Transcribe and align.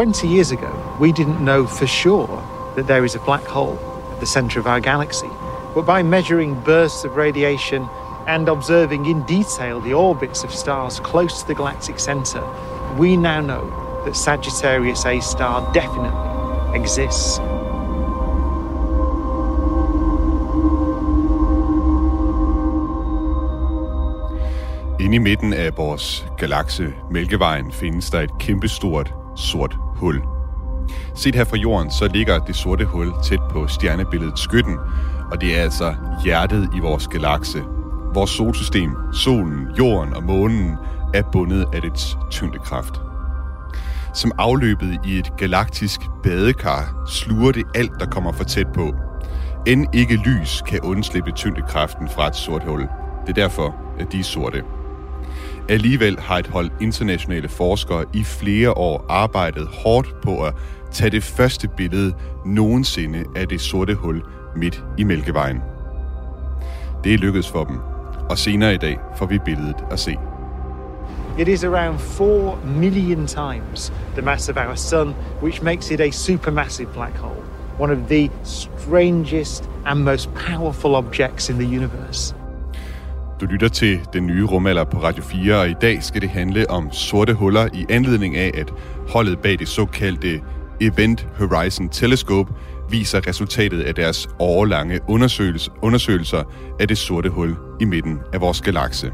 20 0.00 0.28
years 0.28 0.50
ago, 0.50 0.96
we 0.98 1.12
didn't 1.12 1.44
know 1.44 1.66
for 1.66 1.86
sure 1.86 2.42
that 2.74 2.86
there 2.86 3.04
is 3.04 3.14
a 3.14 3.18
black 3.18 3.44
hole 3.44 3.78
at 4.14 4.18
the 4.18 4.24
center 4.24 4.58
of 4.58 4.66
our 4.66 4.80
galaxy. 4.80 5.28
But 5.74 5.84
by 5.84 6.02
measuring 6.02 6.58
bursts 6.64 7.04
of 7.04 7.16
radiation 7.16 7.86
and 8.26 8.48
observing 8.48 9.04
in 9.04 9.20
detail 9.24 9.78
the 9.78 9.92
orbits 9.92 10.42
of 10.42 10.54
stars 10.54 11.00
close 11.00 11.42
to 11.42 11.48
the 11.48 11.54
galactic 11.54 12.00
center, 12.00 12.42
we 12.96 13.14
now 13.14 13.42
know 13.42 14.02
that 14.06 14.16
Sagittarius 14.16 15.04
A 15.04 15.20
star 15.20 15.70
definitely 15.74 16.80
exists. 16.80 17.38
Inde 25.00 25.14
i 25.14 25.18
midten 25.18 25.52
af 25.52 25.76
vores 25.76 26.26
galakse 26.38 26.94
Mælkevejen 27.10 27.72
findes 27.72 28.10
der 28.10 28.20
et 28.20 28.38
kæmpestort 28.38 29.19
sort 29.36 29.76
hul. 29.94 30.22
Set 31.14 31.34
her 31.34 31.44
fra 31.44 31.56
jorden, 31.56 31.90
så 31.90 32.08
ligger 32.08 32.38
det 32.38 32.56
sorte 32.56 32.84
hul 32.84 33.12
tæt 33.24 33.40
på 33.50 33.66
stjernebilledet 33.66 34.38
Skytten, 34.38 34.76
og 35.30 35.40
det 35.40 35.58
er 35.58 35.62
altså 35.62 35.94
hjertet 36.24 36.68
i 36.76 36.80
vores 36.80 37.08
galakse. 37.08 37.62
Vores 38.14 38.30
solsystem, 38.30 38.90
solen, 39.12 39.68
jorden 39.78 40.14
og 40.14 40.22
månen 40.22 40.76
er 41.14 41.22
bundet 41.32 41.66
af 41.72 41.82
dets 41.82 42.18
tyngdekraft. 42.30 43.00
Som 44.14 44.32
afløbet 44.38 44.98
i 45.04 45.18
et 45.18 45.36
galaktisk 45.36 46.00
badekar 46.22 47.04
sluger 47.06 47.52
det 47.52 47.64
alt, 47.74 47.92
der 48.00 48.06
kommer 48.06 48.32
for 48.32 48.44
tæt 48.44 48.66
på. 48.74 48.94
End 49.66 49.86
ikke 49.94 50.16
lys 50.16 50.62
kan 50.66 50.80
undslippe 50.80 51.30
tyngdekraften 51.30 52.08
fra 52.08 52.26
et 52.26 52.36
sort 52.36 52.64
hul. 52.64 52.80
Det 52.80 53.28
er 53.28 53.32
derfor, 53.42 53.74
at 53.98 54.12
de 54.12 54.20
er 54.20 54.24
sorte. 54.24 54.62
Alligevel 55.68 56.18
har 56.18 56.38
et 56.38 56.46
hold 56.46 56.70
internationale 56.80 57.48
forskere 57.48 58.04
i 58.14 58.24
flere 58.24 58.76
år 58.76 59.06
arbejdet 59.08 59.66
hårdt 59.66 60.20
på 60.22 60.44
at 60.44 60.54
tage 60.92 61.10
det 61.10 61.22
første 61.22 61.68
billede 61.68 62.14
nogensinde 62.46 63.24
af 63.36 63.48
det 63.48 63.60
sorte 63.60 63.94
hul 63.94 64.22
midt 64.56 64.84
i 64.98 65.04
Mælkevejen. 65.04 65.62
Det 67.04 67.14
er 67.14 67.18
lykkedes 67.18 67.48
for 67.48 67.64
dem, 67.64 67.78
og 68.30 68.38
senere 68.38 68.74
i 68.74 68.78
dag 68.78 68.98
får 69.16 69.26
vi 69.26 69.38
billedet 69.38 69.76
at 69.90 70.00
se. 70.00 70.16
It 71.38 71.48
is 71.48 71.64
around 71.64 71.98
4 71.98 72.58
million 72.64 73.26
times 73.26 73.92
the 74.14 74.22
mass 74.22 74.48
of 74.48 74.56
our 74.56 74.74
sun, 74.74 75.14
which 75.42 75.62
makes 75.62 75.90
it 75.90 76.00
a 76.00 76.10
supermassive 76.10 76.92
black 76.92 77.16
hole, 77.16 77.42
one 77.78 77.92
of 77.92 77.98
the 78.08 78.30
strangest 78.44 79.70
and 79.86 80.04
most 80.04 80.34
powerful 80.34 80.94
objects 80.94 81.50
in 81.50 81.56
the 81.56 81.76
universe. 81.76 82.39
Du 83.40 83.46
lytter 83.46 83.68
til 83.68 84.00
den 84.12 84.26
nye 84.26 84.44
rumalder 84.44 84.84
på 84.84 84.98
Radio 84.98 85.22
4, 85.22 85.56
og 85.56 85.68
i 85.70 85.74
dag 85.80 86.02
skal 86.02 86.22
det 86.22 86.30
handle 86.30 86.70
om 86.70 86.92
sorte 86.92 87.34
huller 87.34 87.68
i 87.74 87.86
anledning 87.88 88.36
af, 88.36 88.50
at 88.54 88.72
holdet 89.08 89.38
bag 89.38 89.58
det 89.58 89.68
såkaldte 89.68 90.40
Event 90.80 91.26
Horizon 91.38 91.88
Telescope 91.88 92.52
viser 92.90 93.26
resultatet 93.26 93.80
af 93.82 93.94
deres 93.94 94.28
årlange 94.38 95.00
undersøgelser 95.82 96.42
af 96.80 96.88
det 96.88 96.98
sorte 96.98 97.28
hul 97.28 97.56
i 97.80 97.84
midten 97.84 98.18
af 98.32 98.40
vores 98.40 98.60
galakse. 98.60 99.12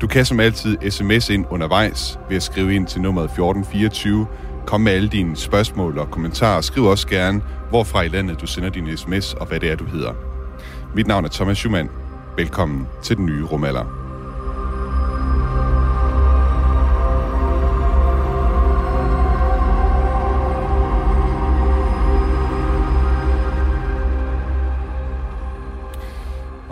Du 0.00 0.06
kan 0.06 0.24
som 0.24 0.40
altid 0.40 0.90
sms 0.90 1.30
ind 1.30 1.46
undervejs 1.50 2.18
ved 2.28 2.36
at 2.36 2.42
skrive 2.42 2.74
ind 2.74 2.86
til 2.86 3.00
nummeret 3.00 3.24
1424. 3.24 4.26
Kom 4.66 4.80
med 4.80 4.92
alle 4.92 5.08
dine 5.08 5.36
spørgsmål 5.36 5.98
og 5.98 6.10
kommentarer. 6.10 6.60
Skriv 6.60 6.84
også 6.84 7.08
gerne, 7.08 7.42
hvorfra 7.70 8.02
i 8.02 8.08
landet 8.08 8.40
du 8.40 8.46
sender 8.46 8.70
din 8.70 8.96
sms 8.96 9.34
og 9.34 9.46
hvad 9.46 9.60
det 9.60 9.70
er, 9.70 9.76
du 9.76 9.84
hedder. 9.84 10.12
Mit 10.94 11.06
navn 11.06 11.24
er 11.24 11.28
Thomas 11.28 11.56
Schumann. 11.56 11.88
Velkommen 12.36 12.88
til 13.02 13.16
den 13.16 13.26
nye 13.26 13.44
rumalder. 13.44 13.84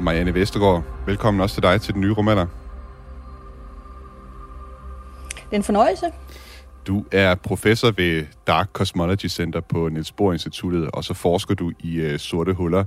Marianne 0.01 0.35
Vestergaard, 0.35 0.83
velkommen 1.07 1.41
også 1.41 1.55
til 1.55 1.63
dig 1.63 1.81
til 1.81 1.95
den 1.95 2.01
nye 2.01 2.13
rumalder. 2.13 2.47
Det 5.31 5.53
er 5.53 5.57
en 5.57 5.63
fornøjelse. 5.63 6.07
Du 6.87 7.05
er 7.13 7.35
professor 7.35 7.91
ved 7.91 8.27
Dark 8.47 8.69
Cosmology 8.73 9.29
Center 9.29 9.61
på 9.61 9.89
Niels 9.89 10.13
Bohr 10.13 10.33
Instituttet, 10.33 10.91
og 10.91 11.05
så 11.05 11.15
forsker 11.15 11.55
du 11.55 11.73
i 11.81 11.97
øh, 11.97 12.19
sorte 12.19 12.53
huller. 12.53 12.85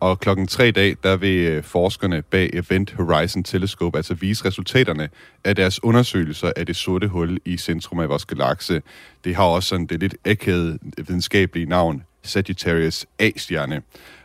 Og 0.00 0.20
klokken 0.20 0.46
tre 0.46 0.70
dag, 0.70 0.96
der 1.02 1.16
vil 1.16 1.46
øh, 1.46 1.62
forskerne 1.62 2.22
bag 2.22 2.50
Event 2.52 2.92
Horizon 2.92 3.44
Telescope 3.44 3.98
altså 3.98 4.14
vise 4.14 4.44
resultaterne 4.44 5.08
af 5.44 5.56
deres 5.56 5.84
undersøgelser 5.84 6.52
af 6.56 6.66
det 6.66 6.76
sorte 6.76 7.08
hul 7.08 7.38
i 7.44 7.56
centrum 7.56 8.00
af 8.00 8.08
vores 8.08 8.24
galakse. 8.24 8.82
Det 9.24 9.36
har 9.36 9.44
også 9.44 9.68
sådan 9.68 9.86
det 9.86 10.00
lidt 10.00 10.16
akavet 10.24 10.78
videnskabelige 10.96 11.66
navn, 11.66 12.02
Sagittarius 12.22 13.06
A-stjerne. 13.18 13.82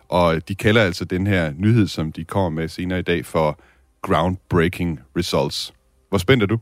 Og 0.10 0.48
de 0.48 0.56
kalder 0.56 0.82
altså 0.82 1.06
den 1.06 1.28
her 1.28 1.54
nyhed, 1.58 1.88
som 1.88 2.12
de 2.12 2.24
kommer 2.24 2.50
med 2.50 2.68
senere 2.68 3.00
i 3.00 3.04
dag, 3.04 3.26
for 3.26 3.60
groundbreaking 4.02 5.00
results. 5.18 5.74
Hvor 6.10 6.18
spændt 6.18 6.44
er 6.44 6.48
du? 6.48 6.58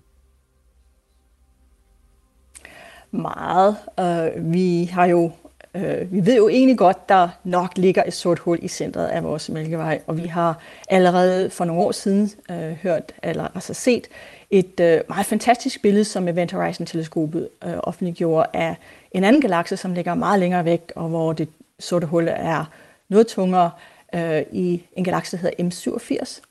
Meget. 3.12 3.76
Øh, 4.00 4.54
vi 4.54 4.86
har 4.86 5.06
jo 5.06 5.32
øh, 5.76 6.14
vi 6.14 6.26
ved 6.26 6.38
jo 6.38 6.50
egentlig 6.50 6.78
godt, 6.78 7.10
der 7.10 7.30
nok 7.44 7.78
ligger 7.78 8.04
et 8.08 8.14
sort 8.14 8.40
hul 8.40 8.60
i 8.62 8.68
centret 8.68 9.08
af 9.08 9.24
vores 9.24 9.50
Mælkevej, 9.50 10.02
og 10.08 10.18
vi 10.18 10.28
har 10.28 10.60
allerede 10.90 11.50
for 11.50 11.66
nogle 11.66 11.82
år 11.82 11.92
siden 11.92 12.32
øh, 12.52 12.72
hørt, 12.72 13.14
eller 13.24 13.48
altså 13.56 13.74
set 13.74 14.08
et 14.50 14.80
øh, 14.80 15.02
meget 15.10 15.26
fantastisk 15.26 15.82
billede, 15.82 16.06
som 16.06 16.28
Event 16.28 16.52
Horizon-teleskopet 16.52 17.50
øh, 17.66 17.74
offentliggjorde 17.78 18.48
af 18.54 18.76
en 19.12 19.24
anden 19.24 19.42
galakse, 19.42 19.78
som 19.78 19.94
ligger 19.94 20.14
meget 20.14 20.40
længere 20.40 20.66
væk, 20.66 20.92
og 20.96 21.10
hvor 21.10 21.34
det 21.34 21.50
sorte 21.80 22.08
hul 22.08 22.28
er 22.32 22.66
noget 23.10 23.28
tungere 23.28 23.72
øh, 24.16 24.42
i 24.52 24.84
en 24.94 25.04
galakse, 25.04 25.38
der 25.38 25.42
hedder 25.42 25.64
M87. 25.64 26.42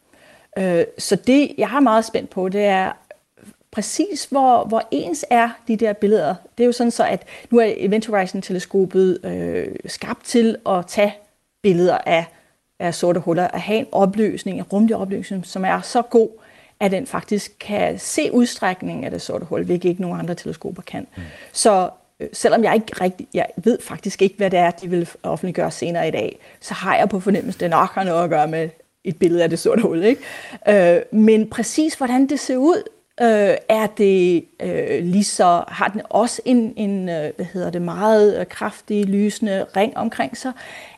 Øh, 0.63 0.85
så 0.99 1.17
det, 1.17 1.55
jeg 1.59 1.77
er 1.77 1.81
meget 1.81 2.05
spændt 2.05 2.31
på, 2.31 2.49
det 2.49 2.65
er, 2.65 2.93
præcis 3.71 4.25
hvor, 4.25 4.65
hvor 4.65 4.83
ens 4.91 5.25
er 5.31 5.51
de 5.69 5.77
der 5.77 5.93
billeder. 5.93 6.35
Det 6.59 6.65
er 6.65 6.67
jo 6.67 6.73
sådan 6.73 6.91
så, 6.91 7.05
at 7.05 7.23
nu 7.51 7.59
er 7.59 7.73
Event 7.77 8.07
Horizon-teleskopet 8.07 9.25
øh, 9.25 9.67
skabt 9.87 10.25
til 10.25 10.57
at 10.69 10.87
tage 10.87 11.15
billeder 11.63 11.99
af, 12.07 12.25
af 12.79 12.95
sorte 12.95 13.21
huller, 13.21 13.49
at 13.49 13.61
have 13.61 13.79
en 13.79 13.87
opløsning, 13.93 14.59
en 14.59 14.65
rumlig 14.65 14.97
opløsning, 14.97 15.47
som 15.47 15.65
er 15.65 15.81
så 15.81 16.03
god, 16.03 16.29
at 16.81 16.91
den 16.91 17.07
faktisk 17.07 17.53
kan 17.61 17.99
se 17.99 18.33
udstrækningen 18.33 19.05
af 19.05 19.11
det 19.11 19.23
sorte 19.23 19.45
hul, 19.45 19.65
hvilket 19.65 19.89
ikke 19.89 20.03
nogen 20.03 20.21
andre 20.21 20.35
teleskoper 20.35 20.83
kan. 20.83 21.07
Mm. 21.17 21.23
Så 21.53 21.91
øh, 22.21 22.29
selvom 22.33 22.65
jeg 22.65 22.75
ikke 22.75 22.93
rigtig, 23.01 23.29
jeg 23.35 23.47
ved 23.57 23.79
faktisk 23.83 24.23
ikke, 24.23 24.37
hvad 24.37 24.51
det 24.51 24.59
er, 24.59 24.71
de 24.71 24.91
vil 24.91 25.09
offentliggøre 25.23 25.71
senere 25.71 26.09
i 26.09 26.11
dag, 26.11 26.39
så 26.61 26.75
har 26.75 26.97
jeg 26.97 27.09
på 27.09 27.21
fornemmelse, 27.21 27.57
at 27.57 27.61
det 27.61 27.71
nok 27.71 27.91
har 27.91 28.05
noget 28.05 28.25
at 28.25 28.31
gøre 28.31 28.49
med 28.49 28.69
et 29.05 29.19
billede 29.19 29.43
af 29.43 29.51
det 29.51 29.59
sorte 29.59 29.83
hul. 29.83 30.05
Ikke? 30.05 30.97
Øh, 30.97 31.03
men 31.13 31.51
præcis 31.51 31.95
hvordan 31.95 32.27
det 32.27 32.41
ser 32.41 32.57
ud, 32.57 32.83
øh, 33.21 33.57
er 33.69 33.87
det 33.87 34.45
øh, 34.63 35.05
lige 35.05 35.25
så, 35.25 35.65
har 35.69 35.89
den 35.89 36.03
også 36.11 36.43
en, 36.45 36.73
en 36.77 37.09
øh, 37.09 37.33
hvad 37.37 37.47
hedder 37.53 37.71
det, 37.71 37.83
meget 37.83 38.41
øh, 38.41 38.47
kraftig, 38.47 39.05
lysende 39.05 39.67
ring 39.77 39.97
omkring 39.97 40.37
sig? 40.37 40.53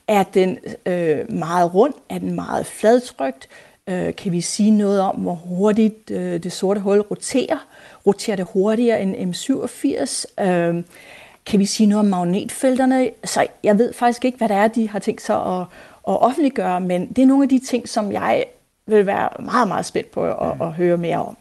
Er 0.09 0.23
den 0.23 0.59
øh, 0.87 1.33
meget 1.33 1.75
rund? 1.75 1.95
Er 2.09 2.19
den 2.19 2.35
meget 2.35 2.67
fladtrykt? 2.67 3.49
Øh, 3.87 4.15
kan 4.15 4.33
vi 4.33 4.41
sige 4.41 4.71
noget 4.71 5.01
om, 5.01 5.17
hvor 5.17 5.35
hurtigt 5.35 6.11
øh, 6.11 6.43
det 6.43 6.53
sorte 6.53 6.81
hul 6.81 7.01
roterer? 7.01 7.67
Roterer 8.07 8.37
det 8.37 8.47
hurtigere 8.53 9.03
end 9.03 9.35
M87? 9.35 10.43
Øh, 10.45 10.85
kan 11.47 11.61
vi 11.61 11.67
sige 11.67 11.87
noget 11.87 12.01
om 12.01 12.11
magnetfelterne? 12.11 13.11
Så 13.25 13.47
jeg 13.65 13.79
ved 13.79 13.93
faktisk 13.93 14.25
ikke, 14.25 14.39
hvad 14.39 14.49
det 14.49 14.57
er, 14.57 14.69
de 14.69 14.89
har 14.89 14.99
tænkt 14.99 15.23
sig 15.23 15.37
at, 15.37 15.61
at 16.09 16.23
offentliggøre, 16.23 16.81
men 16.81 17.09
det 17.09 17.23
er 17.23 17.27
nogle 17.27 17.43
af 17.43 17.49
de 17.49 17.59
ting, 17.59 17.89
som 17.89 18.13
jeg 18.13 18.45
vil 18.87 19.07
være 19.07 19.29
meget, 19.43 19.69
meget 19.69 19.87
spændt 19.87 20.11
på 20.11 20.25
at, 20.25 20.57
at 20.61 20.73
høre 20.73 20.97
mere 20.97 21.19
om 21.19 21.37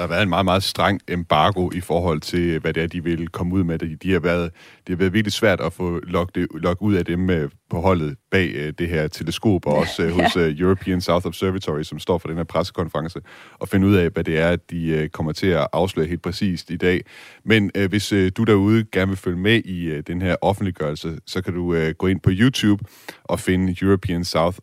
der 0.00 0.06
har 0.06 0.08
været 0.08 0.22
en 0.22 0.28
meget, 0.28 0.44
meget 0.44 0.62
streng 0.62 1.00
embargo 1.08 1.70
i 1.74 1.80
forhold 1.80 2.20
til, 2.20 2.58
hvad 2.58 2.72
det 2.72 2.82
er, 2.82 2.86
de 2.86 3.04
vil 3.04 3.28
komme 3.28 3.54
ud 3.54 3.64
med. 3.64 3.78
De 3.78 4.12
har 4.12 4.20
været, 4.20 4.52
det 4.86 4.88
har 4.88 4.96
været 4.96 5.12
virkelig 5.12 5.32
svært 5.32 5.60
at 5.60 5.72
få 5.72 6.00
lukket, 6.02 6.48
lukket 6.54 6.86
ud 6.86 6.94
af 6.94 7.04
dem 7.04 7.30
øh, 7.30 7.50
på 7.70 7.80
holdet 7.80 8.16
bag 8.30 8.50
øh, 8.54 8.72
det 8.78 8.88
her 8.88 9.08
teleskop, 9.08 9.66
og 9.66 9.74
også 9.74 10.02
øh, 10.02 10.12
hos 10.12 10.36
European 10.36 11.00
South 11.00 11.26
Observatory, 11.26 11.82
som 11.82 11.98
står 11.98 12.18
for 12.18 12.28
den 12.28 12.36
her 12.36 12.44
pressekonference, 12.44 13.20
og 13.58 13.68
finde 13.68 13.86
ud 13.86 13.94
af, 13.94 14.10
hvad 14.10 14.24
det 14.24 14.38
er, 14.38 14.56
de 14.56 15.08
kommer 15.12 15.32
til 15.32 15.46
at 15.46 15.66
afsløre 15.72 16.06
helt 16.06 16.22
præcist 16.22 16.70
i 16.70 16.76
dag. 16.76 17.04
Men 17.44 17.70
hvis 17.88 18.14
du 18.36 18.44
derude 18.44 18.84
gerne 18.92 19.08
vil 19.08 19.16
følge 19.16 19.38
med 19.38 19.56
i 19.64 20.00
den 20.00 20.22
her 20.22 20.36
offentliggørelse, 20.42 21.18
så 21.26 21.42
kan 21.42 21.54
du 21.54 21.92
gå 21.98 22.06
ind 22.06 22.20
på 22.20 22.30
YouTube 22.32 22.84
og 23.24 23.40
finde 23.40 23.76
European 23.82 24.24
South 24.24 24.58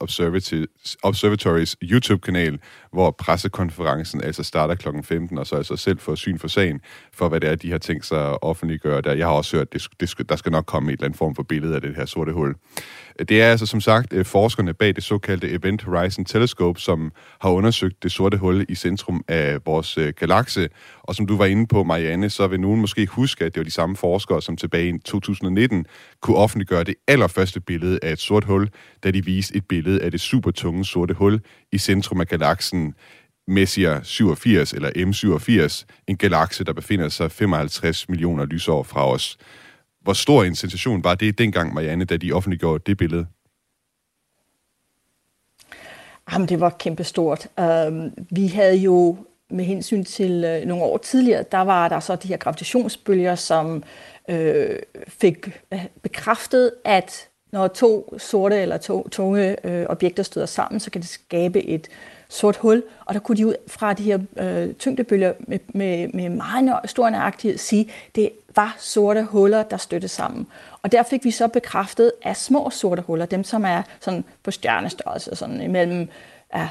Observatories 1.03 1.77
YouTube-kanal, 1.83 2.59
hvor 2.91 3.11
pressekonferencen 3.11 4.23
altså 4.23 4.43
starter 4.43 4.75
kl. 4.75 4.87
15, 5.03 5.37
og 5.37 5.47
så 5.47 5.55
altså 5.55 5.75
selv 5.75 5.99
få 5.99 6.15
syn 6.15 6.39
for 6.39 6.47
sagen, 6.47 6.81
for 7.13 7.29
hvad 7.29 7.39
det 7.39 7.49
er, 7.49 7.55
de 7.55 7.71
har 7.71 7.77
tænkt 7.77 8.05
sig 8.05 8.29
at 8.31 8.37
offentliggøre 8.41 9.01
der. 9.01 9.13
Jeg 9.13 9.27
har 9.27 9.33
også 9.33 9.57
hørt, 9.57 9.67
at 9.67 9.73
det, 9.73 9.87
det, 10.17 10.29
der 10.29 10.35
skal 10.35 10.51
nok 10.51 10.65
komme 10.65 10.91
et 10.91 10.93
eller 10.93 11.05
andet 11.05 11.17
form 11.17 11.35
for 11.35 11.43
billede 11.43 11.75
af 11.75 11.81
det 11.81 11.95
her 11.95 12.05
sorte 12.05 12.33
hul. 12.33 12.55
Det 13.29 13.41
er 13.41 13.51
altså 13.51 13.65
som 13.65 13.81
sagt 13.81 14.13
øh, 14.13 14.25
forskerne 14.25 14.73
bag 14.73 14.95
det 14.95 15.03
såkaldte 15.03 15.49
Event 15.49 15.83
Horizon 15.83 16.25
Telescope, 16.25 16.79
som 16.79 17.11
har 17.41 17.49
undersøgt 17.49 18.03
det 18.03 18.11
sorte 18.11 18.37
hul 18.37 18.65
i 18.69 18.75
centrum 18.75 19.23
af 19.27 19.59
vores 19.65 19.97
øh, 19.97 20.13
galakse. 20.19 20.69
Og 21.03 21.15
som 21.15 21.27
du 21.27 21.37
var 21.37 21.45
inde 21.45 21.67
på, 21.67 21.83
Marianne, 21.83 22.29
så 22.29 22.47
vil 22.47 22.59
nogen 22.59 22.81
måske 22.81 23.07
huske, 23.07 23.45
at 23.45 23.55
det 23.55 23.59
var 23.59 23.65
de 23.65 23.71
samme 23.71 23.95
forskere, 23.95 24.41
som 24.41 24.57
tilbage 24.57 24.89
i 24.89 24.99
2019 24.99 25.85
kunne 26.21 26.37
offentliggøre 26.37 26.83
det 26.83 26.95
allerførste 27.07 27.59
billede 27.61 27.99
af 28.01 28.11
et 28.11 28.19
sort 28.19 28.43
hul, 28.43 28.69
da 29.03 29.11
de 29.11 29.25
viste 29.25 29.55
et 29.55 29.63
billede 29.69 30.01
af 30.01 30.11
det 30.11 30.21
supertunge 30.21 30.85
sorte 30.85 31.13
hul 31.13 31.41
i 31.71 31.77
centrum 31.77 32.21
af 32.21 32.27
galaksen 32.27 32.93
Messier 33.47 34.03
87, 34.03 34.73
eller 34.73 34.89
M87, 34.89 35.85
en 36.07 36.17
galakse, 36.17 36.63
der 36.63 36.73
befinder 36.73 37.09
sig 37.09 37.31
55 37.31 38.09
millioner 38.09 38.45
lysår 38.45 38.83
fra 38.83 39.11
os. 39.11 39.37
Hvor 40.07 40.13
stor 40.13 40.43
en 40.43 40.55
sensation 40.55 41.03
var 41.03 41.15
det 41.15 41.37
dengang, 41.37 41.73
Marianne, 41.73 42.05
da 42.05 42.17
de 42.17 42.31
offentliggjorde 42.31 42.83
det 42.85 42.97
billede? 42.97 43.25
Jamen, 46.31 46.47
det 46.47 46.59
var 46.59 46.69
kæmpestort. 46.69 47.47
Uh, 47.57 47.65
vi 48.31 48.47
havde 48.47 48.75
jo 48.75 49.17
med 49.49 49.65
hensyn 49.65 50.03
til 50.03 50.31
uh, 50.31 50.67
nogle 50.67 50.83
år 50.83 50.97
tidligere, 50.97 51.43
der 51.51 51.57
var 51.57 51.89
der 51.89 51.99
så 51.99 52.15
de 52.15 52.27
her 52.27 52.37
gravitationsbølger, 52.37 53.35
som 53.35 53.83
uh, 54.29 54.35
fik 55.07 55.47
øh, 55.73 55.85
bekræftet, 56.01 56.71
at 56.85 57.27
når 57.51 57.67
to 57.67 58.17
sorte 58.17 58.55
eller 58.55 58.77
to 58.77 59.09
tunge 59.09 59.55
uh, 59.63 59.71
objekter 59.71 60.23
støder 60.23 60.47
sammen, 60.47 60.79
så 60.79 60.91
kan 60.91 61.01
det 61.01 61.09
skabe 61.09 61.63
et 61.63 61.87
sort 62.29 62.57
hul, 62.57 62.83
og 63.05 63.13
der 63.13 63.19
kunne 63.19 63.37
de 63.37 63.47
ud 63.47 63.55
fra 63.67 63.93
de 63.93 64.03
her 64.03 64.19
øh, 64.37 64.73
tyngdebølger 64.73 65.33
med, 65.39 65.59
med, 65.67 66.07
med 66.07 66.29
meget 66.29 66.79
stor 66.85 67.09
nøjagtighed 67.09 67.57
sige, 67.57 67.91
det 68.15 68.29
var 68.55 68.75
sorte 68.79 69.23
huller, 69.23 69.63
der 69.63 69.77
støttede 69.77 70.11
sammen. 70.11 70.47
Og 70.81 70.91
der 70.91 71.03
fik 71.03 71.23
vi 71.23 71.31
så 71.31 71.47
bekræftet 71.47 72.11
af 72.23 72.37
små 72.37 72.69
sorte 72.69 73.01
huller, 73.01 73.25
dem 73.25 73.43
som 73.43 73.65
er 73.65 73.81
sådan 73.99 74.23
på 74.43 74.51
stjernestørrelse, 74.51 75.35
sådan 75.35 75.61
imellem 75.61 76.09
ja, 76.55 76.69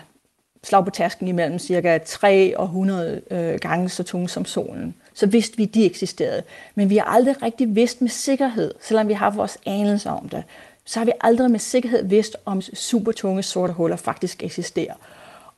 slag 0.67 0.85
på 0.85 0.91
tasken 0.91 1.29
imellem 1.29 1.59
cirka 1.59 1.99
3 1.99 2.59
og 2.59 2.65
100 2.65 3.23
øh, 3.31 3.59
gange 3.59 3.89
så 3.89 4.03
tunge 4.03 4.29
som 4.29 4.45
solen. 4.45 4.95
Så 5.15 5.27
vidste 5.27 5.57
vi, 5.57 5.63
at 5.63 5.75
de 5.75 5.85
eksisterede. 5.85 6.43
Men 6.75 6.91
vi 6.91 6.97
har 6.97 7.05
aldrig 7.05 7.43
rigtig 7.43 7.75
vidst 7.75 8.01
med 8.01 8.09
sikkerhed, 8.09 8.75
selvom 8.81 9.09
vi 9.09 9.13
har 9.13 9.31
vores 9.31 9.59
anelse 9.67 10.11
om 10.11 10.29
det, 10.29 10.45
så 10.85 11.01
har 11.01 11.05
vi 11.05 11.13
aldrig 11.21 11.51
med 11.51 11.59
sikkerhed 11.59 12.05
vidst, 12.05 12.37
om 12.45 12.61
supertunge 12.61 13.43
sorte 13.43 13.73
huller 13.73 13.97
faktisk 13.97 14.43
eksisterer. 14.43 14.95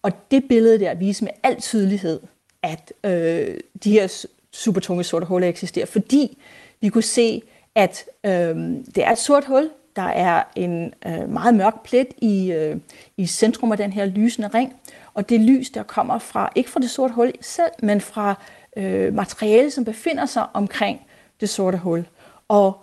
Og 0.03 0.13
det 0.31 0.45
billede 0.49 0.81
der 0.81 0.95
viser 0.95 1.25
med 1.25 1.33
al 1.43 1.61
tydelighed, 1.61 2.21
at 2.63 2.93
øh, 3.05 3.57
de 3.85 3.93
her 3.93 4.27
supertunge 4.53 5.05
sorte 5.05 5.27
huller 5.27 5.49
eksisterer, 5.49 5.87
fordi 5.87 6.39
vi 6.81 6.89
kunne 6.89 7.03
se, 7.03 7.43
at 7.75 8.05
øh, 8.25 8.57
det 8.95 9.05
er 9.05 9.11
et 9.11 9.19
sort 9.19 9.45
hul, 9.45 9.71
der 9.97 10.03
er 10.03 10.43
en 10.57 10.95
øh, 11.07 11.29
meget 11.29 11.55
mørk 11.55 11.83
plet 11.85 12.09
i, 12.19 12.53
øh, 12.53 12.77
i 13.17 13.27
centrum 13.27 13.73
af 13.73 13.79
den 13.79 13.93
her 13.93 14.05
lysende 14.05 14.49
ring, 14.49 14.75
og 15.15 15.29
det 15.29 15.41
lys, 15.41 15.71
der 15.71 15.83
kommer 15.83 16.19
fra, 16.19 16.53
ikke 16.55 16.71
fra 16.71 16.81
det 16.81 16.91
sorte 16.91 17.15
hul 17.15 17.33
selv, 17.41 17.71
men 17.83 18.01
fra 18.01 18.35
øh, 18.77 19.15
materiale, 19.15 19.71
som 19.71 19.85
befinder 19.85 20.27
sig 20.27 20.47
omkring 20.55 21.01
det 21.41 21.49
sorte 21.49 21.79
hul. 21.79 22.07
Og 22.49 22.81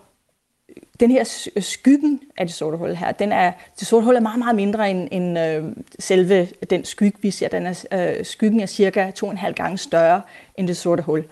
den 1.00 1.12
her 1.12 1.50
skyggen 1.60 2.20
af 2.38 2.46
det 2.46 2.56
sorte 2.56 2.78
hul 2.78 2.96
her, 2.96 3.12
den 3.12 3.32
er, 3.32 3.52
det 3.80 3.88
sorte 3.88 4.06
hul 4.06 4.16
er 4.16 4.20
meget, 4.20 4.40
meget 4.40 4.56
mindre 4.56 4.92
end, 4.92 5.08
end 5.12 5.40
øh, 5.40 5.64
selve 6.00 6.48
den 6.70 6.86
skygge, 6.86 7.18
vi 7.22 7.32
ser. 7.32 7.48
Den 7.48 7.66
er, 7.66 7.86
øh, 7.92 8.26
skyggen 8.26 8.60
er 8.60 8.66
cirka 8.66 9.12
to 9.12 9.26
og 9.26 9.32
en 9.32 9.38
halv 9.38 9.56
gange 9.56 9.78
større 9.78 10.22
end 10.56 10.68
det 10.68 10.78
sorte 10.78 11.04
hul. 11.04 11.24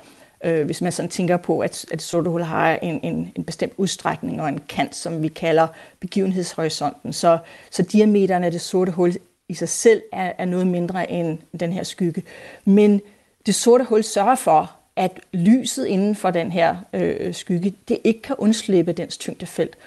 Øh, 0.43 0.65
hvis 0.65 0.81
man 0.81 0.91
sådan 0.91 1.09
tænker 1.09 1.37
på, 1.37 1.59
at, 1.59 1.85
at 1.85 1.91
det 1.91 2.01
sorte 2.01 2.29
hul 2.29 2.41
har 2.41 2.75
en, 2.75 2.99
en, 3.03 3.31
en 3.35 3.43
bestemt 3.43 3.73
udstrækning 3.77 4.41
og 4.41 4.49
en 4.49 4.59
kant, 4.69 4.95
som 4.95 5.21
vi 5.21 5.27
kalder 5.27 5.67
begivenhedshorisonten. 5.99 7.13
Så, 7.13 7.37
så 7.71 7.83
diameteren 7.83 8.43
af 8.43 8.51
det 8.51 8.61
sorte 8.61 8.91
hul 8.91 9.15
i 9.49 9.53
sig 9.53 9.69
selv 9.69 10.01
er, 10.13 10.31
er 10.37 10.45
noget 10.45 10.67
mindre 10.67 11.11
end 11.11 11.37
den 11.59 11.73
her 11.73 11.83
skygge. 11.83 12.23
Men 12.65 13.01
det 13.45 13.55
sorte 13.55 13.83
hul 13.83 14.03
sørger 14.03 14.35
for, 14.35 14.82
at 14.95 15.19
lyset 15.33 15.85
inden 15.85 16.15
for 16.15 16.31
den 16.31 16.51
her 16.51 16.75
øh, 16.93 17.33
skygge, 17.33 17.73
det 17.87 17.97
ikke 18.03 18.21
kan 18.21 18.35
undslippe 18.39 18.91
dens 18.91 19.17
tyngdefelt. 19.17 19.77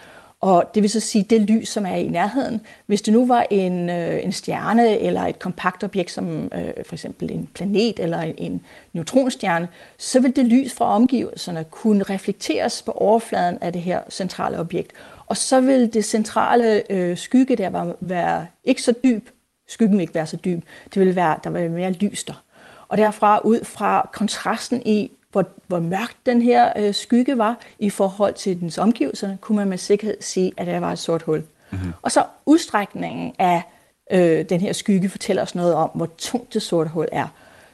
Og 0.40 0.64
det 0.74 0.82
vil 0.82 0.90
så 0.90 1.00
sige, 1.00 1.26
det 1.30 1.40
lys, 1.40 1.68
som 1.68 1.86
er 1.86 1.94
i 1.94 2.08
nærheden, 2.08 2.60
hvis 2.86 3.02
det 3.02 3.12
nu 3.12 3.26
var 3.26 3.46
en, 3.50 3.90
øh, 3.90 4.24
en 4.24 4.32
stjerne 4.32 4.98
eller 4.98 5.22
et 5.22 5.38
kompakt 5.38 5.84
objekt, 5.84 6.10
som 6.10 6.50
øh, 6.54 6.84
for 6.86 6.94
eksempel 6.94 7.30
en 7.32 7.48
planet 7.54 7.98
eller 7.98 8.20
en, 8.20 8.34
en 8.38 8.62
neutronstjerne, 8.92 9.68
så 9.98 10.20
vil 10.20 10.36
det 10.36 10.44
lys 10.44 10.72
fra 10.72 10.84
omgivelserne 10.84 11.64
kunne 11.64 12.02
reflekteres 12.02 12.82
på 12.82 12.90
overfladen 12.92 13.58
af 13.60 13.72
det 13.72 13.82
her 13.82 14.00
centrale 14.10 14.58
objekt. 14.58 14.92
Og 15.26 15.36
så 15.36 15.60
vil 15.60 15.94
det 15.94 16.04
centrale 16.04 16.92
øh, 16.92 17.16
skygge 17.16 17.56
der 17.56 17.70
være, 17.70 17.94
være 18.00 18.46
ikke 18.64 18.82
så 18.82 18.94
dyb, 19.04 19.28
skyggen 19.68 19.96
vil 19.96 20.02
ikke 20.02 20.14
være 20.14 20.26
så 20.26 20.36
dyb, 20.36 20.62
det 20.94 21.06
vil 21.06 21.16
være, 21.16 21.38
der 21.44 21.50
vil 21.50 21.60
være 21.60 21.70
mere 21.70 21.92
lys 21.92 22.24
der. 22.24 22.42
Og 22.88 22.98
derfra 22.98 23.40
ud 23.44 23.64
fra 23.64 24.08
kontrasten 24.12 24.82
i, 24.86 25.10
hvor, 25.32 25.44
hvor 25.66 25.80
mørkt 25.80 26.16
den 26.26 26.42
her 26.42 26.72
øh, 26.76 26.94
skygge 26.94 27.38
var 27.38 27.58
i 27.78 27.90
forhold 27.90 28.34
til 28.34 28.60
dens 28.60 28.78
omgivelser, 28.78 29.36
kunne 29.40 29.56
man 29.56 29.68
med 29.68 29.78
sikkerhed 29.78 30.16
sige, 30.20 30.52
at 30.56 30.66
der 30.66 30.80
var 30.80 30.92
et 30.92 30.98
sort 30.98 31.22
hul. 31.22 31.44
Mm-hmm. 31.70 31.92
Og 32.02 32.12
så 32.12 32.24
udstrækningen 32.46 33.32
af 33.38 33.62
øh, 34.10 34.44
den 34.48 34.60
her 34.60 34.72
skygge 34.72 35.08
fortæller 35.08 35.42
os 35.42 35.54
noget 35.54 35.74
om, 35.74 35.90
hvor 35.94 36.08
tungt 36.18 36.54
det 36.54 36.62
sorte 36.62 36.90
hul 36.90 37.08
er. 37.12 37.26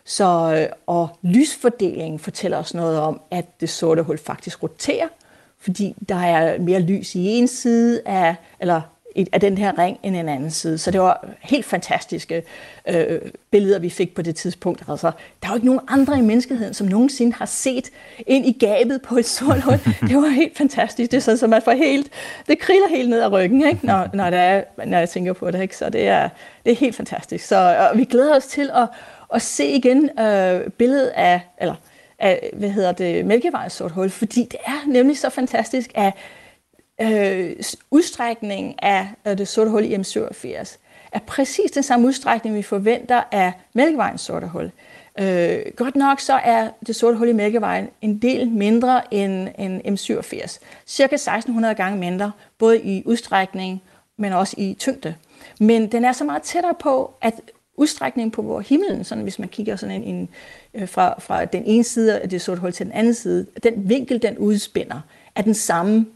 Så, 0.05 0.56
øh, 0.59 0.73
og 0.87 1.09
lysfordelingen 1.23 2.19
fortæller 2.19 2.59
os 2.59 2.75
noget 2.75 2.99
om, 2.99 3.20
at 3.31 3.61
det 3.61 3.69
sorte 3.69 4.03
hul 4.03 4.19
faktisk 4.19 4.62
roterer, 4.62 5.09
fordi 5.59 5.94
der 6.09 6.14
er 6.14 6.59
mere 6.59 6.81
lys 6.81 7.14
i 7.14 7.26
en 7.26 7.49
side 7.49 8.03
af, 8.06 8.37
eller 8.61 8.81
af 9.32 9.41
den 9.41 9.59
her 9.59 9.79
ring 9.79 9.99
end 10.03 10.17
en 10.17 10.29
anden 10.29 10.50
side. 10.50 10.79
Så 10.79 10.91
det 10.91 11.00
var 11.00 11.26
helt 11.41 11.67
fantastiske 11.67 12.43
øh, 12.88 13.20
billeder, 13.50 13.79
vi 13.79 13.91
fik 13.91 14.14
på 14.14 14.23
det 14.23 14.37
tidspunkt. 14.37 14.82
Altså, 14.88 15.11
der 15.43 15.49
er 15.49 15.53
jo 15.53 15.55
ikke 15.55 15.67
nogen 15.67 15.81
andre 15.88 16.19
i 16.19 16.20
menneskeheden, 16.20 16.75
som 16.75 16.87
nogensinde 16.87 17.32
har 17.32 17.47
set 17.47 17.91
ind 18.26 18.47
i 18.47 18.53
gabet 18.53 19.03
på 19.03 19.17
et 19.17 19.26
sort 19.26 19.61
hul. 19.61 19.79
Det 20.09 20.17
var 20.17 20.29
helt 20.29 20.59
fantastisk. 20.59 21.11
Det 21.11 21.17
er 21.17 21.20
sådan, 21.20 21.38
så 21.38 21.47
man 21.47 21.62
får 21.62 21.73
helt, 21.73 22.11
det 22.49 22.59
kriller 22.59 22.88
helt 22.88 23.11
ned 23.11 23.23
ad 23.23 23.32
ryggen, 23.32 23.67
ikke? 23.67 23.87
Når, 23.87 24.09
når, 24.14 24.31
det 24.31 24.38
er, 24.38 24.62
når 24.87 24.99
jeg 24.99 25.09
tænker 25.09 25.32
på 25.32 25.50
det. 25.50 25.62
Ikke? 25.62 25.76
Så 25.76 25.91
det 25.91 26.09
er, 26.09 26.29
det 26.64 26.73
er 26.73 26.76
helt 26.76 26.97
fantastisk. 26.97 27.47
Så 27.47 27.88
og 27.91 27.99
vi 27.99 28.05
glæder 28.05 28.37
os 28.37 28.47
til 28.47 28.70
at, 28.75 28.88
at 29.35 29.43
se 29.43 29.67
igen 29.67 30.20
øh, 30.20 30.70
billedet 30.70 31.09
af, 31.14 31.41
eller 31.61 31.75
af, 32.19 32.50
hvad 32.53 32.70
hedder 32.70 32.93
det, 32.93 33.26
Mælkevejens 33.26 33.73
sort 33.73 33.91
hul, 33.91 34.11
fordi 34.11 34.49
det 34.50 34.61
er 34.67 34.87
nemlig 34.87 35.19
så 35.19 35.31
fantastisk, 35.31 35.91
at 35.94 36.12
øh, 37.00 37.56
udstrækning 37.91 38.83
af, 38.83 39.09
af 39.25 39.37
det 39.37 39.49
sorte 39.49 39.71
hul 39.71 39.85
i 39.85 39.94
M87 39.94 40.79
er 41.12 41.19
præcis 41.27 41.71
den 41.71 41.83
samme 41.83 42.06
udstrækning, 42.06 42.56
vi 42.56 42.62
forventer 42.62 43.23
af 43.33 43.53
Mælkevejens 43.75 44.21
sorte 44.21 44.47
hul. 44.47 44.71
Øh, 45.21 45.59
godt 45.77 45.97
nok 45.97 46.21
så 46.21 46.35
er 46.35 46.69
det 46.87 46.97
sorte 46.97 47.19
hul 47.19 47.29
i 47.29 47.33
Mælkevejen 47.33 47.88
en 48.00 48.19
del 48.19 48.50
mindre 48.50 49.14
end, 49.14 49.49
end 49.59 49.99
M87. 49.99 50.59
Cirka 50.87 51.14
1600 51.14 51.75
gange 51.75 51.99
mindre, 51.99 52.33
både 52.59 52.83
i 52.83 53.02
udstrækning, 53.07 53.83
men 54.19 54.33
også 54.33 54.55
i 54.59 54.76
tyngde. 54.78 55.14
Men 55.61 55.93
den 55.93 56.05
er 56.05 56.12
så 56.12 56.25
meget 56.25 56.43
tættere 56.43 56.75
på, 56.81 57.14
at 57.21 57.35
udstrækningen 57.76 58.31
på 58.31 58.43
vores 58.43 58.69
himlen, 58.69 59.05
sådan 59.05 59.23
hvis 59.23 59.38
man 59.38 59.49
kigger 59.49 59.76
sådan 59.76 60.02
en, 60.02 60.14
en, 60.14 60.28
øh, 60.75 60.88
fra, 60.88 61.21
fra 61.21 61.45
den 61.45 61.62
ene 61.66 61.85
side 61.85 62.21
af 62.21 62.28
det 62.28 62.40
sorte 62.40 62.61
hul 62.61 62.73
til 62.73 62.87
den 62.87 62.93
anden 62.93 63.14
side, 63.14 63.47
den 63.62 63.88
vinkel, 63.88 64.23
den 64.23 64.38
udspænder, 64.38 65.00
er 65.37 65.43
den 65.43 65.55
samme 65.55 66.07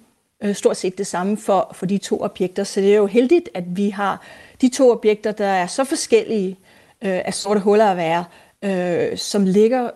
øh, 0.43 0.55
stort 0.55 0.77
set 0.77 0.99
det 0.99 1.07
samme 1.07 1.37
for, 1.37 1.71
for 1.75 1.87
de 1.87 1.99
to 1.99 2.21
objekter. 2.21 2.65
Så 2.65 2.81
det 2.81 2.93
er 2.93 2.97
jo 2.97 3.07
heldigt, 3.07 3.49
at 3.55 3.65
vi 3.67 3.89
har 3.89 4.27
de 4.61 4.69
to 4.69 4.91
objekter, 4.91 5.33
der 5.33 5.47
er 5.47 5.67
så 5.67 5.85
forskellige 5.85 6.51
øh, 7.05 7.21
af 7.25 7.35
sorte 7.35 7.61
huller 7.61 7.87
at 7.87 7.97
være, 7.97 8.25
øh, 8.65 9.19
som 9.19 9.45
ligger 9.45 9.91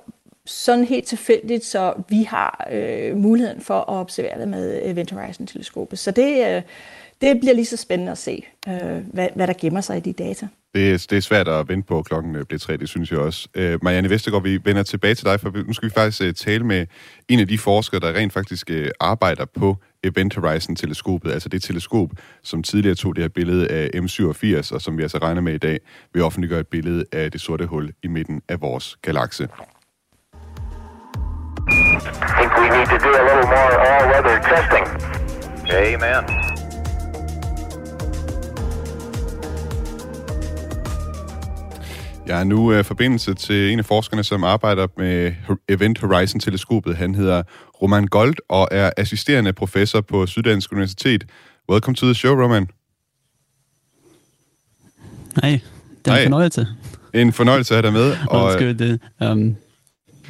sådan 0.46 0.84
helt 0.84 1.06
tilfældigt, 1.06 1.64
så 1.64 1.94
vi 2.08 2.22
har 2.22 2.68
øh, 2.72 3.16
muligheden 3.16 3.60
for 3.60 3.78
at 3.78 3.84
observere 3.88 4.40
det 4.40 4.48
med 4.48 4.80
Event 4.84 5.10
Horizon-teleskopet. 5.10 5.98
Så 5.98 6.10
det, 6.10 6.46
øh, 6.46 6.62
det 7.20 7.40
bliver 7.40 7.54
lige 7.54 7.66
så 7.66 7.76
spændende 7.76 8.12
at 8.12 8.18
se, 8.18 8.44
øh, 8.68 8.98
hvad, 9.12 9.28
hvad 9.34 9.46
der 9.46 9.54
gemmer 9.60 9.80
sig 9.80 9.96
i 9.96 10.00
de 10.00 10.12
data. 10.12 10.48
Det 10.74 11.10
det 11.10 11.16
er 11.16 11.20
svært 11.20 11.48
at 11.48 11.68
vente 11.68 11.86
på, 11.86 11.98
at 11.98 12.04
klokken 12.04 12.36
øh, 12.36 12.44
bliver 12.44 12.58
tre, 12.58 12.76
det 12.76 12.88
synes 12.88 13.10
jeg 13.10 13.18
også. 13.18 13.48
Øh, 13.54 13.78
Marianne 13.82 14.10
Vestergaard, 14.10 14.42
vi 14.42 14.64
vender 14.64 14.82
tilbage 14.82 15.14
til 15.14 15.24
dig, 15.24 15.40
for 15.40 15.66
nu 15.66 15.72
skal 15.72 15.88
vi 15.88 15.92
faktisk 15.92 16.22
øh, 16.22 16.34
tale 16.34 16.64
med 16.64 16.86
en 17.28 17.40
af 17.40 17.48
de 17.48 17.58
forskere, 17.58 18.00
der 18.00 18.12
rent 18.12 18.32
faktisk 18.32 18.70
øh, 18.70 18.90
arbejder 19.00 19.44
på 19.44 19.76
Event 20.04 20.34
Horizon-teleskopet, 20.34 21.32
altså 21.32 21.48
det 21.48 21.62
teleskop, 21.62 22.10
som 22.42 22.62
tidligere 22.62 22.94
tog 22.94 23.16
det 23.16 23.24
her 23.24 23.28
billede 23.28 23.68
af 23.68 23.90
M87, 23.94 24.74
og 24.74 24.80
som 24.80 24.98
vi 24.98 25.02
altså 25.02 25.18
regner 25.18 25.40
med 25.40 25.54
i 25.54 25.58
dag, 25.58 25.80
vil 26.14 26.22
offentliggøre 26.22 26.60
et 26.60 26.68
billede 26.68 27.04
af 27.12 27.32
det 27.32 27.40
sorte 27.40 27.66
hul 27.66 27.92
i 28.02 28.08
midten 28.08 28.42
af 28.48 28.60
vores 28.60 28.96
galakse. 29.02 29.44
I 29.44 29.46
think 32.38 32.52
we 32.60 32.68
need 32.76 32.86
to 32.86 32.98
do 33.06 33.10
a 33.20 33.24
little 33.28 33.48
more 33.54 33.72
all-weather 33.88 34.36
testing. 34.50 34.86
Amen. 35.70 36.59
Der 42.30 42.36
er 42.36 42.44
nu 42.44 42.72
øh, 42.72 42.84
forbindelse 42.84 43.34
til 43.34 43.72
en 43.72 43.78
af 43.78 43.84
forskerne, 43.84 44.24
som 44.24 44.44
arbejder 44.44 44.86
med 44.96 45.32
Event 45.68 45.98
Horizon-teleskopet. 45.98 46.96
Han 46.96 47.14
hedder 47.14 47.42
Roman 47.82 48.06
Gold 48.06 48.34
og 48.48 48.68
er 48.70 48.90
assisterende 48.96 49.52
professor 49.52 50.00
på 50.00 50.26
Syddansk 50.26 50.72
Universitet. 50.72 51.24
Welcome 51.70 51.94
to 51.94 52.06
the 52.06 52.14
show, 52.14 52.42
Roman. 52.42 52.68
Hej, 55.42 55.50
det 56.04 56.06
er 56.06 56.10
en 56.10 56.16
Hej. 56.16 56.22
fornøjelse. 56.22 56.66
En 57.14 57.32
fornøjelse 57.32 57.74
at 57.74 57.84
have 57.84 57.94
dig 57.94 58.00
med. 58.00 58.16
Og... 58.28 58.44
Undskyld, 58.44 58.74
det, 58.74 59.00
um, 59.30 59.56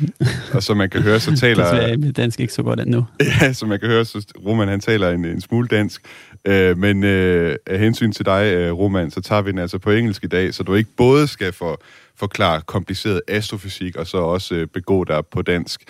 og 0.54 0.62
som 0.62 0.76
man 0.76 0.90
kan 0.90 1.02
høre, 1.02 1.20
så 1.20 1.36
taler... 1.36 1.64
Desværre 1.64 1.96
mit 1.96 2.16
dansk 2.16 2.40
ikke 2.40 2.52
så 2.52 2.62
godt 2.62 2.80
endnu. 2.80 3.06
Ja, 3.42 3.52
som 3.52 3.68
man 3.68 3.80
kan 3.80 3.88
høre, 3.88 4.04
så 4.04 4.26
Roman 4.46 4.68
han 4.68 4.80
taler 4.80 5.10
en, 5.10 5.24
en 5.24 5.40
smule 5.40 5.68
dansk. 5.68 6.02
Uh, 6.48 6.78
men 6.78 7.04
uh, 7.04 7.54
af 7.66 7.78
hensyn 7.78 8.12
til 8.12 8.26
dig, 8.26 8.70
uh, 8.70 8.78
Roman, 8.78 9.10
så 9.10 9.20
tager 9.20 9.42
vi 9.42 9.50
den 9.50 9.58
altså 9.58 9.78
på 9.78 9.90
engelsk 9.90 10.24
i 10.24 10.26
dag, 10.26 10.54
så 10.54 10.62
du 10.62 10.74
ikke 10.74 10.90
både 10.96 11.28
skal 11.28 11.52
for, 11.52 11.80
forklare 12.16 12.60
kompliceret 12.60 13.20
astrofysik, 13.28 13.96
og 13.96 14.06
så 14.06 14.18
også 14.18 14.54
uh, 14.54 14.66
begå 14.74 15.04
dig 15.04 15.22
på 15.32 15.42
dansk. 15.42 15.80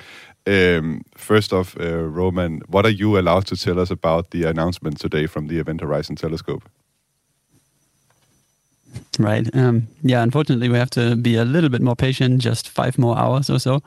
Um, 0.51 1.03
first 1.17 1.53
off, 1.53 1.77
uh, 1.77 2.19
Roman, 2.19 2.63
what 2.75 2.87
are 2.87 2.93
you 2.93 3.19
allowed 3.19 3.43
to 3.43 3.57
tell 3.57 3.79
us 3.79 3.91
about 3.91 4.25
the 4.33 4.49
announcement 4.49 5.01
today 5.01 5.29
from 5.29 5.49
the 5.49 5.61
Event 5.61 5.81
Horizon 5.81 6.17
Telescope? 6.17 6.65
Right. 9.19 9.55
Um, 9.55 9.87
yeah. 10.03 10.23
Unfortunately, 10.23 10.69
we 10.69 10.79
have 10.79 10.91
to 10.91 11.17
be 11.17 11.37
a 11.37 11.45
little 11.45 11.71
bit 11.71 11.83
more 11.83 11.97
patient, 11.97 12.43
just 12.43 12.69
five 12.69 12.99
more 12.99 13.19
hours 13.19 13.51
or 13.51 13.59
so, 13.59 13.75
uh, 13.75 13.81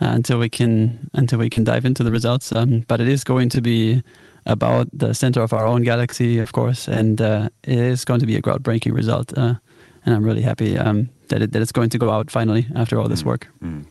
until 0.00 0.38
we 0.38 0.48
can 0.48 0.98
until 1.12 1.38
we 1.38 1.48
can 1.48 1.64
dive 1.64 1.84
into 1.84 2.04
the 2.04 2.10
results. 2.10 2.52
Um, 2.52 2.84
but 2.88 3.00
it 3.00 3.08
is 3.08 3.24
going 3.24 3.50
to 3.50 3.60
be 3.60 4.02
about 4.46 4.88
the 4.98 5.14
center 5.14 5.42
of 5.42 5.52
our 5.52 5.66
own 5.66 5.82
galaxy, 5.82 6.42
of 6.42 6.52
course, 6.52 6.88
and 6.88 7.20
uh, 7.20 7.48
it 7.62 7.78
is 7.78 8.04
going 8.04 8.20
to 8.20 8.26
be 8.26 8.36
a 8.36 8.42
groundbreaking 8.42 8.94
result. 8.94 9.38
Uh, 9.38 9.54
and 10.04 10.14
I'm 10.14 10.24
really 10.24 10.42
happy 10.42 10.76
um, 10.78 11.08
that 11.28 11.42
it, 11.42 11.52
that 11.52 11.62
it's 11.62 11.72
going 11.72 11.90
to 11.90 11.98
go 11.98 12.10
out 12.10 12.30
finally 12.30 12.66
after 12.74 12.98
all 12.98 13.08
this 13.08 13.22
mm. 13.22 13.26
work. 13.26 13.48
Mm. 13.60 13.86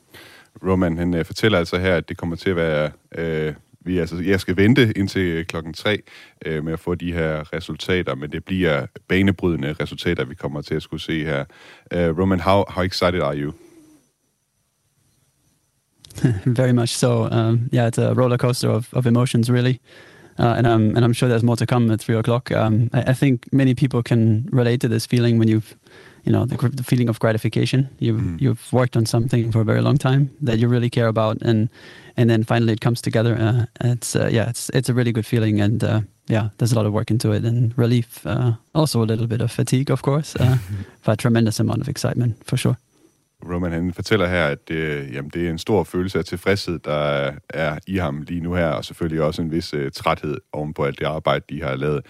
Roman 0.63 0.97
han 0.97 1.25
fortæller 1.25 1.57
altså 1.57 1.77
her, 1.77 1.95
at 1.95 2.09
det 2.09 2.17
kommer 2.17 2.35
til 2.35 2.49
at 2.49 2.55
være 2.55 2.91
uh, 3.17 3.53
vi, 3.85 3.97
altså, 3.97 4.15
jeg 4.15 4.39
skal 4.39 4.57
vente 4.57 4.93
indtil 4.95 5.21
øh, 5.21 5.45
klokken 5.45 5.73
3 5.73 6.01
øh, 6.45 6.63
med 6.63 6.73
at 6.73 6.79
få 6.79 6.95
de 6.95 7.13
her 7.13 7.53
resultater, 7.53 8.15
men 8.15 8.31
det 8.31 8.45
bliver 8.45 8.85
banebrydende 9.07 9.75
resultater, 9.79 10.25
vi 10.25 10.35
kommer 10.35 10.61
til 10.61 10.75
at 10.75 10.83
skulle 10.83 11.01
se 11.01 11.25
her. 11.25 11.45
Uh, 11.95 12.19
Roman, 12.19 12.39
how, 12.39 12.65
how 12.69 12.83
excited 12.83 13.21
are 13.21 13.37
you? 13.37 13.53
Very 16.45 16.73
much 16.73 16.89
so. 16.89 17.27
Um, 17.31 17.69
yeah, 17.73 17.87
it's 17.87 17.97
a 17.97 18.13
roller 18.13 18.37
coaster 18.37 18.69
of, 18.69 18.93
of 18.93 19.05
emotions, 19.05 19.49
really. 19.49 19.79
Uh, 20.39 20.55
and, 20.57 20.67
I'm 20.67 20.95
and 20.95 21.05
I'm 21.05 21.13
sure 21.13 21.29
there's 21.29 21.43
more 21.43 21.57
to 21.57 21.65
come 21.65 21.91
at 21.91 21.99
three 21.99 22.15
o'clock. 22.15 22.51
Um, 22.51 22.89
I, 22.93 23.11
I 23.11 23.13
think 23.13 23.47
many 23.51 23.75
people 23.75 24.01
can 24.03 24.49
relate 24.51 24.81
to 24.81 24.87
this 24.87 25.05
feeling 25.05 25.39
when 25.39 25.47
you've 25.47 25.75
you 26.23 26.31
know 26.31 26.45
the, 26.45 26.69
the 26.69 26.83
feeling 26.83 27.09
of 27.09 27.19
gratification. 27.19 27.89
You've 27.99 28.21
mm. 28.21 28.41
you've 28.41 28.71
worked 28.71 28.95
on 28.97 29.05
something 29.05 29.51
for 29.51 29.61
a 29.61 29.65
very 29.65 29.81
long 29.81 29.97
time 29.97 30.29
that 30.41 30.59
you 30.59 30.67
really 30.67 30.89
care 30.89 31.07
about, 31.07 31.41
and 31.41 31.69
and 32.17 32.29
then 32.29 32.43
finally 32.43 32.73
it 32.73 32.81
comes 32.81 33.01
together. 33.01 33.35
Uh, 33.35 33.65
it's 33.91 34.15
uh, 34.15 34.29
yeah, 34.31 34.49
it's 34.49 34.69
it's 34.69 34.89
a 34.89 34.93
really 34.93 35.11
good 35.11 35.25
feeling, 35.25 35.61
and 35.61 35.83
uh, 35.83 36.01
yeah, 36.27 36.49
there's 36.57 36.71
a 36.71 36.75
lot 36.75 36.85
of 36.85 36.93
work 36.93 37.11
into 37.11 37.31
it 37.31 37.45
and 37.45 37.73
relief. 37.77 38.25
Uh, 38.25 38.53
also 38.73 39.01
a 39.01 39.05
little 39.05 39.27
bit 39.27 39.41
of 39.41 39.51
fatigue, 39.51 39.91
of 39.91 40.01
course, 40.01 40.35
uh, 40.39 40.57
but 41.03 41.13
a 41.13 41.17
tremendous 41.17 41.59
amount 41.59 41.81
of 41.81 41.89
excitement 41.89 42.35
for 42.45 42.57
sure. 42.57 42.77
Roman 43.49 43.71
han 43.71 43.93
fortæller 43.93 44.27
her, 44.27 44.45
at 44.45 44.67
det, 44.67 45.13
jamen, 45.13 45.31
det 45.33 45.45
er 45.45 45.49
en 45.49 45.57
stor 45.57 45.83
følelse 45.83 46.19
af 46.19 46.25
tilfredshed, 46.25 46.79
der 46.79 47.31
er 47.49 47.77
i 47.87 47.97
ham 47.97 48.21
lige 48.21 48.41
nu 48.41 48.53
her, 48.53 48.67
og 48.67 48.85
selvfølgelig 48.85 49.23
også 49.23 49.41
en 49.41 49.51
vis 49.51 49.73
uh, 49.73 49.89
træthed 49.95 50.37
oven 50.53 50.73
på 50.73 50.85
alt 50.85 50.99
det 50.99 51.05
arbejde, 51.05 51.45
de 51.49 51.61
har 51.61 51.75
lavet. 51.75 52.01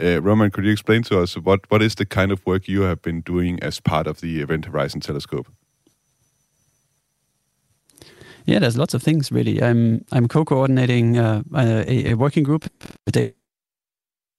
Uh, 0.00 0.20
Roman, 0.22 0.50
could 0.50 0.64
you 0.64 0.72
explain 0.72 1.02
to 1.04 1.20
us 1.20 1.34
what, 1.36 1.70
what 1.70 1.82
is 1.82 1.94
the 1.94 2.06
kind 2.06 2.32
of 2.32 2.44
work 2.46 2.68
you 2.68 2.82
have 2.82 3.02
been 3.02 3.20
doing 3.20 3.62
as 3.62 3.80
part 3.80 4.06
of 4.06 4.20
the 4.20 4.40
Event 4.40 4.66
Horizon 4.66 5.00
Telescope? 5.00 5.48
Yeah, 8.46 8.58
there's 8.58 8.78
lots 8.78 8.94
of 8.94 9.02
things 9.02 9.30
really. 9.30 9.62
I'm 9.62 10.04
I'm 10.12 10.26
co-coordinating 10.26 11.18
uh, 11.18 11.42
a, 11.54 12.12
a, 12.12 12.14
working 12.14 12.42
group 12.42 12.64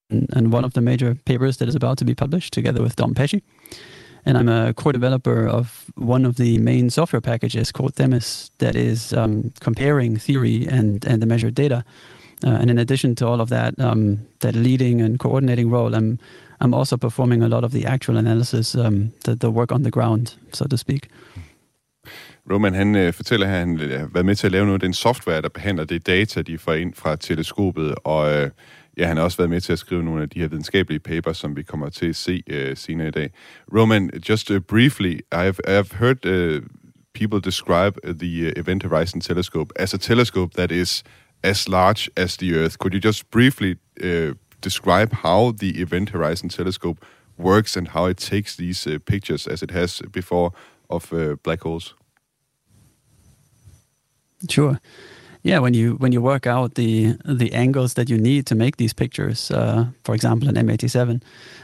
and, 0.10 0.52
one 0.52 0.66
of 0.66 0.74
the 0.74 0.82
major 0.82 1.16
papers 1.16 1.58
that 1.58 1.70
is 1.70 1.76
about 1.76 1.98
to 2.00 2.06
be 2.06 2.16
published 2.16 2.52
together 2.52 2.82
with 2.82 2.96
Dom 2.96 3.14
Pesci. 3.14 3.42
And 4.26 4.38
I'm 4.38 4.50
a 4.50 4.74
core 4.74 4.92
developer 4.92 5.48
of 5.48 5.86
one 5.96 6.26
of 6.26 6.36
the 6.36 6.58
main 6.58 6.90
software 6.90 7.22
packages 7.22 7.72
called 7.72 7.96
Themis 7.96 8.52
that 8.58 8.76
is 8.76 9.14
um, 9.14 9.54
comparing 9.62 10.18
theory 10.18 10.68
and, 10.68 11.06
and 11.06 11.22
the 11.22 11.26
measured 11.26 11.56
data. 11.56 11.84
Uh, 12.44 12.62
and 12.62 12.70
in 12.70 12.80
addition 12.80 13.16
to 13.16 13.28
all 13.28 13.42
of 13.42 13.50
that, 13.50 13.74
um, 13.80 14.20
that 14.40 14.56
leading 14.56 15.02
and 15.02 15.20
coordinating 15.20 15.72
role, 15.72 15.96
I'm 15.96 16.20
I'm 16.62 16.74
also 16.74 16.98
performing 16.98 17.44
a 17.44 17.48
lot 17.48 17.64
of 17.64 17.72
the 17.72 17.86
actual 17.86 18.18
analysis, 18.18 18.76
um, 18.76 19.12
the, 19.26 19.36
the 19.36 19.50
work 19.50 19.72
on 19.72 19.84
the 19.84 19.92
ground, 19.92 20.38
so 20.54 20.66
to 20.68 20.78
speak. 20.78 21.10
Roman, 22.52 22.74
han 22.74 22.96
øh, 22.96 23.14
fortæller, 23.14 23.48
at 23.48 23.54
han 23.54 23.80
har 23.80 24.10
været 24.14 24.26
med 24.26 24.36
til 24.36 24.48
at 24.48 24.52
lave 24.52 24.66
noget 24.66 24.76
af 24.76 24.80
den 24.80 24.94
software, 24.94 25.42
der 25.42 25.50
behandler 25.50 25.84
det 25.84 26.08
data, 26.08 26.42
de 26.42 26.58
får 26.58 26.74
ind 26.74 26.94
fra 26.94 27.16
teleskopet, 27.16 27.96
og 28.04 28.34
øh, 28.34 28.50
ja, 28.98 29.08
han 29.08 29.18
har 29.18 29.24
også 29.24 29.38
været 29.38 29.50
med 29.50 29.62
til 29.62 29.74
at 29.74 29.80
skrive 29.80 30.04
nogle 30.04 30.22
af 30.22 30.30
de 30.30 30.40
her 30.40 30.48
videnskabelige 30.48 31.00
papers, 31.00 31.38
som 31.38 31.56
vi 31.56 31.64
kommer 31.64 31.90
til 31.90 32.06
at 32.06 32.16
se 32.16 32.44
øh, 32.50 32.78
senere 32.78 33.08
i 33.08 33.12
dag. 33.12 33.32
Roman, 33.78 34.10
just 34.30 34.52
uh, 34.52 34.60
briefly, 34.60 35.20
I've, 35.36 35.60
I've 35.68 35.96
heard 35.96 36.26
uh, 36.26 36.62
people 37.14 37.42
describe 37.42 38.18
the 38.20 38.60
Event 38.60 38.84
Horizon 38.84 39.22
Telescope 39.22 39.74
as 39.76 39.94
a 39.94 39.98
telescope 39.98 40.54
that 40.56 40.72
is 40.72 41.04
as 41.44 41.68
large 41.68 42.10
as 42.16 42.38
the 42.38 42.56
Earth. 42.56 42.78
Could 42.80 42.94
you 42.94 43.00
just 43.00 43.30
briefly 43.32 43.78
uh, 44.04 44.34
describe 44.62 45.14
how 45.14 45.52
the 45.52 45.82
Event 45.82 46.10
Horizon 46.10 46.50
Telescope 46.50 47.04
works 47.38 47.76
and 47.76 47.88
how 47.88 48.06
it 48.06 48.18
takes 48.18 48.56
these 48.56 48.86
uh, 48.88 49.00
pictures 49.06 49.48
as 49.48 49.64
it 49.64 49.72
has 49.72 50.02
before 50.12 50.52
of 50.90 51.12
uh, 51.14 51.36
black 51.44 51.62
holes? 51.62 51.96
Sure. 54.50 54.80
Yeah, 55.44 55.58
when 55.58 55.74
you 55.74 55.96
when 55.96 56.12
you 56.12 56.22
work 56.22 56.46
out 56.46 56.76
the 56.76 57.18
the 57.26 57.52
angles 57.54 57.96
that 57.96 58.10
you 58.10 58.18
need 58.20 58.46
to 58.46 58.56
make 58.56 58.78
these 58.78 58.94
pictures, 58.94 59.50
uh, 59.50 59.86
for 60.04 60.14
example, 60.14 60.48
an 60.48 60.56
M87, 60.56 61.24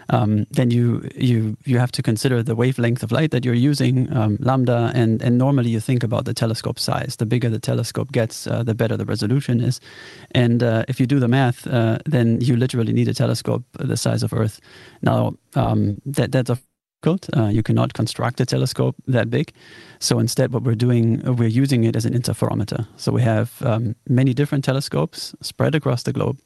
um, 0.10 0.48
then 0.50 0.72
you 0.72 1.08
you 1.16 1.56
you 1.64 1.78
have 1.78 1.92
to 1.92 2.02
consider 2.02 2.42
the 2.42 2.56
wavelength 2.56 3.04
of 3.04 3.12
light 3.12 3.30
that 3.32 3.46
you're 3.46 3.54
using, 3.54 4.12
um, 4.18 4.38
lambda, 4.40 4.92
and 4.96 5.22
and 5.22 5.38
normally 5.38 5.70
you 5.70 5.80
think 5.80 6.04
about 6.04 6.26
the 6.26 6.34
telescope 6.34 6.80
size. 6.80 7.18
The 7.18 7.28
bigger 7.28 7.50
the 7.50 7.60
telescope 7.60 8.12
gets, 8.12 8.48
uh, 8.48 8.64
the 8.64 8.74
better 8.74 8.98
the 8.98 9.06
resolution 9.06 9.62
is, 9.62 9.80
and 10.32 10.64
uh, 10.64 10.84
if 10.88 11.00
you 11.00 11.06
do 11.06 11.20
the 11.20 11.28
math, 11.28 11.68
uh, 11.68 12.00
then 12.06 12.42
you 12.42 12.56
literally 12.58 12.94
need 12.94 13.08
a 13.08 13.14
telescope 13.14 13.64
the 13.78 13.98
size 13.98 14.24
of 14.24 14.34
Earth. 14.34 14.60
Now 15.04 15.36
um, 15.54 16.02
that 16.06 16.32
that's 16.32 16.50
of 16.50 16.62
uh, 17.06 17.48
you 17.48 17.64
cannot 17.64 17.94
construct 17.94 18.42
a 18.42 18.46
telescope 18.46 18.96
that 19.08 19.30
big. 19.30 19.54
So 20.00 20.20
instead, 20.20 20.52
what 20.52 20.64
we're 20.64 20.76
doing, 20.76 21.26
uh, 21.26 21.34
we're 21.34 21.48
using 21.48 21.84
it 21.84 21.96
as 21.96 22.06
an 22.06 22.14
interferometer. 22.14 22.88
So 22.98 23.12
we 23.12 23.22
have 23.22 23.62
um, 23.62 23.96
many 24.08 24.34
different 24.34 24.66
telescopes 24.66 25.36
spread 25.42 25.76
across 25.76 26.04
the 26.04 26.14
globe, 26.14 26.38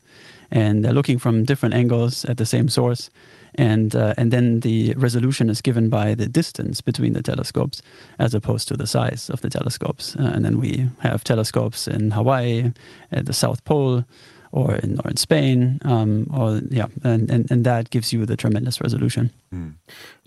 and 0.51 0.83
they're 0.83 0.93
looking 0.93 1.19
from 1.19 1.45
different 1.45 1.75
angles 1.75 2.25
at 2.25 2.37
the 2.37 2.45
same 2.45 2.69
source. 2.69 3.09
And 3.55 3.95
uh, 3.95 4.13
and 4.17 4.31
then 4.31 4.61
the 4.61 4.93
resolution 4.95 5.49
is 5.49 5.61
given 5.61 5.89
by 5.89 6.15
the 6.15 6.27
distance 6.27 6.81
between 6.81 7.13
the 7.13 7.21
telescopes, 7.21 7.81
as 8.17 8.33
opposed 8.33 8.67
to 8.69 8.77
the 8.77 8.87
size 8.87 9.29
of 9.29 9.41
the 9.41 9.49
telescopes. 9.49 10.15
Uh, 10.15 10.31
and 10.33 10.45
then 10.45 10.57
we 10.57 10.89
have 10.99 11.23
telescopes 11.23 11.87
in 11.87 12.11
Hawaii, 12.11 12.71
at 13.11 13.25
the 13.25 13.33
South 13.33 13.63
Pole, 13.65 14.03
or 14.51 14.73
in, 14.83 14.99
or 14.99 15.09
in 15.09 15.17
Spain, 15.17 15.79
um, 15.85 16.27
or 16.33 16.61
yeah, 16.71 16.87
and, 17.03 17.31
and, 17.31 17.51
and 17.51 17.65
that 17.65 17.89
gives 17.89 18.11
you 18.11 18.25
the 18.25 18.35
tremendous 18.35 18.81
resolution. 18.81 19.29
Mm. 19.51 19.73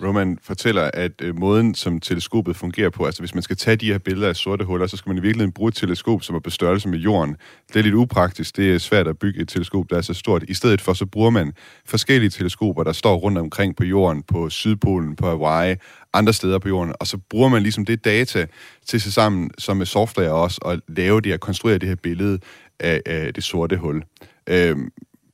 Roman 0.03 0.39
fortæller, 0.43 0.91
at 0.95 1.13
øh, 1.23 1.39
måden, 1.39 1.75
som 1.75 2.01
teleskopet 2.01 2.57
fungerer 2.57 2.91
på, 2.91 3.05
altså 3.05 3.23
hvis 3.23 3.35
man 3.35 3.43
skal 3.43 3.57
tage 3.57 3.77
de 3.77 3.87
her 3.87 3.99
billeder 3.99 4.29
af 4.29 4.37
sorte 4.37 4.65
huller, 4.65 4.87
så 4.87 4.97
skal 4.97 5.11
man 5.11 5.19
i 5.19 5.21
virkeligheden 5.21 5.53
bruge 5.53 5.69
et 5.69 5.75
teleskop, 5.75 6.23
som 6.23 6.37
er 6.37 6.41
på 6.41 6.51
størrelse 6.51 6.89
med 6.89 6.99
jorden. 6.99 7.37
Det 7.69 7.77
er 7.77 7.83
lidt 7.83 7.95
upraktisk, 7.95 8.57
det 8.57 8.75
er 8.75 8.79
svært 8.79 9.09
at 9.09 9.19
bygge 9.19 9.41
et 9.41 9.49
teleskop, 9.49 9.91
der 9.91 9.97
er 9.97 10.01
så 10.01 10.15
stort. 10.15 10.45
I 10.49 10.55
stedet 10.55 10.81
for, 10.81 10.93
så 10.93 11.07
bruger 11.07 11.31
man 11.31 11.53
forskellige 11.87 12.31
teleskoper, 12.31 12.83
der 12.83 12.93
står 12.93 13.17
rundt 13.17 13.39
omkring 13.39 13.77
på 13.77 13.85
jorden, 13.85 14.23
på 14.23 14.51
Sydpolen, 14.51 15.17
på 15.17 15.27
Hawaii, 15.27 15.77
andre 16.15 16.33
steder 16.33 16.59
på 16.59 16.69
jorden, 16.69 16.93
og 17.01 17.07
så 17.07 17.19
bruger 17.31 17.49
man 17.49 17.63
ligesom 17.63 17.85
det 17.85 18.05
data 18.05 18.47
til 18.87 19.01
sig 19.01 19.13
sammen, 19.13 19.51
som 19.59 19.77
med 19.77 19.87
software 19.87 20.31
også, 20.31 20.59
og 20.63 20.79
lave 20.89 21.21
det 21.21 21.33
og 21.33 21.41
konstruere 21.41 21.79
det 21.79 21.89
her 21.89 21.97
billede 22.03 22.39
af, 22.81 23.01
af 23.07 23.35
det 23.35 23.45
sorte 23.45 23.77
hul. 23.77 24.03
Um, 24.51 24.93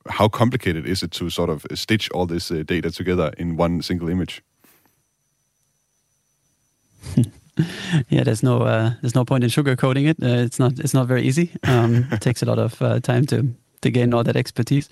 how 0.09 0.27
complicated 0.27 0.85
is 0.85 1.03
it 1.03 1.11
to 1.11 1.29
sort 1.29 1.49
of 1.49 1.65
stitch 1.73 2.09
all 2.13 2.27
this 2.27 2.51
uh, 2.51 2.63
data 2.69 2.91
together 2.91 3.31
in 3.37 3.59
one 3.59 3.81
single 3.81 4.09
image? 4.09 4.41
yeah, 8.09 8.23
there's 8.23 8.43
no 8.43 8.61
uh, 8.61 8.91
there's 9.01 9.15
no 9.15 9.25
point 9.25 9.43
in 9.43 9.49
sugarcoating 9.49 10.09
it. 10.09 10.17
Uh, 10.21 10.45
it's 10.45 10.59
not 10.59 10.79
it's 10.79 10.93
not 10.93 11.07
very 11.07 11.21
easy. 11.23 11.51
Um, 11.63 12.07
it 12.11 12.21
takes 12.21 12.41
a 12.41 12.45
lot 12.45 12.59
of 12.59 12.81
uh, 12.81 12.99
time 12.99 13.25
to 13.27 13.47
to 13.81 13.89
gain 13.89 14.13
all 14.13 14.23
that 14.23 14.35
expertise. 14.35 14.89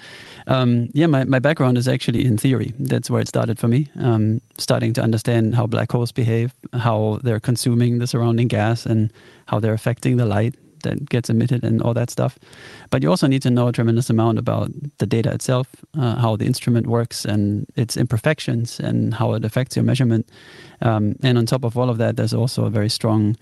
Um, 0.47 0.89
yeah, 0.93 1.05
my, 1.05 1.23
my 1.23 1.37
background 1.37 1.77
is 1.77 1.87
actually 1.87 2.25
in 2.25 2.37
theory. 2.37 2.73
That's 2.79 3.09
where 3.09 3.21
it 3.21 3.27
started 3.27 3.59
for 3.59 3.67
me. 3.67 3.87
Um, 3.99 4.41
starting 4.57 4.93
to 4.93 5.03
understand 5.03 5.53
how 5.53 5.67
black 5.67 5.91
holes 5.91 6.11
behave, 6.11 6.55
how 6.73 7.19
they're 7.23 7.39
consuming 7.39 7.99
the 7.99 8.07
surrounding 8.07 8.47
gas, 8.47 8.87
and 8.87 9.13
how 9.45 9.59
they're 9.59 9.75
affecting 9.75 10.17
the 10.17 10.25
light 10.25 10.55
that 10.83 11.09
gets 11.09 11.29
emitted 11.29 11.63
and 11.63 11.81
all 11.81 11.93
that 11.93 12.09
stuff. 12.09 12.37
But 12.89 13.03
you 13.03 13.09
also 13.09 13.27
need 13.27 13.41
to 13.43 13.49
know 13.49 13.67
a 13.67 13.71
tremendous 13.71 14.09
amount 14.09 14.37
about 14.37 14.71
the 14.97 15.05
data 15.05 15.31
itself, 15.31 15.67
uh, 15.97 16.15
how 16.15 16.35
the 16.35 16.45
instrument 16.45 16.87
works 16.87 17.25
and 17.25 17.65
its 17.75 17.97
imperfections 17.97 18.79
and 18.79 19.13
how 19.13 19.33
it 19.33 19.45
affects 19.45 19.75
your 19.75 19.83
measurement. 19.83 20.29
Um, 20.81 21.15
and 21.23 21.37
on 21.37 21.45
top 21.45 21.63
of 21.63 21.77
all 21.77 21.89
of 21.89 21.97
that, 21.97 22.15
there's 22.15 22.33
also 22.33 22.65
a 22.65 22.69
very 22.69 22.89
strong 22.89 23.35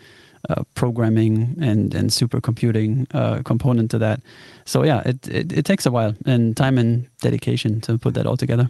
uh, 0.50 0.64
programming 0.76 1.58
and, 1.62 1.94
and 1.94 2.10
supercomputing 2.10 3.08
uh, 3.14 3.42
component 3.44 3.92
to 3.92 3.98
that. 3.98 4.22
So 4.66 4.84
yeah, 4.84 5.02
it, 5.06 5.28
it, 5.28 5.52
it 5.52 5.66
takes 5.66 5.86
a 5.86 5.92
while 5.92 6.16
and 6.26 6.56
time 6.56 6.78
and 6.78 7.08
dedication 7.22 7.82
to 7.82 7.98
put 7.98 8.14
that 8.14 8.26
all 8.26 8.38
together. 8.38 8.70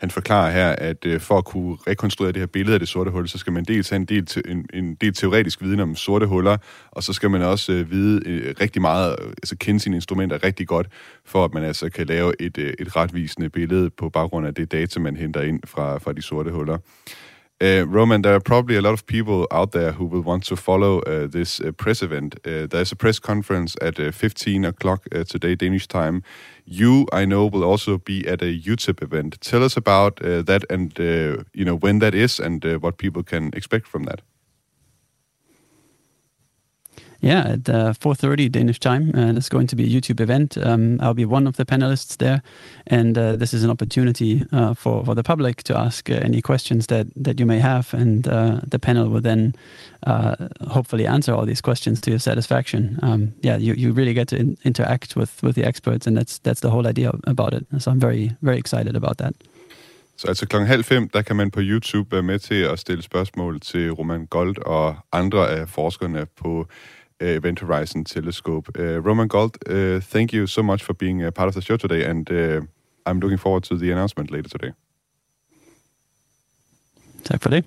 Han 0.00 0.10
forklarer 0.10 0.50
her, 0.50 0.68
at 0.68 1.06
øh, 1.06 1.20
for 1.20 1.38
at 1.38 1.44
kunne 1.44 1.76
rekonstruere 1.86 2.32
det 2.32 2.40
her 2.40 2.46
billede 2.46 2.74
af 2.74 2.80
det 2.80 2.88
sorte 2.88 3.10
hul, 3.10 3.28
så 3.28 3.38
skal 3.38 3.52
man 3.52 3.64
dels 3.64 3.88
have 3.88 3.96
en 3.96 4.04
del, 4.04 4.26
te, 4.26 4.42
en, 4.48 4.66
en 4.74 4.94
del 4.94 5.14
teoretisk 5.14 5.62
viden 5.62 5.80
om 5.80 5.96
sorte 5.96 6.26
huller, 6.26 6.56
og 6.90 7.02
så 7.02 7.12
skal 7.12 7.30
man 7.30 7.42
også 7.42 7.72
øh, 7.72 7.90
vide 7.90 8.28
øh, 8.28 8.54
rigtig 8.60 8.82
meget, 8.82 9.16
øh, 9.22 9.28
altså 9.28 9.56
kende 9.56 9.80
sine 9.80 9.96
instrumenter 9.96 10.44
rigtig 10.44 10.68
godt, 10.68 10.86
for 11.24 11.44
at 11.44 11.54
man 11.54 11.64
altså 11.64 11.90
kan 11.90 12.06
lave 12.06 12.42
et, 12.42 12.58
øh, 12.58 12.74
et 12.78 12.96
retvisende 12.96 13.48
billede 13.50 13.90
på 13.90 14.08
baggrund 14.08 14.46
af 14.46 14.54
det 14.54 14.72
data, 14.72 15.00
man 15.00 15.16
henter 15.16 15.42
ind 15.42 15.60
fra, 15.66 15.98
fra 15.98 16.12
de 16.12 16.22
sorte 16.22 16.50
huller. 16.50 16.78
Uh, 17.62 17.84
Roman, 17.86 18.22
there 18.22 18.34
are 18.34 18.40
probably 18.40 18.74
a 18.76 18.80
lot 18.80 18.94
of 18.94 19.04
people 19.04 19.46
out 19.50 19.72
there 19.72 19.92
who 19.92 20.06
will 20.06 20.22
want 20.22 20.44
to 20.44 20.56
follow 20.56 21.00
uh, 21.00 21.26
this 21.26 21.60
uh, 21.60 21.72
press 21.72 22.00
event. 22.02 22.36
Uh, 22.46 22.66
there's 22.66 22.90
a 22.90 22.96
press 22.96 23.18
conference 23.18 23.76
at 23.82 24.00
uh, 24.00 24.10
15 24.10 24.64
o'clock 24.64 25.06
uh, 25.14 25.24
today, 25.24 25.54
Danish 25.54 25.86
time. 25.86 26.22
You, 26.64 27.06
I 27.12 27.26
know, 27.26 27.44
will 27.44 27.64
also 27.64 27.98
be 27.98 28.26
at 28.26 28.40
a 28.40 28.46
UTIP 28.46 29.02
event. 29.02 29.38
Tell 29.42 29.62
us 29.62 29.76
about 29.76 30.16
that 30.20 30.64
and 30.70 30.96
you 30.98 31.64
know 31.64 31.74
when 31.74 31.98
that 31.98 32.14
is 32.14 32.40
and 32.40 32.64
what 32.80 32.96
people 32.96 33.22
can 33.22 33.50
expect 33.52 33.86
from 33.86 34.04
that. 34.04 34.22
Yeah, 37.22 37.40
at 37.40 37.68
uh, 37.68 37.92
4.30 37.92 38.50
Danish 38.50 38.80
time. 38.80 39.10
Uh, 39.14 39.32
there's 39.32 39.50
going 39.50 39.66
to 39.66 39.76
be 39.76 39.84
a 39.84 40.00
YouTube 40.00 40.20
event. 40.20 40.56
Um, 40.56 40.98
I'll 41.00 41.14
be 41.14 41.26
one 41.26 41.46
of 41.46 41.56
the 41.56 41.66
panelists 41.66 42.16
there. 42.16 42.42
And 42.86 43.18
uh, 43.18 43.36
this 43.36 43.52
is 43.52 43.62
an 43.62 43.70
opportunity 43.70 44.42
uh, 44.52 44.72
for, 44.72 45.04
for 45.04 45.14
the 45.14 45.22
public 45.22 45.62
to 45.64 45.78
ask 45.78 46.08
uh, 46.08 46.14
any 46.14 46.40
questions 46.40 46.86
that, 46.86 47.08
that 47.16 47.38
you 47.38 47.44
may 47.44 47.58
have. 47.58 47.92
And 47.92 48.26
uh, 48.26 48.60
the 48.66 48.78
panel 48.78 49.08
will 49.08 49.20
then 49.20 49.54
hopefully 50.66 51.06
answer 51.06 51.34
all 51.34 51.44
these 51.44 51.60
questions 51.60 52.00
to 52.00 52.10
your 52.10 52.18
satisfaction. 52.18 52.98
Um, 53.02 53.34
yeah, 53.42 53.58
you, 53.58 53.74
you 53.74 53.92
really 53.92 54.14
get 54.14 54.28
to 54.28 54.36
in- 54.36 54.56
interact 54.64 55.14
with, 55.14 55.42
with 55.42 55.56
the 55.56 55.64
experts. 55.64 56.06
And 56.06 56.16
that's, 56.16 56.38
that's 56.38 56.60
the 56.60 56.70
whole 56.70 56.86
idea 56.86 57.12
about 57.24 57.52
it. 57.52 57.66
So 57.78 57.90
I'm 57.90 58.00
very, 58.00 58.32
very 58.40 58.58
excited 58.58 58.96
about 58.96 59.18
that. 59.18 59.34
Så 60.16 60.28
altså 60.28 60.46
klokken 60.46 60.68
halv 60.68 60.84
fem, 60.84 61.08
der 61.08 61.22
kan 61.22 61.36
man 61.36 61.50
på 61.50 61.60
YouTube 61.62 62.12
være 62.12 62.22
med 62.22 62.38
til 62.38 62.54
at 62.54 62.78
stille 62.78 63.02
spørgsmål 63.02 63.60
til 63.60 63.92
Roman 63.92 64.26
Gold 64.26 64.56
og 64.66 64.96
andre 65.12 65.50
af 65.50 65.68
forskerne 65.68 66.26
på 66.26 66.48
Uh, 66.58 66.66
Event 67.20 67.60
Horizon 67.60 68.04
Telescope. 68.04 68.68
Uh, 68.78 69.00
Roman 69.00 69.28
Gold, 69.28 69.56
uh, 69.68 70.00
thank 70.00 70.32
you 70.32 70.46
so 70.46 70.62
much 70.62 70.82
for 70.82 70.94
being 70.94 71.24
a 71.24 71.30
part 71.30 71.48
of 71.48 71.54
the 71.54 71.62
show 71.62 71.76
today, 71.76 72.04
and 72.04 72.28
I'm 73.06 73.20
looking 73.20 73.38
forward 73.38 73.64
to 73.64 73.76
the 73.76 73.90
announcement 73.92 74.30
later 74.30 74.48
today. 74.48 74.72
Tak 77.24 77.40
for 77.42 77.50
det. 77.50 77.64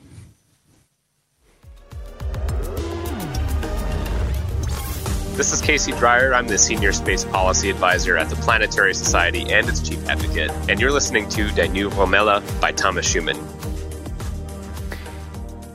This 5.36 5.52
is 5.52 5.62
Casey 5.62 5.92
Dreyer. 5.94 6.34
I'm 6.36 6.48
the 6.48 6.60
Senior 6.60 6.94
Space 6.94 7.26
Policy 7.26 7.72
Advisor 7.72 8.18
at 8.18 8.30
the 8.30 8.36
Planetary 8.36 8.94
Society 8.94 9.52
and 9.52 9.68
its 9.68 9.82
Chief 9.82 10.08
Advocate, 10.08 10.52
and 10.70 10.80
you're 10.80 10.92
listening 10.92 11.28
to 11.30 11.50
De 11.50 11.68
Danu 11.68 11.90
Romella 11.90 12.44
by 12.62 12.72
Thomas 12.72 13.08
Schumann. 13.08 13.63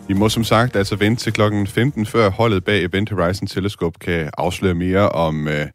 Vi 0.09 0.15
må 0.15 0.29
som 0.29 0.45
sagt 0.45 0.77
altså 0.77 0.97
vente 0.97 1.23
til 1.23 1.33
klokken 1.33 1.67
15, 1.67 2.07
før 2.07 2.31
holdet 2.31 2.65
bag 2.65 2.85
Event 2.85 3.11
Horizon 3.11 3.47
Telescope 3.47 3.99
kan 3.99 4.31
afsløre 4.39 4.75
mere 4.75 5.09
om 5.09 5.49
øh, 5.49 5.67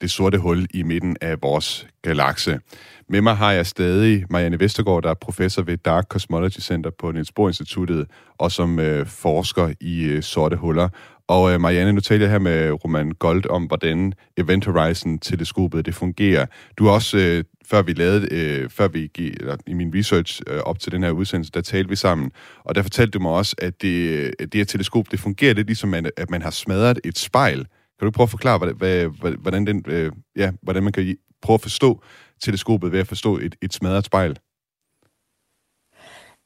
det 0.00 0.10
sorte 0.10 0.38
hul 0.38 0.66
i 0.74 0.82
midten 0.82 1.16
af 1.20 1.42
vores 1.42 1.86
galakse. 2.02 2.60
Med 3.08 3.20
mig 3.20 3.36
har 3.36 3.52
jeg 3.52 3.66
stadig 3.66 4.24
Marianne 4.30 4.60
Vestergaard, 4.60 5.02
der 5.02 5.10
er 5.10 5.14
professor 5.14 5.62
ved 5.62 5.76
Dark 5.76 6.04
Cosmology 6.08 6.60
Center 6.60 6.90
på 6.98 7.12
Niels 7.12 7.32
Bohr 7.32 7.48
Instituttet, 7.48 8.06
og 8.38 8.52
som 8.52 8.78
øh, 8.78 9.06
forsker 9.06 9.72
i 9.80 10.02
øh, 10.02 10.22
sorte 10.22 10.56
huller. 10.56 10.88
Og 11.28 11.52
øh, 11.52 11.60
Marianne, 11.60 11.92
nu 11.92 12.00
taler 12.00 12.24
jeg 12.24 12.30
her 12.30 12.38
med 12.38 12.84
Roman 12.84 13.12
Gold 13.12 13.50
om, 13.50 13.64
hvordan 13.64 14.12
Event 14.36 14.64
Horizon-teleskopet 14.64 15.86
det 15.86 15.94
fungerer. 15.94 16.46
Du 16.78 16.84
har 16.84 16.92
også, 16.92 17.18
øh, 17.18 17.44
før 17.70 17.82
vi 17.82 17.92
lavede, 17.92 18.28
øh, 18.30 18.70
før 18.70 18.88
vi 18.88 19.10
gik, 19.14 19.34
eller 19.34 19.56
i 19.66 19.72
min 19.72 19.94
research 19.94 20.42
øh, 20.46 20.60
op 20.60 20.78
til 20.78 20.92
den 20.92 21.02
her 21.02 21.10
udsendelse, 21.10 21.52
der 21.52 21.60
talte 21.60 21.88
vi 21.88 21.96
sammen, 21.96 22.30
og 22.64 22.74
der 22.74 22.82
fortalte 22.82 23.10
du 23.10 23.18
mig 23.18 23.32
også, 23.32 23.56
at 23.58 23.82
det, 23.82 24.34
det 24.40 24.54
her 24.54 24.64
teleskop, 24.64 25.10
det 25.10 25.20
fungerer 25.20 25.54
lidt 25.54 25.66
ligesom, 25.66 25.94
at, 25.94 26.10
at 26.16 26.30
man 26.30 26.42
har 26.42 26.50
smadret 26.50 27.00
et 27.04 27.18
spejl. 27.18 27.66
Kan 27.98 28.06
du 28.06 28.10
prøve 28.10 28.24
at 28.24 28.30
forklare, 28.30 28.58
hvad, 28.58 29.06
hvad, 29.06 29.32
hvordan, 29.32 29.66
den, 29.66 29.84
øh, 29.88 30.12
ja, 30.36 30.52
hvordan 30.62 30.82
man 30.82 30.92
kan 30.92 31.16
prøve 31.42 31.54
at 31.54 31.60
forstå 31.60 32.02
teleskopet 32.40 32.92
ved 32.92 33.00
at 33.00 33.06
forstå 33.06 33.38
et, 33.38 33.56
et 33.62 33.74
smadret 33.74 34.04
spejl? 34.04 34.38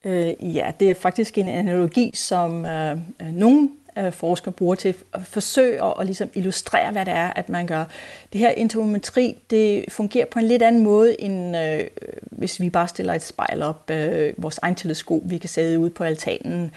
Øh, 0.06 0.54
ja, 0.56 0.72
det 0.80 0.90
er 0.90 0.94
faktisk 0.94 1.38
en 1.38 1.48
analogi, 1.48 2.10
som 2.14 2.64
øh, 2.64 2.98
øh 3.22 3.32
nogle 3.32 3.70
øh, 3.98 4.12
forskere 4.12 4.52
bruger 4.52 4.74
til 4.74 4.94
at 5.12 5.20
forsøge 5.24 5.84
at, 5.84 5.94
at 6.00 6.06
ligesom 6.06 6.30
illustrere, 6.34 6.92
hvad 6.92 7.06
det 7.06 7.14
er, 7.14 7.32
at 7.36 7.48
man 7.48 7.66
gør. 7.66 7.84
Det 8.32 8.38
her 8.40 8.50
interferometri, 8.50 9.36
det 9.50 9.84
fungerer 9.88 10.26
på 10.26 10.38
en 10.38 10.44
lidt 10.44 10.62
anden 10.62 10.82
måde, 10.82 11.20
end 11.20 11.56
øh, 11.56 11.84
hvis 12.22 12.60
vi 12.60 12.70
bare 12.70 12.88
stiller 12.88 13.14
et 13.14 13.22
spejl 13.22 13.62
op, 13.62 13.90
øh, 13.90 14.32
vores 14.36 14.58
egen 14.62 14.74
teleskop, 14.74 15.20
vi 15.24 15.38
kan 15.38 15.48
sætte 15.48 15.78
ud 15.78 15.90
på 15.90 16.04
altanen, 16.04 16.70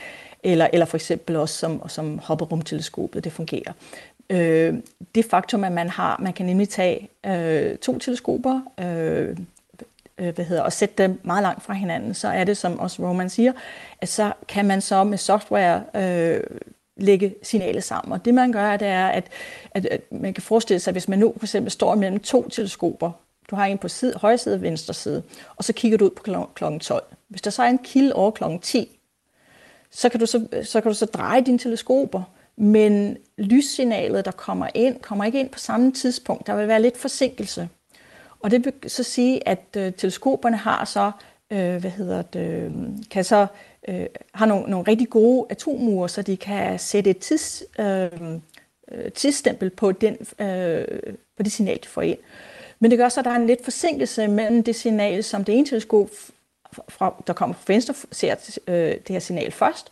eller, 0.44 0.68
eller 0.74 0.86
for 0.86 0.98
eksempel 0.98 1.36
også 1.36 1.56
som, 1.56 1.90
som 1.90 2.20
hopperumteleskopet, 2.20 3.24
det 3.24 3.32
fungerer. 3.32 3.74
Øh, 4.30 4.74
det 5.16 5.26
faktum, 5.26 5.64
at 5.64 5.72
man 5.72 5.90
har, 5.90 6.20
man 6.20 6.34
kan 6.34 6.46
nemlig 6.46 6.70
tage 6.70 7.10
øh, 7.26 7.78
to 7.78 8.00
teleskoper, 8.00 8.62
øh, 8.80 9.38
øh, 10.18 10.36
hvad 10.36 10.46
hedder, 10.46 10.64
og 10.64 10.74
sætte 10.74 11.04
dem 11.04 11.20
meget 11.24 11.44
langt 11.44 11.64
fra 11.64 11.74
hinanden, 11.74 12.14
så 12.14 12.28
er 12.28 12.44
det, 12.44 12.58
som 12.58 12.80
også 12.80 13.04
Roman 13.04 13.30
siger, 13.30 13.52
at 14.02 14.10
så 14.10 14.34
kan 14.48 14.66
man 14.66 14.82
så 14.82 15.04
med 15.04 15.18
software 15.18 15.84
øh, 15.96 16.44
lægge 16.98 17.36
signalet 17.44 17.84
sammen. 17.84 18.14
Og 18.14 18.26
det 18.26 18.34
man 18.34 18.52
gør, 18.52 18.78
det 18.78 18.88
er, 18.88 19.08
at, 19.08 19.28
at, 19.72 19.86
at 19.86 20.02
man 20.12 20.34
kan 20.34 20.44
forestille 20.44 20.80
sig, 20.80 20.92
at 20.92 20.94
hvis 20.94 21.08
man 21.08 21.20
nu 21.20 21.34
for 21.38 21.46
eksempel 21.46 21.72
står 21.72 21.96
mellem 21.96 22.20
to 22.20 22.50
teleskoper, 22.50 23.12
du 23.50 23.56
har 23.56 23.66
en 23.66 23.78
på 23.78 23.88
side, 23.88 24.14
højre 24.16 24.38
side 24.38 24.56
og 24.56 24.62
venstre 24.62 24.94
side, 24.94 25.24
og 25.56 25.64
så 25.64 25.74
kigger 25.74 25.98
du 25.98 26.06
ud 26.06 26.10
på 26.10 26.24
kl. 26.24 26.34
12. 26.80 27.04
Hvis 27.28 27.42
der 27.42 27.52
så 27.52 27.64
er 27.64 27.68
en 27.68 27.78
kilde 27.78 28.14
over 28.14 28.32
kl. 28.32 28.44
10, 28.62 29.00
så 29.92 30.10
kan, 30.10 30.20
du 30.20 30.26
så, 30.26 30.48
så 30.64 30.82
kan 30.82 30.92
du 30.92 30.98
så 30.98 31.06
dreje 31.06 31.42
dine 31.42 31.58
teleskoper, 31.58 32.24
men 32.56 33.18
lyssignalet, 33.38 34.26
der 34.26 34.32
kommer 34.32 34.68
ind, 34.74 35.00
kommer 35.00 35.26
ikke 35.26 35.40
ind 35.40 35.50
på 35.50 35.60
samme 35.60 35.92
tidspunkt. 35.92 36.48
Der 36.48 36.56
vil 36.56 36.68
være 36.68 36.82
lidt 36.82 36.98
forsinkelse. 36.98 37.70
Og 38.40 38.52
det 38.52 38.66
vil 38.66 38.74
så 38.88 39.04
sige, 39.04 39.48
at 39.48 39.66
øh, 39.78 39.94
teleskoperne 39.94 40.58
har 40.58 40.86
så, 40.86 41.12
øh, 41.52 41.76
hvad 41.76 41.92
hedder 41.92 42.22
det, 42.22 42.40
øh, 42.40 42.72
kan 43.12 43.24
så 43.24 43.48
øh, 43.88 44.06
har 44.34 44.46
nogle, 44.46 44.70
nogle 44.70 44.88
rigtig 44.88 45.10
gode 45.10 45.46
atommure, 45.50 46.10
så 46.10 46.22
de 46.22 46.38
kan 46.38 46.80
sætte 46.80 47.10
et 47.10 47.18
tids, 47.18 47.64
øh, 47.80 48.10
øh, 48.92 49.12
tidsstempel 49.12 49.70
på, 49.70 49.92
den, 49.92 50.18
øh, 50.40 51.14
på 51.38 51.44
det 51.44 51.52
signal, 51.52 51.80
de 51.84 51.88
får 51.88 52.02
ind. 52.02 52.18
Men 52.80 52.92
det 52.92 53.00
gør 53.00 53.10
så, 53.10 53.20
at 53.20 53.26
der 53.26 53.32
er 53.32 53.36
en 53.36 53.48
lidt 53.48 53.64
forsinkelse 53.64 54.28
mellem 54.28 54.64
det 54.64 54.76
signal, 54.76 55.24
som 55.24 55.44
det 55.44 55.58
ene 55.58 55.68
teleskop, 55.68 56.10
fra, 56.90 57.24
der 57.28 57.34
kommer 57.34 57.56
fra 57.56 57.74
venstre, 57.74 57.94
ser 58.12 58.36
øh, 58.68 58.76
det 58.76 59.10
her 59.10 59.20
signal 59.20 59.52
først. 59.52 59.92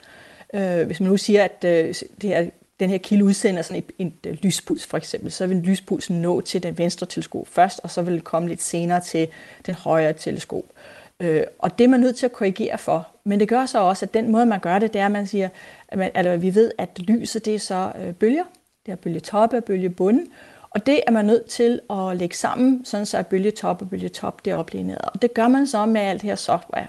Øh, 0.54 0.86
hvis 0.86 1.00
man 1.00 1.10
nu 1.10 1.18
siger, 1.18 1.44
at 1.44 1.64
øh, 1.66 1.96
det 2.22 2.30
her, 2.30 2.50
den 2.80 2.90
her 2.90 2.98
kilde 2.98 3.26
udsender 3.26 3.62
sådan 3.62 3.84
et, 3.84 4.08
et, 4.08 4.32
et 4.32 4.44
lyspuls 4.44 4.86
for 4.86 4.98
eksempel, 4.98 5.32
så 5.32 5.48
vil 5.48 5.58
lyspulsen 5.58 6.22
nå 6.22 6.42
til 6.42 6.64
den 6.64 6.78
venstre 6.78 7.06
teleskop 7.06 7.48
først, 7.48 7.80
og 7.84 7.92
så 7.92 8.02
vil 8.02 8.14
det 8.14 8.24
komme 8.24 8.50
lidt 8.50 8.62
senere 8.62 9.02
til 9.02 9.28
den 9.66 9.76
højre 9.76 10.14
teleskop. 10.14 10.64
Øh, 10.64 11.01
Øh, 11.22 11.44
og 11.60 11.78
det 11.78 11.84
er 11.84 11.88
man 11.88 12.00
nødt 12.00 12.16
til 12.16 12.26
at 12.26 12.32
korrigere 12.32 12.78
for. 12.78 13.08
Men 13.24 13.40
det 13.40 13.48
gør 13.48 13.66
så 13.66 13.80
også, 13.80 14.06
at 14.06 14.14
den 14.14 14.32
måde, 14.32 14.46
man 14.46 14.60
gør 14.60 14.80
det, 14.80 14.94
det 14.94 15.02
er, 15.02 15.06
at 15.06 15.12
man 15.12 15.28
siger, 15.28 15.50
at, 15.88 15.98
man, 15.98 16.12
altså, 16.14 16.38
vi 16.38 16.56
ved, 16.56 16.72
at 16.78 17.00
lyset 17.00 17.46
det 17.46 17.56
er 17.56 17.60
så 17.60 17.92
øh, 18.00 18.14
bølger. 18.14 18.44
Det 18.86 18.92
er 18.92 18.96
bølgetoppe 18.96 19.58
og 19.58 19.64
bølgebunde. 19.64 20.26
Og 20.70 20.86
det 20.86 21.02
er 21.08 21.12
man 21.12 21.26
nødt 21.26 21.46
til 21.46 21.82
at 21.90 22.18
lægge 22.18 22.36
sammen, 22.36 22.86
sådan 22.86 23.06
så 23.06 23.18
at 23.18 23.28
bølgetop 23.28 23.82
og 23.82 23.90
bølgetop 23.90 24.46
det 24.46 24.52
er 24.52 24.56
oplignet. 24.56 24.98
Og 24.98 25.22
det 25.22 25.34
gør 25.34 25.48
man 25.48 25.68
så 25.68 25.86
med 25.86 26.02
alt 26.02 26.22
det 26.22 26.30
her 26.30 26.36
software. 26.36 26.88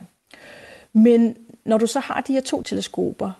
Men 0.92 1.36
når 1.64 1.78
du 1.78 1.86
så 1.86 2.00
har 2.00 2.20
de 2.20 2.32
her 2.32 2.40
to 2.40 2.62
teleskoper, 2.62 3.30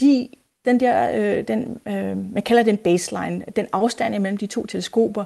de, 0.00 0.28
den 0.64 0.80
der, 0.80 1.10
øh, 1.14 1.48
den, 1.48 1.80
øh, 1.88 2.32
man 2.32 2.42
kalder 2.42 2.62
den 2.62 2.76
baseline, 2.76 3.44
den 3.56 3.66
afstand 3.72 4.14
imellem 4.14 4.38
de 4.38 4.46
to 4.46 4.66
teleskoper, 4.66 5.24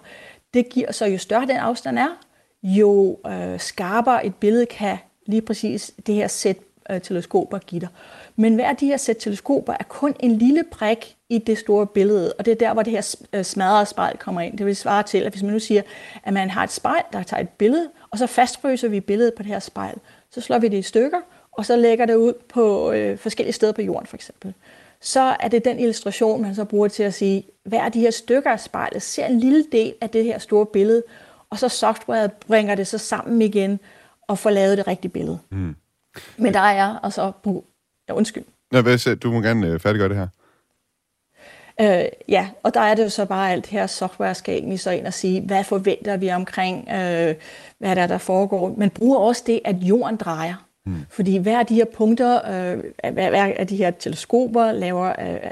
det 0.55 0.69
giver 0.69 0.93
så, 0.93 1.07
jo 1.07 1.19
større 1.19 1.47
den 1.47 1.57
afstand 1.57 1.99
er, 1.99 2.19
jo 2.63 3.19
øh, 3.27 3.61
skarpere 3.61 4.27
et 4.27 4.35
billede 4.35 4.67
kan 4.67 4.99
lige 5.27 5.43
præcis 5.43 5.95
det 6.07 6.15
her 6.15 6.29
sæt 6.29 6.57
øh, 6.91 7.01
teleskoper 7.01 7.59
give 7.59 7.81
dig. 7.81 7.89
Men 8.37 8.55
hver 8.55 8.69
af 8.69 8.77
de 8.77 8.87
her 8.87 8.97
sæt 8.97 9.17
teleskoper 9.17 9.73
er 9.73 9.85
kun 9.89 10.15
en 10.21 10.39
lille 10.39 10.65
prik 10.71 11.17
i 11.29 11.39
det 11.39 11.59
store 11.59 11.87
billede, 11.87 12.33
og 12.33 12.45
det 12.45 12.51
er 12.51 12.57
der, 12.57 12.73
hvor 12.73 12.83
det 12.83 12.93
her 12.93 13.17
øh, 13.33 13.45
smadrede 13.45 13.87
spejl 13.87 14.19
kommer 14.19 14.41
ind. 14.41 14.59
Det 14.59 14.67
vil 14.67 14.77
svare 14.77 15.03
til, 15.03 15.19
at 15.19 15.33
hvis 15.33 15.43
man 15.43 15.53
nu 15.53 15.59
siger, 15.59 15.83
at 16.25 16.33
man 16.33 16.51
har 16.51 16.65
et 16.65 16.73
spejl, 16.73 17.03
der 17.13 17.23
tager 17.23 17.41
et 17.41 17.49
billede, 17.49 17.89
og 18.11 18.19
så 18.19 18.27
fastfryser 18.27 18.89
vi 18.89 19.01
billedet 19.01 19.35
på 19.35 19.43
det 19.43 19.51
her 19.51 19.59
spejl, 19.59 19.99
så 20.31 20.41
slår 20.41 20.59
vi 20.59 20.69
det 20.69 20.79
i 20.79 20.83
stykker, 20.83 21.19
og 21.53 21.67
så 21.67 21.77
lægger 21.77 22.07
det 22.07 22.15
ud 22.15 22.33
på 22.49 22.93
øh, 22.93 23.19
forskellige 23.19 23.53
steder 23.53 23.73
på 23.73 23.83
jorden 23.83 24.07
for 24.07 24.17
eksempel. 24.17 24.55
Så 25.01 25.37
er 25.41 25.49
det 25.49 25.65
den 25.65 25.79
illustration, 25.79 26.43
man 26.43 26.55
så 26.55 26.65
bruger 26.65 26.89
til 26.89 27.03
at 27.03 27.15
sige, 27.15 27.45
hver 27.65 27.83
af 27.83 27.93
de 27.93 28.01
her 28.01 28.11
stykker 28.11 28.51
af 28.51 28.61
spejlet 28.61 29.03
ser 29.03 29.27
en 29.27 29.41
lille 29.41 29.65
del 29.73 29.95
af 30.01 30.11
det 30.11 30.25
her 30.25 30.39
store 30.39 30.67
billede, 30.67 31.03
og 31.51 31.59
så 31.59 31.69
softwaret 31.69 32.33
bringer 32.33 32.75
det 32.75 32.87
så 32.87 32.99
sammen 32.99 33.43
igen 33.43 33.81
og 34.29 34.39
får 34.39 34.51
lavet 34.51 34.79
det 34.79 34.87
rigtige 34.87 35.11
billede. 35.11 35.39
Mm. 35.51 35.77
Men 36.37 36.55
der 36.55 36.61
er 36.61 36.99
altså... 37.05 37.33
Ja, 38.09 38.15
undskyld. 38.15 38.45
Nå, 38.73 38.81
hvad, 38.81 39.17
du 39.17 39.33
må 39.33 39.41
gerne 39.41 39.67
øh, 39.67 39.81
færdiggøre 39.81 40.09
det 40.09 40.17
her. 40.17 40.29
Øh, 41.81 42.09
ja, 42.29 42.49
og 42.63 42.75
der 42.75 42.81
er 42.81 42.95
det 42.95 43.05
jo 43.05 43.09
så 43.09 43.25
bare 43.25 43.53
alt 43.53 43.67
her 43.67 43.87
software 43.87 44.35
skal 44.35 44.55
egentlig 44.55 44.81
så 44.81 44.91
ind 44.91 45.07
og 45.07 45.15
sige, 45.15 45.41
hvad 45.41 45.65
forventer 45.65 46.17
vi 46.17 46.31
omkring, 46.31 46.89
øh, 46.89 47.35
hvad 47.79 47.97
der 47.97 48.07
der 48.07 48.19
foregår. 48.19 48.75
Man 48.79 48.91
bruger 48.91 49.19
også 49.19 49.43
det, 49.47 49.61
at 49.65 49.77
jorden 49.77 50.17
drejer. 50.17 50.67
Mm. 50.87 51.07
Fordi 51.11 51.37
hver 51.37 51.59
af 51.59 51.67
de 51.67 51.75
her 51.75 51.85
punkter, 51.85 52.37
øh, 52.37 53.13
hver, 53.13 53.31
hver 53.31 53.53
af 53.57 53.67
de 53.67 53.77
her 53.77 53.91
teleskoper 53.91 54.73
laver, 54.73 55.13
øh, 55.21 55.51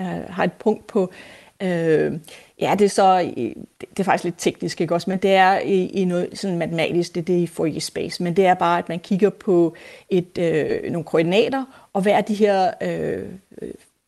øh, 0.00 0.24
har 0.28 0.44
et 0.44 0.52
punkt 0.52 0.86
på, 0.86 1.12
øh, 1.62 2.12
ja, 2.60 2.74
det 2.78 2.84
er 2.84 2.88
så, 2.88 3.32
øh, 3.36 3.42
det 3.80 3.98
er 3.98 4.04
faktisk 4.04 4.24
lidt 4.24 4.34
teknisk, 4.38 4.80
ikke 4.80 4.94
også, 4.94 5.10
men 5.10 5.18
det 5.18 5.30
er 5.34 5.58
i, 5.58 5.86
i 5.86 6.04
noget 6.04 6.28
sådan 6.38 6.58
matematisk, 6.58 7.14
det 7.14 7.20
er 7.20 7.24
det 7.24 7.38
i 7.38 7.46
Fourier 7.46 7.80
space, 7.80 8.22
men 8.22 8.36
det 8.36 8.46
er 8.46 8.54
bare, 8.54 8.78
at 8.78 8.88
man 8.88 8.98
kigger 8.98 9.30
på 9.30 9.74
et, 10.08 10.38
øh, 10.38 10.92
nogle 10.92 11.04
koordinater, 11.04 11.88
og 11.92 12.02
hver 12.02 12.16
af 12.16 12.24
de 12.24 12.34
her 12.34 12.70
øh, 12.82 13.24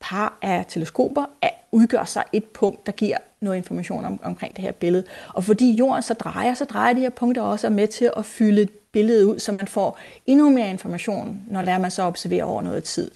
par 0.00 0.38
af 0.42 0.64
teleskoper 0.68 1.24
er, 1.42 1.50
udgør 1.72 2.04
sig 2.04 2.24
et 2.32 2.44
punkt, 2.44 2.87
der 2.87 2.92
giver 2.92 3.16
noget 3.40 3.56
information 3.56 4.04
om, 4.04 4.20
omkring 4.22 4.56
det 4.56 4.64
her 4.64 4.72
billede. 4.72 5.04
Og 5.35 5.44
fordi 5.44 5.72
jorden 5.72 6.02
så 6.02 6.14
drejer, 6.14 6.54
så 6.54 6.64
drejer 6.64 6.94
de 6.94 7.00
her 7.00 7.11
punkter 7.11 7.42
også 7.42 7.70
med 7.70 7.88
til 7.88 8.11
at 8.16 8.24
fylde 8.24 8.68
billede 8.96 9.26
ud, 9.26 9.38
så 9.38 9.52
man 9.52 9.68
får 9.68 9.98
endnu 10.26 10.50
mere 10.50 10.70
information, 10.70 11.40
når 11.50 11.62
der 11.62 11.78
man 11.78 11.90
så 11.90 12.02
observerer 12.02 12.44
over 12.44 12.62
noget 12.62 12.85
tid. 12.85 13.11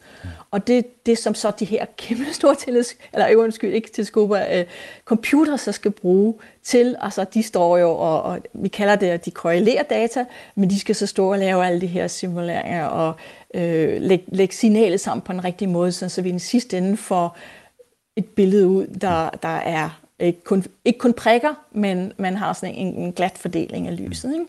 Og 0.51 0.67
det, 0.67 1.07
det 1.07 1.19
som 1.19 1.35
så 1.35 1.53
de 1.59 1.65
her 1.65 1.87
kæmpe 1.97 2.25
store 2.33 2.55
teles, 2.59 2.97
eller 3.13 3.31
øh, 3.31 3.39
undskyld, 3.39 3.75
ikke 3.75 3.91
teleskoper, 3.91 4.45
øh, 4.53 4.65
computer 5.05 5.57
så 5.57 5.73
skal 5.73 5.91
bruge 5.91 6.35
til, 6.63 6.97
altså 7.01 7.25
de 7.35 7.43
står 7.43 7.79
jo, 7.79 7.91
og, 7.91 8.23
og 8.23 8.39
vi 8.53 8.69
kalder 8.69 8.97
det, 8.97 9.07
at 9.07 9.25
de 9.25 9.31
korrelerer 9.31 9.83
data, 9.83 10.25
men 10.55 10.71
de 10.71 10.81
skal 10.81 10.95
så 10.95 11.07
stå 11.07 11.33
og 11.33 11.39
lave 11.39 11.67
alle 11.67 11.81
de 11.81 11.87
her 11.87 12.09
simuleringer 12.09 12.85
og 12.85 13.15
øh, 13.55 14.03
lægge, 14.03 14.25
lægge 14.29 14.55
signalet 14.55 15.01
sammen 15.01 15.23
på 15.23 15.33
en 15.33 15.45
rigtig 15.45 15.69
måde, 15.69 15.93
så 15.93 16.23
vi 16.23 16.29
i 16.29 16.33
den 16.33 16.41
sidste 16.41 16.79
ende 16.79 16.97
får 16.97 17.37
et 18.17 18.25
billede 18.25 18.69
ud, 18.69 18.87
der, 18.87 19.31
der 19.43 19.57
er 19.57 20.01
ikke 20.19 20.45
kun, 20.45 20.65
ikke 20.85 20.99
kun 20.99 21.13
prikker, 21.13 21.55
men 21.73 22.13
man 22.17 22.37
har 22.37 22.53
sådan 22.53 22.75
en, 22.75 22.95
en 22.95 23.13
glat 23.13 23.39
fordeling 23.39 23.89
af 23.89 23.97
lyset. 23.97 24.33
Ikke? 24.33 24.47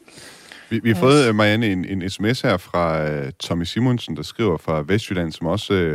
Vi, 0.72 0.80
vi 0.84 0.90
har 0.92 1.00
fået, 1.00 1.28
øh, 1.28 1.36
Marianne, 1.36 1.68
en, 1.68 1.86
en 1.86 2.10
sms 2.10 2.42
her 2.42 2.58
fra 2.58 3.04
uh, 3.04 3.30
Tommy 3.40 3.64
Simonsen, 3.64 4.16
der 4.16 4.24
skriver 4.24 4.58
fra 4.58 4.84
Vestjylland, 4.88 5.32
som 5.32 5.48
også 5.48 5.74
uh, 5.74 5.90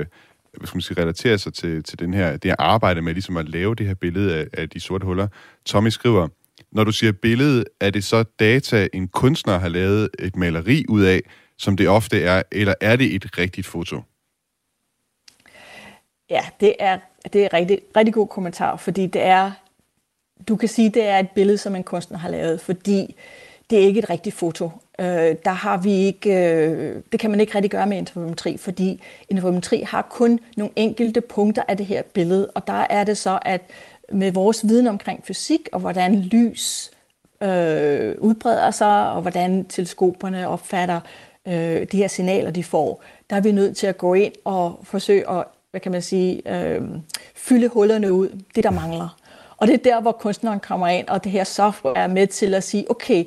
hvad 0.58 0.66
skal 0.66 0.76
man 0.76 0.80
sige, 0.80 1.02
relaterer 1.02 1.36
sig 1.36 1.54
til, 1.54 1.82
til 1.82 1.98
den 1.98 2.14
her, 2.14 2.36
det 2.36 2.50
her 2.50 2.56
arbejde 2.58 3.02
med 3.02 3.12
ligesom 3.12 3.36
at 3.36 3.48
lave 3.48 3.74
det 3.74 3.86
her 3.86 3.94
billede 3.94 4.34
af, 4.36 4.46
af 4.52 4.70
de 4.70 4.80
sorte 4.80 5.06
huller. 5.06 5.28
Tommy 5.64 5.88
skriver, 5.88 6.28
når 6.72 6.84
du 6.84 6.92
siger 6.92 7.12
billede, 7.12 7.64
er 7.80 7.90
det 7.90 8.04
så 8.04 8.22
data, 8.22 8.88
en 8.92 9.08
kunstner 9.08 9.58
har 9.58 9.68
lavet 9.68 10.08
et 10.18 10.36
maleri 10.36 10.84
ud 10.88 11.02
af, 11.02 11.20
som 11.58 11.76
det 11.76 11.88
ofte 11.88 12.22
er, 12.22 12.42
eller 12.52 12.74
er 12.80 12.96
det 12.96 13.14
et 13.14 13.38
rigtigt 13.38 13.66
foto? 13.66 14.00
Ja, 16.30 16.44
det 16.60 16.74
er, 16.78 16.98
det 17.32 17.44
er 17.44 17.52
rigtig, 17.52 17.78
rigtig 17.96 18.14
god 18.14 18.28
kommentar, 18.28 18.76
fordi 18.76 19.06
det 19.06 19.22
er, 19.22 19.50
du 20.48 20.56
kan 20.56 20.68
sige, 20.68 20.90
det 20.90 21.04
er 21.04 21.18
et 21.18 21.30
billede, 21.30 21.58
som 21.58 21.76
en 21.76 21.84
kunstner 21.84 22.18
har 22.18 22.28
lavet, 22.28 22.60
fordi 22.60 23.16
det 23.70 23.78
er 23.78 23.86
ikke 23.86 23.98
et 23.98 24.10
rigtigt 24.10 24.36
foto. 24.36 24.70
Øh, 24.98 25.34
der 25.44 25.50
har 25.50 25.76
vi 25.76 25.92
ikke, 25.92 26.30
øh, 26.30 27.02
det 27.12 27.20
kan 27.20 27.30
man 27.30 27.40
ikke 27.40 27.54
rigtig 27.54 27.70
gøre 27.70 27.86
med 27.86 27.96
interferometri, 27.96 28.56
fordi 28.56 29.02
interferometri 29.28 29.82
har 29.86 30.02
kun 30.10 30.40
nogle 30.56 30.72
enkelte 30.76 31.20
punkter 31.20 31.62
af 31.68 31.76
det 31.76 31.86
her 31.86 32.02
billede, 32.02 32.50
og 32.54 32.66
der 32.66 32.86
er 32.90 33.04
det 33.04 33.18
så, 33.18 33.38
at 33.42 33.60
med 34.12 34.32
vores 34.32 34.68
viden 34.68 34.86
omkring 34.86 35.24
fysik 35.26 35.68
og 35.72 35.80
hvordan 35.80 36.20
lys 36.20 36.90
øh, 37.42 38.14
udbreder 38.18 38.70
sig, 38.70 39.10
og 39.10 39.22
hvordan 39.22 39.64
teleskoperne 39.64 40.48
opfatter 40.48 41.00
øh, 41.46 41.86
de 41.92 41.96
her 41.96 42.08
signaler, 42.08 42.50
de 42.50 42.64
får, 42.64 43.02
der 43.30 43.36
er 43.36 43.40
vi 43.40 43.52
nødt 43.52 43.76
til 43.76 43.86
at 43.86 43.98
gå 43.98 44.14
ind 44.14 44.32
og 44.44 44.80
forsøge 44.82 45.30
at, 45.30 45.44
hvad 45.70 45.80
kan 45.80 45.92
man 45.92 46.02
sige, 46.02 46.42
øh, 46.54 46.82
fylde 47.34 47.68
hullerne 47.68 48.12
ud, 48.12 48.28
det 48.54 48.64
der 48.64 48.70
mangler. 48.70 49.16
Og 49.56 49.66
det 49.66 49.74
er 49.74 49.78
der, 49.78 50.00
hvor 50.00 50.12
kunstneren 50.12 50.60
kommer 50.60 50.88
ind, 50.88 51.08
og 51.08 51.24
det 51.24 51.32
her 51.32 51.44
software 51.44 51.98
er 51.98 52.06
med 52.06 52.26
til 52.26 52.54
at 52.54 52.64
sige, 52.64 52.90
okay, 52.90 53.24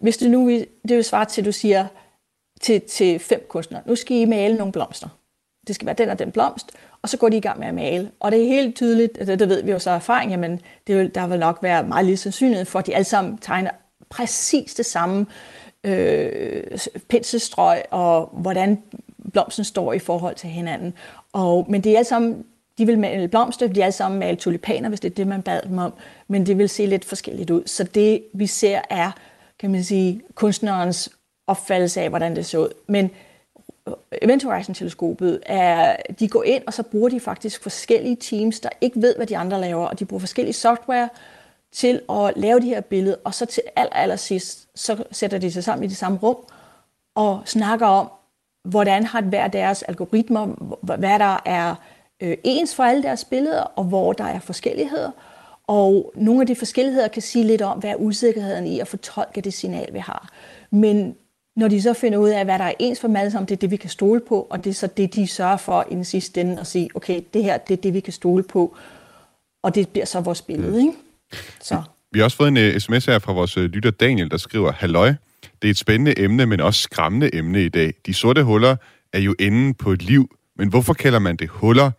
hvis 0.00 0.16
det 0.16 0.30
nu, 0.30 0.50
det 0.88 0.96
vil 0.96 1.04
svare 1.04 1.24
til, 1.24 1.40
at 1.40 1.44
du 1.44 1.52
siger 1.52 1.86
til, 2.60 2.80
til 2.80 3.18
fem 3.18 3.46
kunstnere, 3.48 3.82
nu 3.86 3.96
skal 3.96 4.16
I 4.16 4.24
male 4.24 4.56
nogle 4.56 4.72
blomster. 4.72 5.08
Det 5.66 5.74
skal 5.74 5.86
være 5.86 5.94
den 5.94 6.08
og 6.08 6.18
den 6.18 6.32
blomst, 6.32 6.70
og 7.02 7.08
så 7.08 7.16
går 7.16 7.28
de 7.28 7.36
i 7.36 7.40
gang 7.40 7.58
med 7.58 7.66
at 7.66 7.74
male. 7.74 8.10
Og 8.20 8.32
det 8.32 8.42
er 8.42 8.46
helt 8.46 8.76
tydeligt, 8.76 9.18
det, 9.18 9.38
det 9.38 9.48
ved 9.48 9.62
vi 9.62 9.70
jo 9.70 9.78
så 9.78 9.90
erfaring, 9.90 10.30
jamen 10.30 10.60
det 10.86 10.96
vil, 10.96 11.14
der 11.14 11.26
vil 11.26 11.38
nok 11.38 11.58
være 11.62 11.86
meget 11.86 12.04
lille 12.04 12.16
sandsynlighed 12.16 12.64
for, 12.64 12.78
at 12.78 12.86
de 12.86 12.94
alle 12.94 13.04
sammen 13.04 13.38
tegner 13.38 13.70
præcis 14.10 14.74
det 14.74 14.86
samme 14.86 15.26
øh, 15.84 16.62
penselstrøg, 17.08 17.82
og 17.90 18.30
hvordan 18.32 18.82
blomsten 19.32 19.64
står 19.64 19.92
i 19.92 19.98
forhold 19.98 20.34
til 20.34 20.50
hinanden. 20.50 20.94
Og, 21.32 21.66
men 21.68 21.80
det 21.80 21.92
er 21.92 21.96
alle 21.96 22.08
sammen, 22.08 22.44
de 22.78 22.86
vil 22.86 22.98
male 22.98 23.28
blomster, 23.28 23.66
de 23.66 23.80
er 23.80 23.84
alle 23.84 23.92
sammen 23.92 24.20
male 24.20 24.36
tulipaner, 24.36 24.88
hvis 24.88 25.00
det 25.00 25.10
er 25.10 25.14
det, 25.14 25.26
man 25.26 25.42
bad 25.42 25.60
dem 25.62 25.78
om, 25.78 25.92
men 26.28 26.46
det 26.46 26.58
vil 26.58 26.68
se 26.68 26.86
lidt 26.86 27.04
forskelligt 27.04 27.50
ud. 27.50 27.62
Så 27.66 27.84
det, 27.84 28.24
vi 28.32 28.46
ser, 28.46 28.80
er 28.90 29.10
kan 29.60 29.70
man 29.70 29.84
sige, 29.84 30.22
kunstnerens 30.34 31.10
opfattelse 31.46 32.00
af, 32.00 32.08
hvordan 32.08 32.36
det 32.36 32.46
så 32.46 32.58
ud. 32.58 32.68
Men 32.86 33.10
Event 34.22 34.44
Horizon-teleskopet 34.44 35.40
er, 35.46 35.96
de 36.20 36.28
går 36.28 36.42
ind, 36.42 36.62
og 36.66 36.74
så 36.74 36.82
bruger 36.82 37.08
de 37.08 37.20
faktisk 37.20 37.62
forskellige 37.62 38.16
teams, 38.16 38.60
der 38.60 38.68
ikke 38.80 39.02
ved, 39.02 39.16
hvad 39.16 39.26
de 39.26 39.36
andre 39.36 39.60
laver, 39.60 39.86
og 39.86 39.98
de 39.98 40.04
bruger 40.04 40.20
forskellige 40.20 40.52
software 40.54 41.08
til 41.72 42.00
at 42.10 42.32
lave 42.36 42.60
de 42.60 42.66
her 42.66 42.80
billeder, 42.80 43.16
og 43.24 43.34
så 43.34 43.46
til 43.46 43.62
aller, 43.76 43.92
aller 43.92 44.16
sidst, 44.16 44.68
så 44.74 45.04
sætter 45.10 45.38
de 45.38 45.52
sig 45.52 45.64
sammen 45.64 45.84
i 45.84 45.88
det 45.88 45.96
samme 45.96 46.18
rum, 46.18 46.36
og 47.14 47.40
snakker 47.44 47.86
om, 47.86 48.10
hvordan 48.64 49.04
har 49.04 49.20
hver 49.20 49.48
deres 49.48 49.82
algoritmer, 49.82 50.46
hvad 50.82 51.18
der 51.18 51.42
er 51.44 51.74
ens 52.20 52.74
for 52.74 52.82
alle 52.82 53.02
deres 53.02 53.24
billeder, 53.24 53.62
og 53.62 53.84
hvor 53.84 54.12
der 54.12 54.24
er 54.24 54.40
forskelligheder, 54.40 55.10
og 55.70 56.12
nogle 56.14 56.40
af 56.40 56.46
de 56.46 56.56
forskelligheder 56.56 57.08
kan 57.08 57.22
sige 57.22 57.46
lidt 57.46 57.62
om, 57.62 57.78
hvad 57.78 57.90
er 57.90 57.94
usikkerheden 57.94 58.66
i 58.66 58.80
at 58.80 58.88
fortolke 58.88 59.40
det 59.40 59.52
signal, 59.52 59.92
vi 59.92 59.98
har. 59.98 60.28
Men 60.70 61.14
når 61.56 61.68
de 61.68 61.82
så 61.82 61.94
finder 61.94 62.18
ud 62.18 62.28
af, 62.28 62.44
hvad 62.44 62.58
der 62.58 62.64
er 62.64 62.72
ens 62.78 63.00
for 63.00 63.08
dem 63.08 63.16
alle 63.16 63.30
sammen, 63.30 63.48
det 63.48 63.54
er 63.54 63.60
det, 63.60 63.70
vi 63.70 63.76
kan 63.76 63.90
stole 63.90 64.20
på, 64.28 64.46
og 64.50 64.64
det 64.64 64.70
er 64.70 64.74
så 64.74 64.86
det, 64.86 65.14
de 65.14 65.26
sørger 65.26 65.56
for 65.56 65.86
i 65.90 65.94
den 65.94 66.04
sidste 66.04 66.40
ende 66.40 66.60
at 66.60 66.66
sige, 66.66 66.88
okay, 66.94 67.20
det 67.34 67.44
her, 67.44 67.58
det 67.58 67.78
er 67.78 67.82
det, 67.82 67.94
vi 67.94 68.00
kan 68.00 68.12
stole 68.12 68.42
på, 68.42 68.76
og 69.62 69.74
det 69.74 69.88
bliver 69.88 70.04
så 70.04 70.20
vores 70.20 70.42
billede, 70.42 70.80
ikke? 70.80 70.92
Så. 71.60 71.82
Vi 72.12 72.18
har 72.18 72.24
også 72.24 72.36
fået 72.36 72.48
en 72.48 72.56
uh, 72.56 72.80
sms 72.80 73.06
her 73.06 73.18
fra 73.18 73.32
vores 73.32 73.56
uh, 73.56 73.62
lytter 73.62 73.90
Daniel, 73.90 74.30
der 74.30 74.36
skriver, 74.36 74.72
Halløj, 74.72 75.14
det 75.62 75.68
er 75.68 75.70
et 75.70 75.78
spændende 75.78 76.18
emne, 76.18 76.46
men 76.46 76.60
også 76.60 76.80
skræmmende 76.80 77.34
emne 77.34 77.64
i 77.64 77.68
dag. 77.68 77.94
De 78.06 78.14
sorte 78.14 78.42
huller 78.44 78.76
er 79.12 79.20
jo 79.20 79.34
enden 79.38 79.74
på 79.74 79.92
et 79.92 80.02
liv, 80.02 80.36
men 80.56 80.68
hvorfor 80.68 80.94
kalder 80.94 81.18
man 81.18 81.36
det 81.36 81.48
huller? 81.48 81.90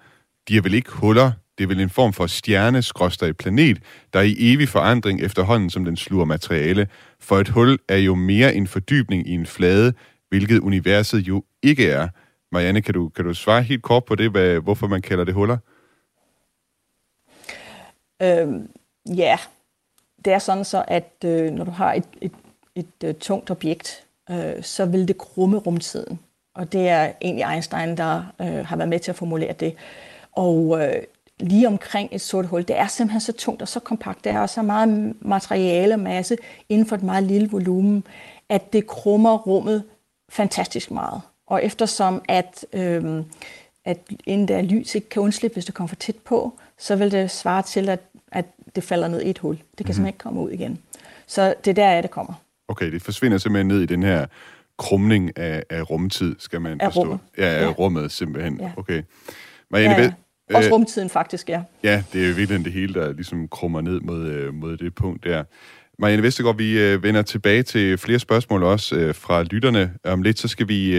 De 0.48 0.58
er 0.58 0.62
vel 0.62 0.74
ikke 0.74 0.92
huller, 0.92 1.32
det 1.58 1.64
er 1.64 1.68
vel 1.68 1.80
en 1.80 1.90
form 1.90 2.14
for 2.14 2.28
stjerne 2.28 3.34
planet, 3.34 3.80
der 4.14 4.20
er 4.20 4.24
i 4.24 4.36
evig 4.40 4.70
forandring 4.70 5.22
efterhånden, 5.22 5.70
som 5.70 5.86
den 5.86 5.98
sluger 5.98 6.26
materiale. 6.26 6.88
For 7.20 7.38
et 7.40 7.50
hul 7.50 7.80
er 7.88 7.98
jo 7.98 8.16
mere 8.16 8.54
en 8.54 8.68
fordybning 8.68 9.28
i 9.28 9.32
en 9.32 9.46
flade, 9.46 9.94
hvilket 10.30 10.60
universet 10.60 11.20
jo 11.20 11.44
ikke 11.64 11.90
er. 11.90 12.08
Marianne, 12.52 12.82
kan 12.82 12.94
du, 12.94 13.10
kan 13.10 13.26
du 13.26 13.34
svare 13.34 13.64
helt 13.64 13.82
kort 13.82 14.06
på 14.06 14.16
det, 14.16 14.32
hvad, 14.32 14.60
hvorfor 14.60 14.88
man 14.88 15.02
kalder 15.02 15.24
det 15.24 15.34
huller? 15.34 15.58
Øhm, 18.22 18.70
ja, 19.16 19.38
det 20.26 20.34
er 20.34 20.40
sådan 20.40 20.66
så, 20.66 20.86
at 20.88 21.14
øh, 21.26 21.52
når 21.52 21.66
du 21.66 21.72
har 21.72 21.94
et, 21.94 22.04
et, 22.22 22.32
et, 22.76 22.86
et 23.02 23.08
øh, 23.08 23.16
tungt 23.16 23.52
objekt, 23.52 24.06
øh, 24.32 24.64
så 24.64 24.86
vil 24.86 25.08
det 25.08 25.18
krumme 25.18 25.58
rumtiden. 25.58 26.20
Og 26.56 26.72
det 26.72 26.90
er 26.90 27.12
egentlig 27.22 27.46
Einstein, 27.54 27.98
der 27.98 28.34
øh, 28.42 28.66
har 28.66 28.76
været 28.76 28.90
med 28.90 29.00
til 29.00 29.12
at 29.12 29.16
formulere 29.16 29.54
det. 29.54 29.76
Og 30.32 30.82
øh, 30.82 31.04
lige 31.42 31.68
omkring 31.68 32.10
et 32.12 32.22
sort 32.22 32.46
hul. 32.46 32.62
Det 32.68 32.78
er 32.78 32.88
simpelthen 32.88 33.22
så 33.22 33.34
tungt 33.34 33.62
og 33.62 33.68
så 33.68 33.80
kompakt. 33.80 34.24
Der 34.24 34.32
er 34.32 34.46
så 34.46 34.62
meget 34.62 35.14
materiale 35.22 35.94
og 35.94 36.00
masse 36.00 36.38
inden 36.70 36.88
for 36.88 36.96
et 36.96 37.04
meget 37.04 37.24
lille 37.24 37.50
volumen, 37.50 38.04
at 38.50 38.74
det 38.74 38.88
krummer 38.88 39.38
rummet 39.38 39.84
fantastisk 40.30 40.92
meget. 40.92 41.22
Og 41.48 41.66
eftersom 41.66 42.22
at, 42.28 42.66
øhm, 42.74 43.26
at 43.86 43.98
inden 44.26 44.48
der 44.48 44.62
lys 44.62 44.96
ikke 44.96 45.10
kan 45.10 45.22
undslippe, 45.22 45.56
hvis 45.56 45.66
det 45.66 45.74
kommer 45.74 45.88
for 45.88 45.96
tæt 45.96 46.16
på, 46.16 46.60
så 46.78 46.96
vil 46.96 47.12
det 47.12 47.32
svare 47.32 47.62
til, 47.62 47.90
at, 47.90 48.00
at 48.32 48.46
det 48.76 48.84
falder 48.84 49.08
ned 49.08 49.22
i 49.22 49.30
et 49.30 49.38
hul. 49.38 49.56
Det 49.56 49.62
kan 49.62 49.68
mm-hmm. 49.68 49.88
simpelthen 49.88 50.08
ikke 50.08 50.18
komme 50.18 50.42
ud 50.42 50.52
igen. 50.52 50.80
Så 51.28 51.54
det 51.66 51.72
er 51.72 51.76
der, 51.76 51.92
at 51.92 52.04
det 52.04 52.12
kommer. 52.12 52.34
Okay, 52.68 52.92
det 52.92 53.02
forsvinder 53.02 53.38
simpelthen 53.38 53.68
ned 53.68 53.82
i 53.82 53.86
den 53.86 54.04
her 54.04 54.26
krumning 54.78 55.38
af, 55.38 55.64
af 55.70 55.90
rumtid, 55.90 56.36
skal 56.40 56.62
man 56.62 56.80
forstå. 56.84 57.02
Af 57.02 57.06
rummet. 57.06 57.20
Ja, 57.38 57.46
af 57.46 57.62
ja. 57.62 57.72
rummet 57.72 58.12
simpelthen. 58.12 58.60
Ja. 58.60 58.72
Okay. 58.78 59.04
Marianne, 59.70 59.96
ja, 59.96 60.02
ja. 60.02 60.14
Også 60.56 60.70
øh, 60.70 60.74
rumtiden 60.74 61.10
faktisk, 61.10 61.50
ja. 61.50 61.62
Ja, 61.84 62.04
det 62.14 62.24
er 62.24 62.28
jo 62.28 62.34
virkelig 62.36 62.66
det 62.66 62.74
hele, 62.74 62.94
der 62.94 63.14
ligesom 63.14 63.48
krummer 63.48 63.82
ned 63.82 64.00
mod, 64.00 64.28
øh, 64.28 64.54
mod 64.54 64.78
det 64.78 64.96
punkt 64.96 65.24
der. 65.24 65.44
Marianne 66.00 66.24
Vestergaard, 66.24 66.58
vi 66.58 66.80
øh, 66.80 67.04
vender 67.04 67.22
tilbage 67.22 67.64
til 67.64 67.98
flere 67.98 68.20
spørgsmål 68.20 68.64
også 68.64 68.96
øh, 68.96 69.16
fra 69.16 69.44
lytterne. 69.44 69.94
Om 70.04 70.22
lidt 70.22 70.40
så 70.40 70.48
skal 70.48 70.68
vi 70.68 70.98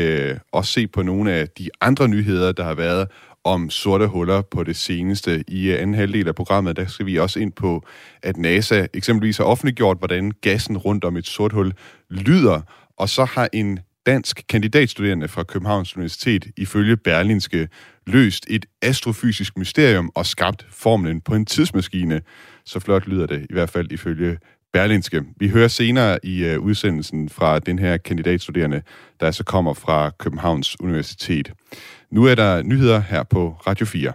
også 0.53 0.73
se 0.73 0.87
på 0.87 1.03
nogle 1.03 1.33
af 1.33 1.49
de 1.49 1.71
andre 1.81 2.09
nyheder, 2.09 2.53
der 2.53 2.65
har 2.65 2.75
været 2.75 3.09
om 3.45 3.71
sorte 3.71 4.07
huller 4.07 4.43
på 4.43 4.62
det 4.65 4.77
seneste. 4.77 5.45
I 5.49 5.71
anden 5.71 5.95
halvdel 5.95 6.29
af 6.29 6.35
programmet, 6.35 6.77
der 6.77 6.87
skal 6.87 7.07
vi 7.07 7.19
også 7.19 7.41
ind 7.41 7.53
på, 7.53 7.87
at 8.23 8.37
NASA 8.37 8.87
eksempelvis 8.95 9.37
har 9.37 9.45
offentliggjort, 9.45 9.99
hvordan 9.99 10.33
gassen 10.41 10.79
rundt 10.79 11.05
om 11.05 11.17
et 11.17 11.27
sort 11.27 11.53
hul 11.53 11.73
lyder, 12.11 12.61
og 12.97 13.09
så 13.09 13.25
har 13.25 13.49
en 13.53 13.79
dansk 14.07 14.43
kandidatstuderende 14.49 15.29
fra 15.29 15.43
Københavns 15.43 15.97
Universitet 15.97 16.47
ifølge 16.57 16.97
Berlinske 16.97 17.69
løst 18.07 18.47
et 18.51 18.67
astrofysisk 18.83 19.59
mysterium 19.59 20.11
og 20.15 20.27
skabt 20.27 20.67
formlen 20.71 21.21
på 21.21 21.35
en 21.35 21.47
tidsmaskine. 21.47 22.21
Så 22.65 22.81
flot 22.81 23.07
lyder 23.07 23.27
det, 23.27 23.47
i 23.51 23.53
hvert 23.53 23.71
fald 23.71 23.93
ifølge 23.93 24.38
Berlinske. 24.73 25.25
Vi 25.37 25.49
hører 25.49 25.69
senere 25.69 26.19
i 26.23 26.55
uh, 26.55 26.65
udsendelsen 26.65 27.29
fra 27.29 27.59
den 27.59 27.79
her 27.79 27.97
kandidatstuderende, 27.97 28.83
der 29.21 29.27
altså 29.27 29.45
kommer 29.45 29.75
fra 29.75 30.11
Københavns 30.19 30.81
Universitet. 30.81 31.53
Nu 32.11 32.25
er 32.25 32.35
der 32.35 32.62
nyheder 32.62 33.01
her 33.01 33.23
på 33.23 33.57
Radio 33.67 33.87
4. 33.87 34.12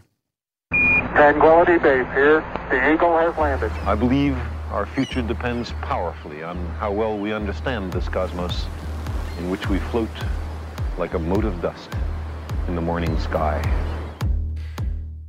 Tranquility 1.16 1.84
Base 1.84 2.10
here. 2.20 2.42
The 2.72 2.80
Eagle 2.92 3.14
has 3.24 3.34
landed. 3.38 3.72
I 3.94 3.96
believe 3.96 4.36
our 4.72 4.86
future 4.86 5.28
depends 5.28 5.76
powerfully 5.82 6.44
on 6.44 6.58
how 6.80 6.92
well 6.92 7.22
we 7.24 7.36
understand 7.36 7.92
this 7.92 8.06
cosmos 8.06 8.68
in 9.40 9.50
which 9.50 9.70
we 9.70 9.78
float 9.80 10.28
like 11.02 11.16
a 11.16 11.20
mote 11.20 11.48
of 11.48 11.54
dust 11.62 11.90
in 12.68 12.74
the 12.74 12.82
morning 12.82 13.20
sky. 13.20 13.88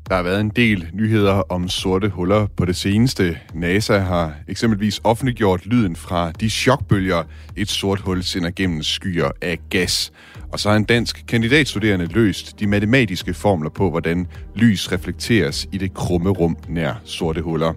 Der 0.08 0.14
har 0.16 0.22
været 0.22 0.40
en 0.40 0.48
del 0.56 0.88
nyheder 0.92 1.42
om 1.48 1.68
sorte 1.68 2.08
huller 2.08 2.46
på 2.56 2.64
det 2.64 2.76
seneste. 2.76 3.38
NASA 3.54 3.98
har 3.98 4.34
eksempelvis 4.48 5.00
offentliggjort 5.04 5.66
lyden 5.66 5.96
fra 5.96 6.32
de 6.32 6.50
chokbølger, 6.50 7.22
et 7.56 7.68
sort 7.68 8.00
hul 8.00 8.22
sender 8.22 8.50
gennem 8.50 8.82
skyer 8.82 9.30
af 9.42 9.58
gas. 9.70 10.12
Og 10.52 10.60
så 10.60 10.68
har 10.68 10.76
en 10.76 10.84
dansk 10.84 11.24
kandidatstuderende 11.28 12.06
løst 12.06 12.60
de 12.60 12.66
matematiske 12.66 13.34
formler 13.34 13.70
på, 13.70 13.90
hvordan 13.90 14.26
lys 14.54 14.92
reflekteres 14.92 15.68
i 15.72 15.78
det 15.78 15.94
krumme 15.94 16.30
rum 16.30 16.56
nær 16.68 16.94
sorte 17.04 17.42
huller. 17.42 17.72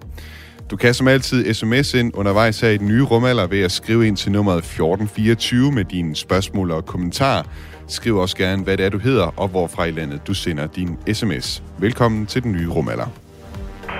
Du 0.70 0.76
kan 0.76 0.94
som 0.94 1.08
altid 1.08 1.54
sms 1.54 1.94
ind 1.94 2.16
undervejs 2.16 2.60
her 2.60 2.68
i 2.68 2.76
den 2.76 2.88
nye 2.88 3.02
rumalder 3.02 3.46
ved 3.46 3.62
at 3.62 3.72
skrive 3.72 4.06
ind 4.06 4.16
til 4.16 4.32
nummeret 4.32 4.58
1424 4.58 5.72
med 5.72 5.84
dine 5.84 6.16
spørgsmål 6.16 6.70
og 6.70 6.86
kommentarer. 6.86 7.42
Skriv 7.88 8.16
også 8.16 8.36
gerne, 8.36 8.64
hvad 8.64 8.76
det 8.76 8.86
er, 8.86 8.90
du 8.90 8.98
hedder, 8.98 9.34
og 9.36 9.48
hvorfra 9.48 9.84
i 9.84 9.90
landet 9.90 10.26
du 10.26 10.34
sender 10.34 10.66
din 10.66 10.98
sms. 11.12 11.62
Velkommen 11.78 12.26
til 12.26 12.42
den 12.42 12.52
nye 12.52 12.68
rumalder. 12.68 13.06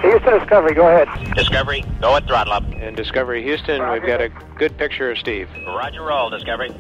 Houston 0.03 0.41
Discovery, 0.41 0.75
go 0.75 0.87
ahead. 0.93 1.07
Discovery, 1.43 1.81
go 2.03 2.11
at 2.17 2.25
throttle 2.31 2.53
up. 2.57 2.65
And 2.85 2.97
Discovery 2.97 3.43
Houston, 3.49 3.79
we've 3.93 4.09
got 4.13 4.21
a 4.21 4.31
good 4.59 4.75
picture 4.83 5.11
of 5.13 5.17
Steve. 5.19 5.47
Roger 5.81 6.03
roll, 6.11 6.29
Discovery. 6.37 6.71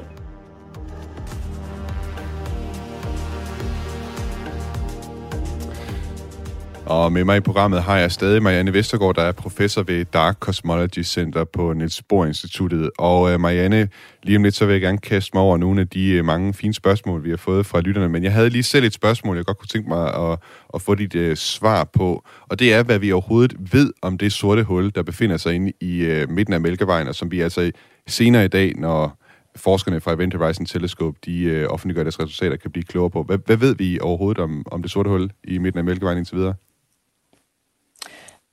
Og 6.93 7.13
med 7.13 7.25
mig 7.25 7.37
i 7.37 7.41
programmet 7.41 7.83
har 7.83 7.99
jeg 7.99 8.13
stadig 8.13 8.43
Marianne 8.43 8.73
Vestergaard, 8.73 9.15
der 9.15 9.23
er 9.23 9.33
professor 9.33 9.83
ved 9.83 10.05
Dark 10.05 10.37
Cosmology 10.39 11.03
Center 11.05 11.45
på 11.45 11.73
Niels 11.73 12.03
Bohr 12.03 12.27
Instituttet. 12.27 12.91
Og 12.99 13.33
øh, 13.33 13.41
Marianne, 13.41 13.89
lige 14.23 14.37
om 14.37 14.43
lidt, 14.43 14.55
så 14.55 14.67
vil 14.67 14.73
jeg 14.73 14.81
gerne 14.81 14.99
kaste 14.99 15.31
mig 15.35 15.43
over 15.43 15.57
nogle 15.57 15.81
af 15.81 15.89
de 15.89 16.11
øh, 16.11 16.25
mange 16.25 16.55
fine 16.55 16.75
spørgsmål, 16.75 17.25
vi 17.25 17.31
har 17.31 17.37
fået 17.37 17.67
fra 17.67 17.81
lytterne. 17.81 18.09
Men 18.09 18.25
jeg 18.25 18.33
havde 18.33 18.51
lige 18.51 18.63
selv 18.63 18.85
et 18.85 18.95
spørgsmål, 18.95 19.37
jeg 19.37 19.45
godt 19.45 19.59
kunne 19.59 19.69
tænke 19.69 19.89
mig 19.89 20.15
at, 20.15 20.39
at 20.75 20.83
få 20.83 20.95
dit 20.95 21.15
uh, 21.15 21.35
svar 21.35 21.85
på. 21.85 22.25
Og 22.49 22.59
det 22.59 22.75
er, 22.75 22.83
hvad 22.83 22.99
vi 22.99 23.13
overhovedet 23.13 23.55
ved 23.73 23.93
om 24.03 24.19
det 24.19 24.33
sorte 24.33 24.63
hul, 24.63 24.93
der 24.95 25.03
befinder 25.03 25.37
sig 25.37 25.55
inde 25.55 25.73
i 25.81 26.23
uh, 26.23 26.31
midten 26.31 26.55
af 26.55 26.61
Mælkevejen, 26.61 27.09
og 27.09 27.15
som 27.15 27.31
vi 27.31 27.41
altså 27.41 27.71
senere 28.07 28.45
i 28.45 28.49
dag, 28.49 28.73
når 28.77 29.23
forskerne 29.57 30.01
fra 30.01 30.13
Event 30.13 30.35
Horizon 30.35 30.67
Telescope, 30.67 31.19
de 31.25 31.43
øh, 31.43 31.69
offentliggør 31.69 32.03
deres 32.03 32.21
resultater, 32.21 32.57
kan 32.57 32.71
blive 32.71 32.85
klogere 32.85 33.11
på. 33.11 33.23
Hvad, 33.23 33.39
hvad 33.47 33.57
ved 33.57 33.75
vi 33.75 33.99
overhovedet 34.01 34.43
om, 34.43 34.67
om 34.71 34.83
det 34.83 34.91
sorte 34.91 35.11
hul 35.11 35.31
i 35.45 35.59
midten 35.59 35.79
af 35.79 35.85
Mælkevejen 35.85 36.19
indtil 36.19 36.37
videre? 36.37 36.55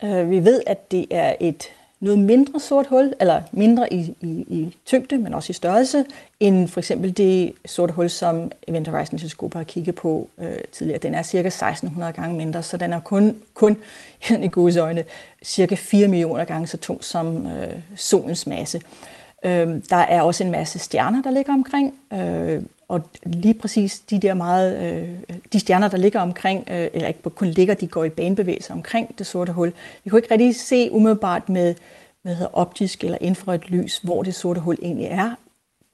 Øh, 0.03 0.29
vi 0.29 0.45
ved, 0.45 0.61
at 0.67 0.91
det 0.91 1.05
er 1.11 1.35
et 1.39 1.63
noget 1.99 2.19
mindre 2.19 2.59
sort 2.59 2.87
hul, 2.87 3.13
eller 3.19 3.41
mindre 3.51 3.93
i, 3.93 4.15
i, 4.21 4.27
i 4.27 4.77
tyngde, 4.85 5.17
men 5.17 5.33
også 5.33 5.51
i 5.51 5.53
størrelse, 5.53 6.05
end 6.39 6.67
for 6.67 6.79
eksempel 6.79 7.17
det 7.17 7.53
sorte 7.65 7.93
hul, 7.93 8.09
som 8.09 8.51
Event 8.67 8.87
Horizon 8.87 9.19
Telescope 9.19 9.57
har 9.57 9.63
kigget 9.63 9.95
på 9.95 10.29
øh, 10.37 10.57
tidligere. 10.71 10.99
Den 10.99 11.15
er 11.15 11.21
cirka 11.21 11.47
1600 11.47 12.13
gange 12.13 12.37
mindre, 12.37 12.63
så 12.63 12.77
den 12.77 12.93
er 12.93 12.99
kun, 12.99 13.35
kun 13.53 13.77
i 14.43 14.47
gode 14.47 14.79
øjne, 14.79 15.03
cirka 15.43 15.75
4 15.75 16.07
millioner 16.07 16.45
gange 16.45 16.67
så 16.67 16.77
tung 16.77 17.03
som 17.03 17.47
øh, 17.47 17.73
solens 17.95 18.47
masse. 18.47 18.81
Øh, 19.45 19.67
der 19.89 19.95
er 19.97 20.21
også 20.21 20.43
en 20.43 20.51
masse 20.51 20.79
stjerner, 20.79 21.21
der 21.21 21.31
ligger 21.31 21.53
omkring, 21.53 21.93
Øh, 22.13 22.63
og 22.89 23.01
lige 23.23 23.53
præcis 23.53 23.99
de 23.99 24.19
der 24.19 24.33
meget, 24.33 24.93
øh, 24.93 25.39
de 25.53 25.59
stjerner, 25.59 25.87
der 25.87 25.97
ligger 25.97 26.19
omkring, 26.19 26.67
øh, 26.71 26.87
eller 26.93 27.07
ikke 27.07 27.29
kun 27.29 27.47
ligger, 27.47 27.73
de 27.73 27.87
går 27.87 28.03
i 28.03 28.09
banebevægelser 28.09 28.73
omkring 28.73 29.17
det 29.17 29.27
sorte 29.27 29.51
hul. 29.51 29.73
Vi 30.03 30.09
kunne 30.09 30.19
ikke 30.19 30.33
rigtig 30.33 30.55
se 30.55 30.91
umiddelbart 30.91 31.49
med 31.49 31.75
hvad 32.21 32.35
hedder, 32.35 32.49
optisk 32.53 33.03
eller 33.03 33.17
infrarødt 33.21 33.69
lys, 33.69 33.97
hvor 33.97 34.23
det 34.23 34.35
sorte 34.35 34.59
hul 34.59 34.77
egentlig 34.81 35.05
er. 35.05 35.35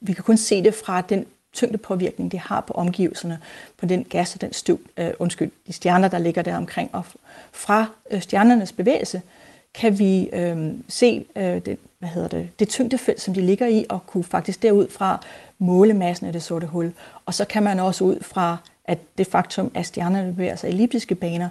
Vi 0.02 0.14
kan 0.14 0.24
kun 0.24 0.38
se 0.38 0.64
det 0.64 0.74
fra 0.74 1.02
den 1.02 1.26
tyngdepåvirkning, 1.54 2.32
det 2.32 2.40
har 2.40 2.62
på 2.62 2.74
omgivelserne, 2.74 3.40
på 3.78 3.86
den 3.86 4.04
gas 4.04 4.36
og 4.36 4.42
den 4.42 4.54
støv, 4.54 4.80
øh, 4.98 5.12
undskyld, 5.20 5.52
de 5.68 5.74
stjerner, 5.74 6.08
der 6.08 6.18
ligger 6.18 6.42
der 6.42 6.58
omkring. 6.58 6.90
Og 6.94 7.06
fra 7.52 7.86
øh, 8.12 8.22
stjernernes 8.22 8.72
bevægelse 8.72 9.22
kan 9.76 10.00
vi 10.00 10.30
øh, 10.34 10.74
se 10.88 11.26
øh, 11.36 11.44
det, 11.66 11.78
hvad 12.00 12.10
hedder 12.10 12.28
det, 12.28 12.50
det 12.60 12.70
tyngdefelt, 12.70 13.22
som 13.22 13.34
de 13.34 13.42
ligger 13.42 13.68
i, 13.68 13.86
og 13.90 14.08
kunne 14.08 14.24
faktisk 14.24 14.62
derudfra 14.62 15.26
måle 15.60 15.94
massen 15.94 16.28
af 16.28 16.34
det 16.34 16.44
sorte 16.44 16.68
hul. 16.68 16.94
Og 17.26 17.34
så 17.34 17.46
kan 17.46 17.64
man 17.64 17.80
også 17.80 18.04
ud 18.04 18.20
fra 18.22 18.58
at 18.86 18.98
det 19.18 19.28
faktum, 19.28 19.72
at 19.74 19.86
stjernerne 19.86 20.32
bevæger 20.32 20.56
sig 20.56 20.70
i 20.70 20.74
elliptiske 20.74 21.16
baner, 21.16 21.50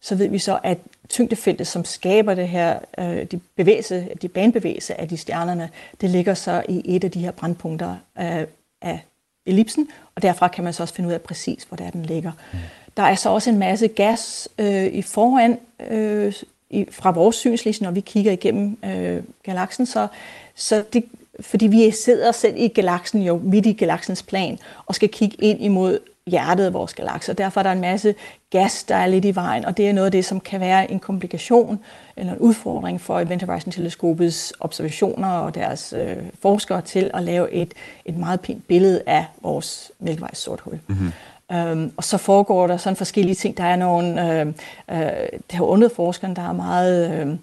så 0.00 0.14
ved 0.14 0.28
vi 0.28 0.38
så, 0.38 0.58
at 0.62 0.78
tyngdefeltet, 1.08 1.66
som 1.66 1.84
skaber 1.84 2.34
det 2.34 2.48
her, 2.48 2.78
øh, 2.98 3.24
de, 3.24 3.40
bevægelse, 3.56 4.08
de 4.22 4.28
banebevægelser 4.28 4.94
af 4.98 5.08
de 5.08 5.16
stjernerne, 5.16 5.70
det 6.00 6.10
ligger 6.10 6.34
så 6.34 6.62
i 6.68 6.96
et 6.96 7.04
af 7.04 7.10
de 7.10 7.20
her 7.20 7.30
brandpunkter 7.30 7.96
øh, 8.18 8.46
af 8.82 9.00
ellipsen, 9.46 9.88
og 10.14 10.22
derfra 10.22 10.48
kan 10.48 10.64
man 10.64 10.72
så 10.72 10.82
også 10.82 10.94
finde 10.94 11.08
ud 11.08 11.14
af 11.14 11.20
præcis, 11.20 11.62
hvor 11.62 11.76
det 11.76 11.86
er, 11.86 11.90
den 11.90 12.02
ligger. 12.02 12.32
Mm. 12.52 12.58
Der 12.96 13.02
er 13.02 13.14
så 13.14 13.30
også 13.30 13.50
en 13.50 13.58
masse 13.58 13.88
gas 13.88 14.48
øh, 14.58 14.84
i 14.84 15.02
foran 15.02 15.58
øh, 15.90 16.32
i, 16.72 16.86
fra 16.90 17.10
vores 17.10 17.36
synsliste, 17.36 17.84
når 17.84 17.90
vi 17.90 18.00
kigger 18.00 18.32
igennem 18.32 18.78
øh, 18.84 19.22
galaksen, 19.42 19.86
så, 19.86 20.06
så 20.54 20.84
det 20.92 21.04
fordi 21.40 21.66
vi 21.66 21.90
sidder 21.90 22.32
selv 22.32 22.54
i 22.56 22.68
galaksen 22.68 23.22
jo 23.22 23.40
midt 23.44 23.66
i 23.66 23.72
galaksens 23.72 24.22
plan 24.22 24.58
og 24.86 24.94
skal 24.94 25.08
kigge 25.08 25.36
ind 25.36 25.62
imod 25.62 25.98
hjertet 26.26 26.64
af 26.64 26.72
vores 26.72 26.94
galakse. 26.94 27.32
og 27.32 27.38
Derfor 27.38 27.60
er 27.60 27.62
der 27.62 27.72
en 27.72 27.80
masse 27.80 28.14
gas, 28.50 28.84
der 28.84 28.94
er 28.94 29.06
lidt 29.06 29.24
i 29.24 29.34
vejen, 29.34 29.64
og 29.64 29.76
det 29.76 29.88
er 29.88 29.92
noget 29.92 30.06
af 30.06 30.12
det, 30.12 30.24
som 30.24 30.40
kan 30.40 30.60
være 30.60 30.90
en 30.90 31.00
komplikation 31.00 31.80
eller 32.16 32.32
en 32.32 32.38
udfordring 32.38 33.00
for 33.00 33.20
Event 33.20 33.42
Horizon 33.42 33.72
Teleskopets 33.72 34.52
observationer 34.60 35.28
og 35.28 35.54
deres 35.54 35.94
øh, 35.98 36.16
forskere 36.42 36.80
til 36.82 37.10
at 37.14 37.22
lave 37.22 37.52
et, 37.52 37.74
et 38.04 38.16
meget 38.16 38.40
pænt 38.40 38.68
billede 38.68 39.02
af 39.06 39.26
vores 39.42 39.92
mælkevejs 39.98 40.38
sort 40.38 40.60
hul. 40.60 40.80
Mm-hmm. 40.86 41.12
Øhm, 41.52 41.92
og 41.96 42.04
så 42.04 42.18
foregår 42.18 42.66
der 42.66 42.76
sådan 42.76 42.96
forskellige 42.96 43.34
ting. 43.34 43.56
Der 43.56 43.64
er 43.64 43.76
nogle, 43.76 44.40
øh, 44.40 44.46
øh, 44.90 45.28
det 45.32 45.52
har 45.52 45.64
undret 45.64 45.92
forskerne, 45.92 46.34
der 46.34 46.48
er 46.48 46.52
meget 46.52 47.20
øh, 47.20 47.36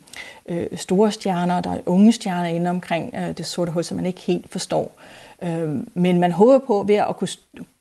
øh, 0.57 0.77
store 0.77 1.11
stjerner, 1.11 1.61
der 1.61 1.71
er 1.71 1.79
unge 1.85 2.11
stjerner 2.11 2.49
inde 2.49 2.69
omkring 2.69 3.13
øh, 3.15 3.37
det 3.37 3.45
sorte 3.45 3.71
hul, 3.71 3.83
som 3.83 3.97
man 3.97 4.05
ikke 4.05 4.21
helt 4.21 4.51
forstår. 4.51 4.91
Øh, 5.43 5.69
men 5.93 6.19
man 6.19 6.31
håber 6.31 6.59
på 6.67 6.83
ved 6.87 6.95
at 6.95 7.17
kunne, 7.17 7.27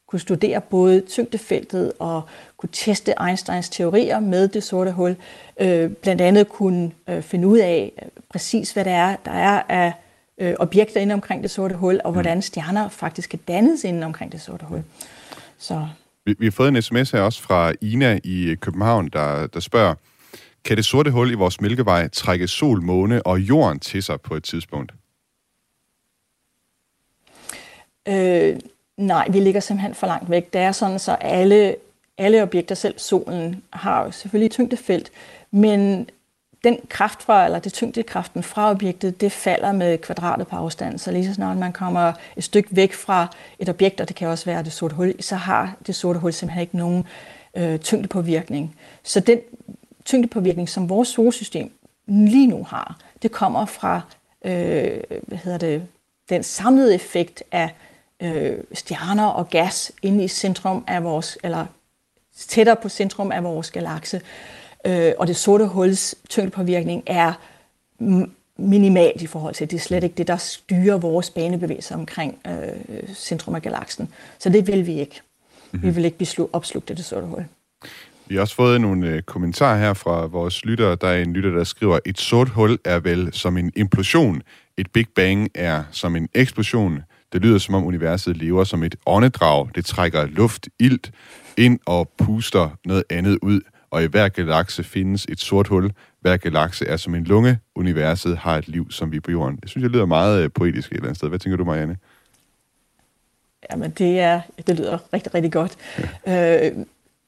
kunne 0.06 0.20
studere 0.20 0.60
både 0.60 1.00
tyngdefeltet 1.00 1.92
og 1.98 2.22
kunne 2.56 2.70
teste 2.72 3.14
Einsteins 3.28 3.68
teorier 3.68 4.20
med 4.20 4.48
det 4.48 4.62
sorte 4.62 4.92
hul, 4.92 5.16
øh, 5.60 5.90
blandt 5.90 6.20
andet 6.20 6.48
kunne 6.48 6.90
øh, 7.08 7.22
finde 7.22 7.48
ud 7.48 7.58
af 7.58 7.92
øh, 8.02 8.08
præcis, 8.30 8.70
hvad 8.70 8.84
det 8.84 8.92
er, 8.92 9.16
der 9.24 9.32
er 9.32 9.62
af 9.68 9.92
øh, 10.38 10.54
objekter 10.58 11.00
inde 11.00 11.12
omkring 11.12 11.42
det 11.42 11.50
sorte 11.50 11.74
hul, 11.74 12.00
og 12.04 12.10
mm. 12.10 12.14
hvordan 12.14 12.42
stjerner 12.42 12.88
faktisk 12.88 13.30
kan 13.30 13.40
dannes 13.48 13.84
inde 13.84 14.06
omkring 14.06 14.32
det 14.32 14.40
sorte 14.40 14.64
hul. 14.66 14.82
Så 15.58 15.86
vi, 16.28 16.34
vi 16.38 16.46
har 16.46 16.50
fået 16.50 16.68
en 16.68 16.82
sms 16.82 17.10
her 17.10 17.20
også 17.20 17.42
fra 17.42 17.72
Ina 17.80 18.18
i 18.24 18.44
øh, 18.44 18.56
København, 18.56 19.08
der, 19.08 19.46
der 19.46 19.60
spørger, 19.60 19.94
kan 20.64 20.76
det 20.76 20.84
sorte 20.84 21.10
hul 21.10 21.30
i 21.30 21.34
vores 21.34 21.60
mælkevej 21.60 22.08
trække 22.08 22.48
sol, 22.48 22.82
måne 22.82 23.26
og 23.26 23.40
jorden 23.40 23.80
til 23.80 24.02
sig 24.02 24.20
på 24.20 24.34
et 24.34 24.44
tidspunkt? 24.44 24.92
Øh, 28.08 28.56
nej, 28.96 29.28
vi 29.30 29.40
ligger 29.40 29.60
simpelthen 29.60 29.94
for 29.94 30.06
langt 30.06 30.30
væk. 30.30 30.52
Det 30.52 30.60
er 30.60 30.72
sådan, 30.72 30.98
så 30.98 31.12
alle, 31.12 31.76
alle 32.18 32.42
objekter, 32.42 32.74
selv 32.74 32.98
solen, 32.98 33.62
har 33.72 34.04
jo 34.04 34.10
selvfølgelig 34.10 34.46
et 34.46 34.52
tyngdefelt, 34.52 35.10
men 35.50 36.08
den 36.64 36.78
kraft 36.88 37.22
fra, 37.22 37.44
eller 37.44 37.58
det 37.58 37.72
tyngdekraften 37.72 38.42
fra 38.42 38.70
objektet, 38.70 39.20
det 39.20 39.32
falder 39.32 39.72
med 39.72 39.98
kvadratet 39.98 40.46
på 40.46 40.56
afstand. 40.56 40.98
Så 40.98 41.10
lige 41.10 41.26
så 41.26 41.34
snart 41.34 41.56
man 41.56 41.72
kommer 41.72 42.12
et 42.36 42.44
stykke 42.44 42.68
væk 42.76 42.92
fra 42.92 43.26
et 43.58 43.68
objekt, 43.68 44.00
og 44.00 44.08
det 44.08 44.16
kan 44.16 44.28
også 44.28 44.44
være 44.44 44.62
det 44.62 44.72
sorte 44.72 44.94
hul, 44.94 45.14
så 45.20 45.36
har 45.36 45.76
det 45.86 45.94
sorte 45.94 46.18
hul 46.18 46.32
simpelthen 46.32 46.60
ikke 46.60 46.76
nogen 46.76 47.04
øh, 47.56 47.78
tyngdepåvirkning. 47.78 48.76
Så 49.02 49.20
den 49.20 49.38
tyngdepåvirkning, 50.04 50.68
som 50.68 50.88
vores 50.88 51.08
solsystem 51.08 51.72
lige 52.06 52.46
nu 52.46 52.64
har, 52.64 52.98
det 53.22 53.32
kommer 53.32 53.66
fra 53.66 54.00
øh, 54.44 55.00
hvad 55.26 55.38
hedder 55.38 55.58
det, 55.58 55.82
den 56.28 56.42
samlede 56.42 56.94
effekt 56.94 57.42
af 57.52 57.74
øh, 58.22 58.58
stjerner 58.72 59.26
og 59.26 59.50
gas 59.50 59.92
inde 60.02 60.24
i 60.24 60.28
centrum 60.28 60.84
af 60.86 61.04
vores, 61.04 61.38
eller 61.42 61.66
tættere 62.36 62.76
på 62.76 62.88
centrum 62.88 63.32
af 63.32 63.44
vores 63.44 63.70
galakse 63.70 64.16
øh, 64.16 64.57
og 65.18 65.26
det 65.26 65.36
sorte 65.36 65.66
huls 65.66 66.14
tyngdepåvirkning 66.28 67.02
er 67.06 67.32
minimalt 68.58 69.22
i 69.22 69.26
forhold 69.26 69.54
til, 69.54 69.70
det 69.70 69.76
er 69.76 69.80
slet 69.80 70.04
ikke 70.04 70.14
det, 70.14 70.26
der 70.26 70.36
styrer 70.36 70.98
vores 70.98 71.30
banebevægelser 71.30 71.94
omkring 71.94 72.38
øh, 72.46 73.14
centrum 73.14 73.54
af 73.54 73.62
galaksen. 73.62 74.08
Så 74.38 74.48
det 74.48 74.66
vil 74.66 74.86
vi 74.86 75.00
ikke. 75.00 75.20
Mm-hmm. 75.72 75.88
Vi 75.88 75.94
vil 75.94 76.04
ikke 76.04 76.18
blive 76.18 76.48
opslugt 76.52 76.90
af 76.90 76.96
det 76.96 77.04
sorte 77.04 77.26
hul. 77.26 77.44
Vi 78.26 78.34
har 78.34 78.40
også 78.40 78.54
fået 78.54 78.80
nogle 78.80 79.08
øh, 79.08 79.22
kommentarer 79.22 79.78
her 79.78 79.94
fra 79.94 80.26
vores 80.26 80.64
lyttere. 80.64 80.96
Der 80.96 81.08
er 81.08 81.22
en 81.22 81.32
lytter, 81.32 81.50
der 81.50 81.64
skriver, 81.64 81.98
et 82.06 82.18
sort 82.18 82.48
hul 82.48 82.78
er 82.84 82.98
vel 82.98 83.32
som 83.32 83.56
en 83.56 83.72
implosion. 83.76 84.42
Et 84.76 84.90
Big 84.90 85.06
Bang 85.14 85.48
er 85.54 85.84
som 85.90 86.16
en 86.16 86.28
eksplosion. 86.34 87.02
Det 87.32 87.42
lyder 87.42 87.58
som 87.58 87.74
om 87.74 87.84
universet 87.84 88.36
lever 88.36 88.64
som 88.64 88.82
et 88.82 88.94
åndedrag. 89.06 89.68
Det 89.74 89.84
trækker 89.84 90.26
luft, 90.26 90.68
ilt 90.78 91.10
ind 91.56 91.78
og 91.86 92.08
puster 92.18 92.70
noget 92.84 93.04
andet 93.10 93.38
ud. 93.42 93.60
Og 93.90 94.02
i 94.02 94.06
hver 94.06 94.28
galakse 94.28 94.84
findes 94.84 95.26
et 95.28 95.40
sort 95.40 95.68
hul. 95.68 95.92
Hver 96.20 96.36
galakse 96.36 96.86
er 96.86 96.96
som 96.96 97.14
en 97.14 97.24
lunge. 97.24 97.58
Universet 97.74 98.38
har 98.38 98.56
et 98.56 98.68
liv, 98.68 98.90
som 98.90 99.12
vi 99.12 99.20
på 99.20 99.30
jorden. 99.30 99.58
Jeg 99.62 99.68
synes, 99.68 99.82
det 99.82 99.90
lyder 99.90 100.06
meget 100.06 100.42
øh, 100.42 100.50
poetisk 100.54 100.88
et 100.88 100.94
eller 100.94 101.06
andet 101.06 101.16
sted. 101.16 101.28
Hvad 101.28 101.38
tænker 101.38 101.56
du, 101.56 101.64
Marianne? 101.64 101.96
Jamen, 103.72 103.90
det, 103.90 104.20
er, 104.20 104.40
det 104.66 104.78
lyder 104.78 104.98
rigtig, 105.12 105.34
rigtig 105.34 105.52
godt. 105.52 105.76
Ja. 106.26 106.66
Øh, 106.66 106.76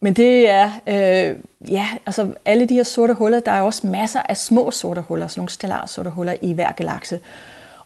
men 0.00 0.14
det 0.14 0.48
er, 0.48 0.70
øh, 0.86 1.36
ja, 1.70 1.88
altså 2.06 2.34
alle 2.44 2.68
de 2.68 2.74
her 2.74 2.82
sorte 2.82 3.14
huller, 3.14 3.40
der 3.40 3.52
er 3.52 3.60
også 3.60 3.86
masser 3.86 4.22
af 4.22 4.36
små 4.36 4.70
sorte 4.70 5.00
huller, 5.00 5.26
sådan 5.26 5.40
nogle 5.40 5.50
stellar 5.50 5.86
sorte 5.86 6.10
huller 6.10 6.34
i 6.42 6.52
hver 6.52 6.72
galakse. 6.72 7.20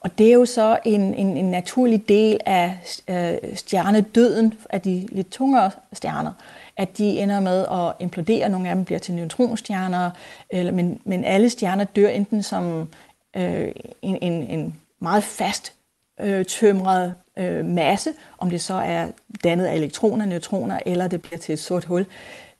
Og 0.05 0.19
det 0.19 0.29
er 0.29 0.33
jo 0.33 0.47
så 0.47 0.79
en, 0.85 1.15
en, 1.15 1.37
en 1.37 1.51
naturlig 1.51 2.09
del 2.09 2.41
af 2.47 2.79
øh, 3.09 3.55
stjernedøden, 3.55 4.55
af 4.71 4.81
de 4.81 5.09
lidt 5.13 5.31
tungere 5.31 5.71
stjerner, 5.93 6.33
at 6.77 6.99
de 6.99 7.19
ender 7.19 7.41
med 7.41 7.67
at 7.73 7.93
implodere. 8.01 8.49
Nogle 8.49 8.69
af 8.69 8.75
dem 8.75 8.85
bliver 8.85 8.99
til 8.99 9.15
neutronstjerner, 9.15 10.11
eller, 10.51 10.73
men, 10.73 11.01
men 11.05 11.25
alle 11.25 11.51
stjerner 11.51 11.85
dør 11.85 12.09
enten 12.09 12.43
som 12.43 12.89
øh, 13.37 13.69
en, 14.03 14.19
en, 14.23 14.33
en 14.33 14.75
meget 15.01 15.25
fast 15.25 15.73
øh, 16.21 16.45
tømret 16.45 17.15
øh, 17.39 17.65
masse, 17.65 18.11
om 18.39 18.51
det 18.51 18.61
så 18.61 18.75
er 18.75 19.07
dannet 19.45 19.65
af 19.65 19.75
elektroner, 19.75 20.27
neutroner, 20.27 20.79
eller 20.87 21.09
det 21.09 21.23
bliver 21.23 21.39
til 21.39 21.53
et 21.53 21.59
sort 21.59 21.85
hul. 21.85 22.07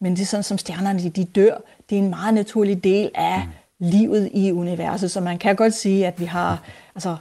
Men 0.01 0.13
det 0.13 0.23
er 0.23 0.27
sådan, 0.27 0.45
som 0.45 0.59
stjernerne 0.59 0.99
de, 1.03 1.11
de 1.11 1.25
dør. 1.25 1.57
Det 1.91 1.99
er 1.99 2.03
en 2.03 2.11
meget 2.11 2.35
naturlig 2.35 2.85
del 2.85 3.11
af 3.15 3.43
mm. 3.45 3.87
livet 3.87 4.31
i 4.35 4.53
universet, 4.53 5.11
så 5.11 5.21
man 5.21 5.39
kan 5.39 5.57
godt 5.57 5.75
sige, 5.75 6.07
at 6.07 6.21
vi 6.21 6.25
har, 6.25 6.63
altså, 6.95 7.17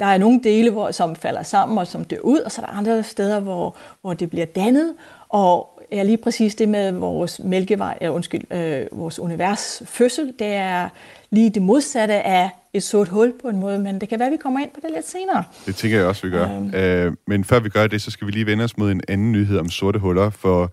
der 0.00 0.06
er 0.06 0.18
nogle 0.18 0.40
dele, 0.44 0.70
hvor, 0.70 0.90
som 0.90 1.16
falder 1.16 1.42
sammen 1.42 1.78
og 1.78 1.86
som 1.86 2.04
dør 2.04 2.18
ud, 2.18 2.38
og 2.38 2.52
så 2.52 2.62
er 2.62 2.66
der 2.66 2.72
andre 2.72 3.02
steder, 3.02 3.40
hvor, 3.40 3.76
hvor 4.00 4.14
det 4.14 4.30
bliver 4.30 4.46
dannet, 4.46 4.94
og 5.28 5.82
ja, 5.92 6.02
lige 6.02 6.16
præcis 6.16 6.54
det 6.54 6.68
med 6.68 6.92
vores 6.92 7.40
mælkevej, 7.44 7.98
ja, 8.00 8.08
undskyld, 8.08 8.52
øh, 8.52 8.86
vores 8.92 9.18
univers 9.18 9.82
fødsel, 9.86 10.32
det 10.38 10.54
er 10.54 10.88
lige 11.30 11.50
det 11.50 11.62
modsatte 11.62 12.14
af 12.14 12.50
et 12.72 12.82
sort 12.82 13.08
hul 13.08 13.32
på 13.42 13.48
en 13.48 13.60
måde, 13.60 13.78
men 13.78 14.00
det 14.00 14.08
kan 14.08 14.18
være, 14.18 14.28
at 14.28 14.32
vi 14.32 14.36
kommer 14.36 14.60
ind 14.60 14.70
på 14.74 14.80
det 14.82 14.90
lidt 14.94 15.08
senere. 15.08 15.44
Det 15.66 15.76
tænker 15.76 15.98
jeg 15.98 16.06
også, 16.06 16.26
vi 16.26 16.32
gør. 16.32 16.56
Um... 16.56 16.74
Øh, 16.74 17.12
men 17.26 17.44
før 17.44 17.60
vi 17.60 17.68
gør 17.68 17.86
det, 17.86 18.02
så 18.02 18.10
skal 18.10 18.26
vi 18.26 18.32
lige 18.32 18.46
vende 18.46 18.64
os 18.64 18.76
mod 18.76 18.90
en 18.90 19.00
anden 19.08 19.32
nyhed 19.32 19.58
om 19.58 19.68
sorte 19.68 19.98
huller, 19.98 20.30
for 20.30 20.72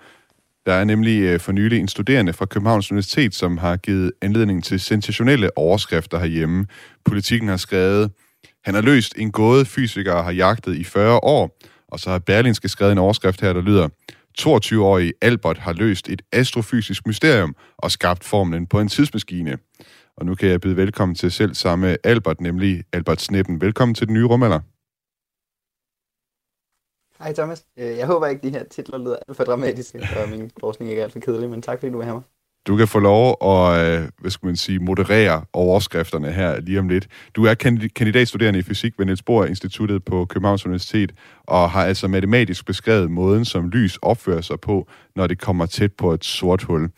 der 0.65 0.73
er 0.73 0.83
nemlig 0.83 1.21
øh, 1.21 1.39
for 1.39 1.51
nylig 1.51 1.79
en 1.79 1.87
studerende 1.87 2.33
fra 2.33 2.45
Københavns 2.45 2.91
Universitet, 2.91 3.35
som 3.35 3.57
har 3.57 3.77
givet 3.77 4.11
anledning 4.21 4.63
til 4.63 4.79
sensationelle 4.79 5.57
overskrifter 5.57 6.19
herhjemme. 6.19 6.65
Politikken 7.05 7.49
har 7.49 7.57
skrevet, 7.57 8.11
han 8.65 8.75
har 8.75 8.81
løst 8.81 9.13
en 9.17 9.31
gåde, 9.31 9.65
fysikere 9.65 10.23
har 10.23 10.31
jagtet 10.31 10.75
i 10.75 10.83
40 10.83 11.19
år, 11.23 11.57
og 11.87 11.99
så 11.99 12.09
har 12.09 12.19
Berlinske 12.19 12.69
skrevet 12.69 12.91
en 12.91 12.97
overskrift 12.97 13.41
her, 13.41 13.53
der 13.53 13.61
lyder, 13.61 13.89
22-årig 14.39 15.13
Albert 15.21 15.57
har 15.57 15.73
løst 15.73 16.09
et 16.09 16.21
astrofysisk 16.31 17.07
mysterium 17.07 17.55
og 17.77 17.91
skabt 17.91 18.23
formlen 18.23 18.67
på 18.67 18.79
en 18.79 18.87
tidsmaskine. 18.87 19.57
Og 20.17 20.25
nu 20.25 20.35
kan 20.35 20.49
jeg 20.49 20.61
byde 20.61 20.77
velkommen 20.77 21.15
til 21.15 21.31
selv 21.31 21.53
samme 21.53 21.97
Albert, 22.03 22.41
nemlig 22.41 22.83
Albert 22.93 23.21
Sneppen. 23.21 23.61
Velkommen 23.61 23.95
til 23.95 24.07
den 24.07 24.13
nye 24.13 24.25
rumalder. 24.25 24.59
Hej 27.23 27.33
Thomas. 27.33 27.65
Øh, 27.77 27.97
jeg 27.97 28.07
håber 28.07 28.27
ikke, 28.27 28.41
de 28.41 28.49
her 28.49 28.63
titler 28.63 28.97
lyder 28.97 29.15
alt 29.27 29.37
for 29.37 29.43
dramatiske, 29.43 30.07
og 30.23 30.29
min 30.29 30.51
forskning 30.59 30.91
ikke 30.91 30.99
er 30.99 31.03
alt 31.03 31.13
for 31.13 31.19
kedelig, 31.19 31.49
men 31.49 31.61
tak 31.61 31.79
fordi 31.79 31.91
du 31.91 31.99
er 31.99 32.05
her. 32.05 32.21
Du 32.67 32.77
kan 32.77 32.87
få 32.87 32.99
lov 32.99 33.37
at, 33.41 33.85
øh, 33.85 34.09
hvad 34.19 34.31
skal 34.31 34.45
man 34.45 34.55
sige, 34.55 34.79
moderere 34.79 35.45
overskrifterne 35.53 36.31
her 36.31 36.59
lige 36.59 36.79
om 36.79 36.89
lidt. 36.89 37.07
Du 37.35 37.45
er 37.45 37.53
kandidatstuderende 37.95 38.59
i 38.59 38.61
fysik 38.61 38.93
ved 38.99 39.05
Niels 39.05 39.23
Bohr 39.23 39.45
Instituttet 39.45 40.05
på 40.05 40.25
Københavns 40.25 40.65
Universitet, 40.65 41.11
og 41.43 41.71
har 41.71 41.85
altså 41.85 42.07
matematisk 42.07 42.65
beskrevet 42.65 43.11
måden, 43.11 43.45
som 43.45 43.69
lys 43.69 43.97
opfører 44.01 44.41
sig 44.41 44.59
på, 44.59 44.87
når 45.15 45.27
det 45.27 45.39
kommer 45.39 45.65
tæt 45.65 45.93
på 45.93 46.13
et 46.13 46.25
sort 46.25 46.63
hul. 46.63 46.89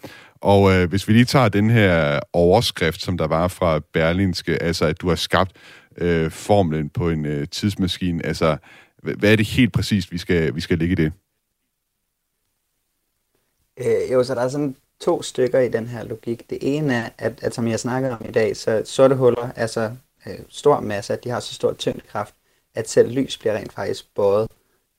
Og 0.42 0.74
øh, 0.74 0.90
hvis 0.90 1.08
vi 1.08 1.14
lige 1.14 1.26
tager 1.26 1.50
den 1.50 1.70
her 1.70 2.20
overskrift, 2.34 3.02
som 3.02 3.18
der 3.18 3.28
var 3.28 3.48
fra 3.48 3.80
Berlinske, 3.94 4.64
altså 4.64 4.86
at 4.86 5.02
du 5.02 5.10
har 5.10 5.16
skabt 5.16 5.52
øh, 5.98 6.32
formlen 6.32 6.90
på 6.90 7.10
en 7.10 7.26
øh, 7.26 7.48
tidsmaskine, 7.48 8.26
altså 8.26 8.58
hvad 9.04 9.32
er 9.32 9.36
det 9.36 9.48
helt 9.48 9.74
præcist, 9.74 10.12
vi 10.12 10.18
skal, 10.18 10.56
vi 10.56 10.62
skal 10.62 10.78
ligge 10.78 10.92
i 10.92 10.96
det? 10.96 11.14
Øh, 13.80 14.12
jo, 14.12 14.24
så 14.24 14.36
der 14.36 14.42
er 14.42 14.50
sådan 14.50 14.76
to 15.00 15.22
stykker 15.22 15.60
i 15.60 15.70
den 15.70 15.88
her 15.88 16.04
logik. 16.04 16.50
Det 16.50 16.58
ene 16.62 16.94
er, 16.94 17.10
at, 17.18 17.44
at 17.44 17.56
som 17.56 17.68
jeg 17.68 17.80
snakker 17.80 18.16
om 18.16 18.26
i 18.30 18.32
dag, 18.32 18.58
så 18.58 18.82
sorte 18.86 19.16
huller 19.16 19.50
er 19.56 19.68
så 19.68 19.92
øh, 20.28 20.40
stor 20.50 20.80
masse, 20.80 21.14
at 21.14 21.24
de 21.24 21.30
har 21.30 21.40
så 21.40 21.54
stor 21.54 21.74
tyngdekraft, 21.74 22.36
at 22.76 22.90
selv 22.90 23.12
lys 23.12 23.38
bliver 23.38 23.56
rent 23.56 23.74
faktisk 23.74 24.16
bøjet. 24.16 24.48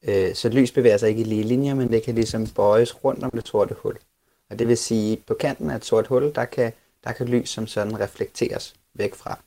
Øh, 0.09 0.35
så 0.35 0.49
lys 0.49 0.73
bevæger 0.73 0.97
sig 0.97 1.09
ikke 1.09 1.21
i 1.21 1.25
lige 1.25 1.43
linjer, 1.43 1.75
men 1.75 1.93
det 1.93 2.03
kan 2.03 2.15
ligesom 2.15 2.47
bøjes 2.47 3.05
rundt 3.05 3.25
om 3.25 3.31
det 3.31 3.49
sorte 3.49 3.75
hul. 3.83 3.99
Og 4.51 4.59
det 4.59 4.69
vil 4.69 4.77
sige, 4.77 5.23
på 5.27 5.35
kanten 5.35 5.71
af 5.71 5.77
et 5.77 5.85
sort 5.85 6.07
hul, 6.07 6.35
der 6.35 6.45
kan, 6.45 6.73
der 7.05 7.13
kan 7.13 7.29
lys 7.29 7.49
som 7.49 7.67
sådan 7.67 8.01
reflekteres 8.01 8.75
væk 8.95 9.15
fra. 9.15 9.39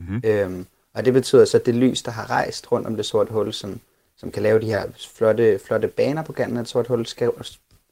Mm-hmm. 0.00 0.20
Øhm, 0.24 0.66
og 0.94 1.04
det 1.04 1.12
betyder 1.12 1.44
så, 1.44 1.56
at 1.56 1.66
det 1.66 1.74
lys, 1.74 2.02
der 2.02 2.10
har 2.10 2.30
rejst 2.30 2.72
rundt 2.72 2.86
om 2.86 2.96
det 2.96 3.06
sorte 3.06 3.32
hul, 3.32 3.52
som, 3.52 3.80
som 4.16 4.30
kan 4.30 4.42
lave 4.42 4.60
de 4.60 4.66
her 4.66 4.84
flotte, 4.96 5.58
flotte 5.58 5.88
baner 5.88 6.22
på 6.22 6.32
kanten 6.32 6.56
af 6.56 6.60
et 6.60 6.68
sort 6.68 6.86
hul, 6.86 7.06
skal, 7.06 7.30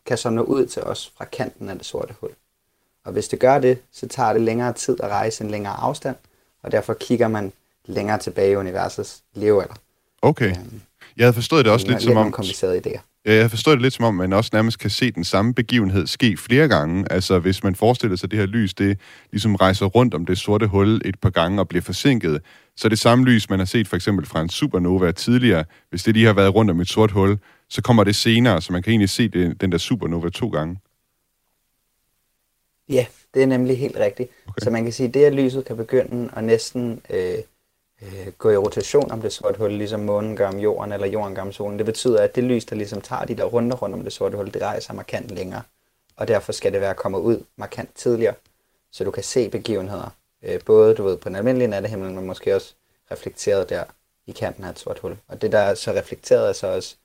kan 0.07 0.19
så 0.19 0.31
nå 0.31 0.43
ud 0.43 0.67
til 0.67 0.83
os 0.83 1.13
fra 1.19 1.25
kanten 1.25 1.69
af 1.69 1.77
det 1.77 1.87
sorte 1.87 2.15
hul. 2.21 2.31
Og 3.05 3.13
hvis 3.13 3.29
det 3.29 3.39
gør 3.39 3.59
det, 3.59 3.79
så 3.93 4.09
tager 4.09 4.33
det 4.33 4.43
længere 4.43 4.73
tid 4.73 4.97
at 5.03 5.09
rejse 5.09 5.45
en 5.45 5.51
længere 5.51 5.75
afstand, 5.75 6.17
og 6.63 6.73
derfor 6.73 6.95
kigger 6.95 7.29
man 7.29 7.53
længere 7.87 8.19
tilbage 8.19 8.53
i 8.53 8.57
universets 8.57 9.23
levealder. 9.35 9.75
Okay. 10.23 10.51
Øhm, 10.51 10.81
jeg 11.17 11.25
havde 11.25 11.35
forstået 11.35 11.65
det 11.65 11.73
også 11.73 11.87
lidt, 11.87 11.99
lidt 11.99 12.11
som 12.11 12.17
om... 12.17 12.33
komplicerede 12.33 12.79
idéer. 12.87 13.01
Ja, 13.27 13.35
jeg 13.35 13.51
forstår 13.51 13.73
det 13.73 13.83
lidt 13.83 13.95
som 13.95 14.05
om, 14.05 14.15
man 14.15 14.33
også 14.33 14.51
nærmest 14.53 14.79
kan 14.79 14.91
se 14.91 15.11
den 15.11 15.25
samme 15.25 15.55
begivenhed 15.55 16.07
ske 16.07 16.37
flere 16.37 16.69
gange. 16.69 17.13
Altså, 17.13 17.39
hvis 17.39 17.65
man 17.65 17.75
forestiller 17.75 18.17
sig, 18.17 18.27
at 18.27 18.31
det 18.31 18.39
her 18.39 18.47
lys, 18.47 18.75
det 18.75 18.99
ligesom 19.31 19.55
rejser 19.55 19.87
rundt 19.87 20.15
om 20.15 20.27
det 20.27 20.39
sorte 20.39 20.67
hul 20.67 21.01
et 21.05 21.19
par 21.21 21.31
gange 21.31 21.61
og 21.61 21.69
bliver 21.69 21.83
forsinket, 21.83 22.43
så 22.77 22.89
det 22.89 22.99
samme 22.99 23.25
lys, 23.25 23.51
man 23.51 23.59
har 23.59 23.67
set 23.67 23.89
for 23.89 23.97
eksempel 23.97 24.27
fra 24.27 24.41
en 24.41 24.49
supernova 24.49 25.13
tidligere, 25.13 25.65
hvis 25.91 26.03
det 26.03 26.15
lige 26.15 26.27
har 26.27 26.33
været 26.33 26.55
rundt 26.55 26.71
om 26.71 26.81
et 26.81 26.89
sort 26.89 27.11
hul, 27.11 27.39
så 27.69 27.83
kommer 27.83 28.05
det 28.05 28.17
senere, 28.17 28.63
så 28.63 28.73
man 28.73 28.83
kan 28.83 28.91
egentlig 28.91 29.11
se 29.11 29.29
det, 29.29 29.61
den 29.61 29.73
der 29.73 29.79
supernova 29.79 30.29
to 30.29 30.49
gange. 30.49 30.81
Ja, 32.89 33.07
det 33.35 33.43
er 33.43 33.47
nemlig 33.47 33.79
helt 33.79 33.97
rigtigt. 33.97 34.31
Okay. 34.47 34.65
Så 34.65 34.71
man 34.71 34.85
kan 34.85 34.93
sige, 34.93 35.09
at 35.09 35.15
det, 35.15 35.25
at 35.25 35.35
lyset 35.35 35.65
kan 35.65 35.77
begynde 35.77 36.31
at 36.37 36.45
næsten 36.45 37.03
øh, 37.11 37.39
øh, 38.03 38.33
gå 38.39 38.51
i 38.51 38.57
rotation 38.57 39.11
om 39.11 39.21
det 39.21 39.33
sorte 39.33 39.59
hul, 39.59 39.73
ligesom 39.73 40.01
månen 40.01 40.37
gør 40.37 40.49
om 40.49 40.59
jorden, 40.59 40.93
eller 40.93 41.07
jorden 41.07 41.35
gør 41.35 41.43
om 41.43 41.53
solen. 41.53 41.79
Det 41.79 41.87
betyder, 41.87 42.23
at 42.23 42.37
det 42.37 42.45
lys, 42.45 42.65
der 42.65 42.77
ligesom 42.77 43.01
tager 43.01 43.25
de 43.25 43.37
der 43.37 43.45
runder 43.45 43.77
rundt 43.77 43.95
om 43.95 44.03
det 44.03 44.13
sorte 44.13 44.37
hul, 44.37 44.55
det 44.55 44.63
rejser 44.63 44.95
markant 44.95 45.31
længere. 45.31 45.63
Og 46.17 46.29
derfor 46.29 46.53
skal 46.53 46.73
det 46.73 46.81
være 46.81 46.95
kommet 46.95 47.19
ud 47.19 47.45
markant 47.57 47.91
tidligere, 47.95 48.35
så 48.93 49.05
du 49.05 49.11
kan 49.11 49.23
se 49.23 49.49
begivenheder. 49.49 50.15
Øh, 50.43 50.61
både 50.67 50.95
du 50.95 51.03
ved, 51.03 51.17
på 51.17 51.29
den 51.29 51.37
almindelige 51.37 51.69
nattehimmel, 51.69 52.11
men 52.11 52.27
måske 52.27 52.55
også 52.55 52.75
reflekteret 53.11 53.69
der 53.69 53.85
i 54.27 54.33
kanten 54.33 54.65
af 54.65 54.71
et 54.71 54.79
sort 54.79 54.99
hul. 54.99 55.17
Og 55.29 55.43
det, 55.43 55.53
der 55.53 55.59
er 55.59 55.75
så 55.75 55.91
reflekteret, 55.91 56.49
er 56.49 56.53
så 56.53 56.67
også 56.67 56.97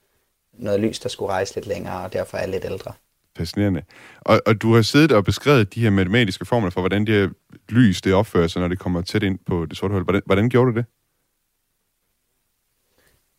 noget 0.60 0.80
lys, 0.80 1.00
der 1.00 1.10
skulle 1.10 1.32
rejse 1.32 1.56
lidt 1.56 1.67
længere, 1.67 2.04
og 2.04 2.13
derfor 2.13 2.38
er 2.38 2.48
lidt 2.48 2.65
ældre. 2.65 2.93
Fascinerende. 3.38 3.84
Og, 4.22 4.41
og 4.45 4.62
du 4.62 4.76
har 4.76 4.82
siddet 4.82 5.12
og 5.12 5.26
beskrevet 5.26 5.76
de 5.76 5.82
her 5.82 5.89
matematiske 5.89 6.45
formler 6.45 6.69
for, 6.69 6.82
hvordan 6.82 7.06
det 7.06 7.15
her 7.15 7.30
lys 7.69 8.02
det 8.02 8.13
opfører 8.13 8.48
sig, 8.48 8.62
når 8.62 8.67
det 8.67 8.80
kommer 8.80 9.02
tæt 9.02 9.24
ind 9.24 9.39
på 9.45 9.65
det 9.65 9.78
sorte 9.78 9.93
hul. 9.93 10.04
Hvordan, 10.04 10.22
hvordan 10.26 10.50
gjorde 10.50 10.72
du 10.72 10.78
det? 10.78 10.86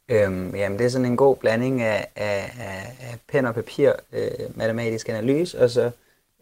Øhm, 0.09 0.55
jamen, 0.55 0.79
det 0.79 0.85
er 0.85 0.91
sådan 0.91 1.07
en 1.07 1.17
god 1.17 1.37
blanding 1.37 1.83
af, 1.83 2.07
af, 2.17 2.53
af, 2.61 2.97
af 3.01 3.19
pen 3.29 3.47
og 3.47 3.55
papir, 3.55 3.93
øh, 4.13 4.29
matematisk 4.55 5.09
analyse, 5.09 5.61
og 5.61 5.71
så, 5.71 5.91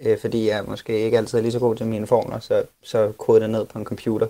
øh, 0.00 0.18
fordi 0.18 0.48
jeg 0.48 0.64
måske 0.64 0.98
ikke 0.98 1.18
altid 1.18 1.38
er 1.38 1.42
lige 1.42 1.52
så 1.52 1.58
god 1.58 1.76
til 1.76 1.86
mine 1.86 2.06
formler, 2.06 2.38
så, 2.38 2.64
så 2.82 3.12
kodede 3.18 3.42
det 3.42 3.50
ned 3.50 3.66
på 3.66 3.78
en 3.78 3.84
computer. 3.84 4.26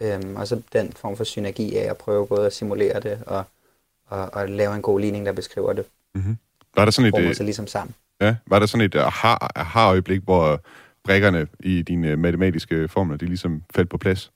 Øhm, 0.00 0.36
og 0.36 0.48
så 0.48 0.62
den 0.72 0.92
form 0.92 1.16
for 1.16 1.24
synergi 1.24 1.76
af 1.76 1.90
at 1.90 1.96
prøve 1.96 2.26
både 2.26 2.46
at 2.46 2.52
simulere 2.52 3.00
det 3.00 3.18
og, 3.26 3.44
og, 4.06 4.34
og 4.34 4.48
lave 4.48 4.74
en 4.74 4.82
god 4.82 5.00
ligning, 5.00 5.26
der 5.26 5.32
beskriver 5.32 5.72
det. 5.72 5.84
Mm-hmm. 6.14 6.38
Var 6.76 6.84
der 6.84 6.92
sådan 6.92 7.14
et, 7.14 7.20
øh, 7.20 7.34
sig 7.34 7.44
ligesom 7.44 7.66
sammen. 7.66 7.94
Ja, 8.20 8.36
var 8.46 8.58
der 8.58 8.66
sådan 8.66 8.84
et 8.84 8.94
aha-øjeblik, 8.94 10.22
hvor 10.22 10.60
brækkerne 11.04 11.46
i 11.60 11.82
dine 11.82 12.16
matematiske 12.16 12.88
formler, 12.88 13.16
de 13.16 13.26
ligesom 13.26 13.62
faldt 13.74 13.90
på 13.90 13.98
plads? 13.98 14.32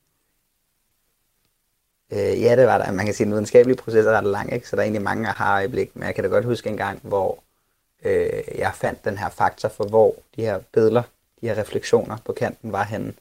Øh, 2.12 2.42
ja, 2.42 2.56
det 2.56 2.66
var 2.66 2.78
der. 2.78 2.92
Man 2.92 3.04
kan 3.04 3.14
sige, 3.14 3.24
at 3.24 3.26
den 3.26 3.32
videnskabelige 3.32 3.76
proces 3.76 4.06
er 4.06 4.12
ret 4.12 4.24
lang, 4.24 4.52
ikke? 4.52 4.68
så 4.68 4.76
der 4.76 4.82
er 4.82 4.84
egentlig 4.84 5.02
mange 5.02 5.28
aha-øjeblik. 5.28 5.96
Men 5.96 6.06
jeg 6.06 6.14
kan 6.14 6.24
da 6.24 6.30
godt 6.30 6.44
huske 6.44 6.70
en 6.70 6.76
gang, 6.76 7.00
hvor 7.02 7.42
øh, 8.04 8.42
jeg 8.58 8.72
fandt 8.74 9.04
den 9.04 9.18
her 9.18 9.28
faktor 9.28 9.68
for, 9.68 9.84
hvor 9.84 10.14
de 10.36 10.42
her 10.42 10.58
billeder, 10.72 11.02
de 11.40 11.46
her 11.46 11.58
refleksioner 11.58 12.16
på 12.24 12.32
kanten 12.32 12.72
var 12.72 12.84
henne. 12.84 13.12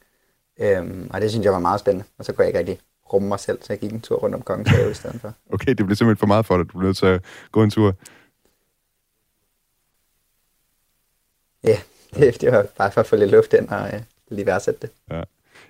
Øhm, 0.60 1.10
og 1.14 1.22
det 1.22 1.30
synes 1.30 1.44
jeg 1.46 1.54
var 1.54 1.60
meget 1.60 1.80
spændende. 1.80 2.06
Og 2.18 2.26
så 2.26 2.34
kunne 2.34 2.44
jeg 2.44 2.50
ikke 2.50 2.60
rigtig 2.60 2.80
rumme 3.14 3.28
mig 3.28 3.40
selv, 3.40 3.60
så 3.62 3.74
jeg 3.74 3.80
gik 3.80 3.92
en 3.92 4.02
tur 4.02 4.18
rundt 4.18 4.36
om 4.36 4.42
Kongens 4.42 4.70
Have 4.70 4.92
i 4.92 4.94
stedet 4.94 5.22
for. 5.22 5.34
Okay, 5.54 5.74
det 5.74 5.86
blev 5.86 5.96
simpelthen 5.96 6.18
for 6.20 6.28
meget 6.28 6.46
for 6.46 6.58
dig. 6.58 6.66
Du 6.74 6.78
blev 6.78 6.88
nødt 6.88 6.98
til 6.98 7.06
at 7.06 7.22
gå 7.52 7.64
en 7.64 7.70
tur. 7.70 7.96
Ja, 11.64 11.78
det, 12.14 12.38
det 12.42 12.52
var 12.52 12.66
bare 12.78 12.92
for 12.92 13.02
at 13.02 13.08
få 13.08 13.16
lidt 13.16 13.32
luft 13.32 13.54
ind 13.54 13.70
og 13.70 13.88
øh, 13.94 14.02
lige 14.30 14.46
værdsætte 14.46 14.80
det. 14.82 14.90
Ja. 15.12 15.24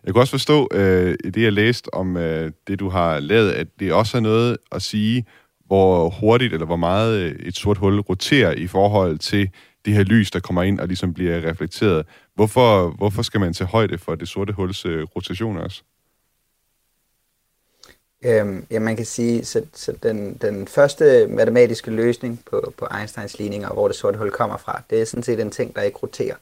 Jeg 0.04 0.14
kan 0.14 0.20
også 0.22 0.32
forstå, 0.32 0.68
øh, 0.72 1.16
i 1.24 1.30
det 1.30 1.44
jeg 1.44 1.54
læste 1.54 1.94
om 1.94 2.18
øh, 2.18 2.52
det, 2.68 2.80
du 2.80 2.90
har 2.90 3.20
lavet, 3.20 3.52
at 3.52 3.68
det 3.80 3.94
også 3.94 4.18
er 4.18 4.22
noget 4.22 4.58
at 4.72 4.82
sige, 4.82 5.26
hvor 5.66 6.10
hurtigt 6.10 6.54
eller 6.54 6.66
hvor 6.66 6.76
meget 6.76 7.20
øh, 7.20 7.32
et 7.32 7.56
sort 7.56 7.78
hul 7.78 8.00
roterer 8.00 8.52
i 8.52 8.68
forhold 8.68 9.18
til 9.18 9.50
det 9.86 9.94
her 9.94 10.04
lys, 10.04 10.32
der 10.32 10.40
kommer 10.40 10.64
ind 10.64 10.80
og 10.80 10.88
ligesom 10.88 11.14
bliver 11.14 11.50
reflekteret. 11.50 12.06
Hvorfor, 12.36 12.90
hvorfor 12.90 13.22
skal 13.22 13.40
man 13.40 13.54
tage 13.54 13.68
højde 13.68 13.98
for 13.98 14.16
det 14.16 14.28
sorte 14.28 14.54
huls 14.54 14.86
øh, 14.86 15.04
rotation 15.04 15.58
også? 15.58 15.84
Øhm, 18.26 18.66
ja, 18.72 18.80
man 18.80 18.96
kan 18.96 19.06
sige, 19.06 19.46
så, 19.46 19.66
så 19.74 19.92
den, 20.04 20.34
den 20.34 20.68
første 20.68 21.28
matematiske 21.28 21.92
løsning 21.92 22.42
på, 22.46 22.74
på 22.78 22.88
Einsteins 23.00 23.40
ligninger, 23.40 23.70
hvor 23.70 23.88
det 23.88 23.98
sorte 23.98 24.18
hul 24.18 24.32
kommer 24.32 24.58
fra, 24.58 24.82
det 24.90 25.02
er 25.02 25.06
sådan 25.06 25.24
set 25.24 25.40
en 25.40 25.52
ting, 25.52 25.76
der 25.76 25.82
ikke 25.82 25.98
roterer. 25.98 26.36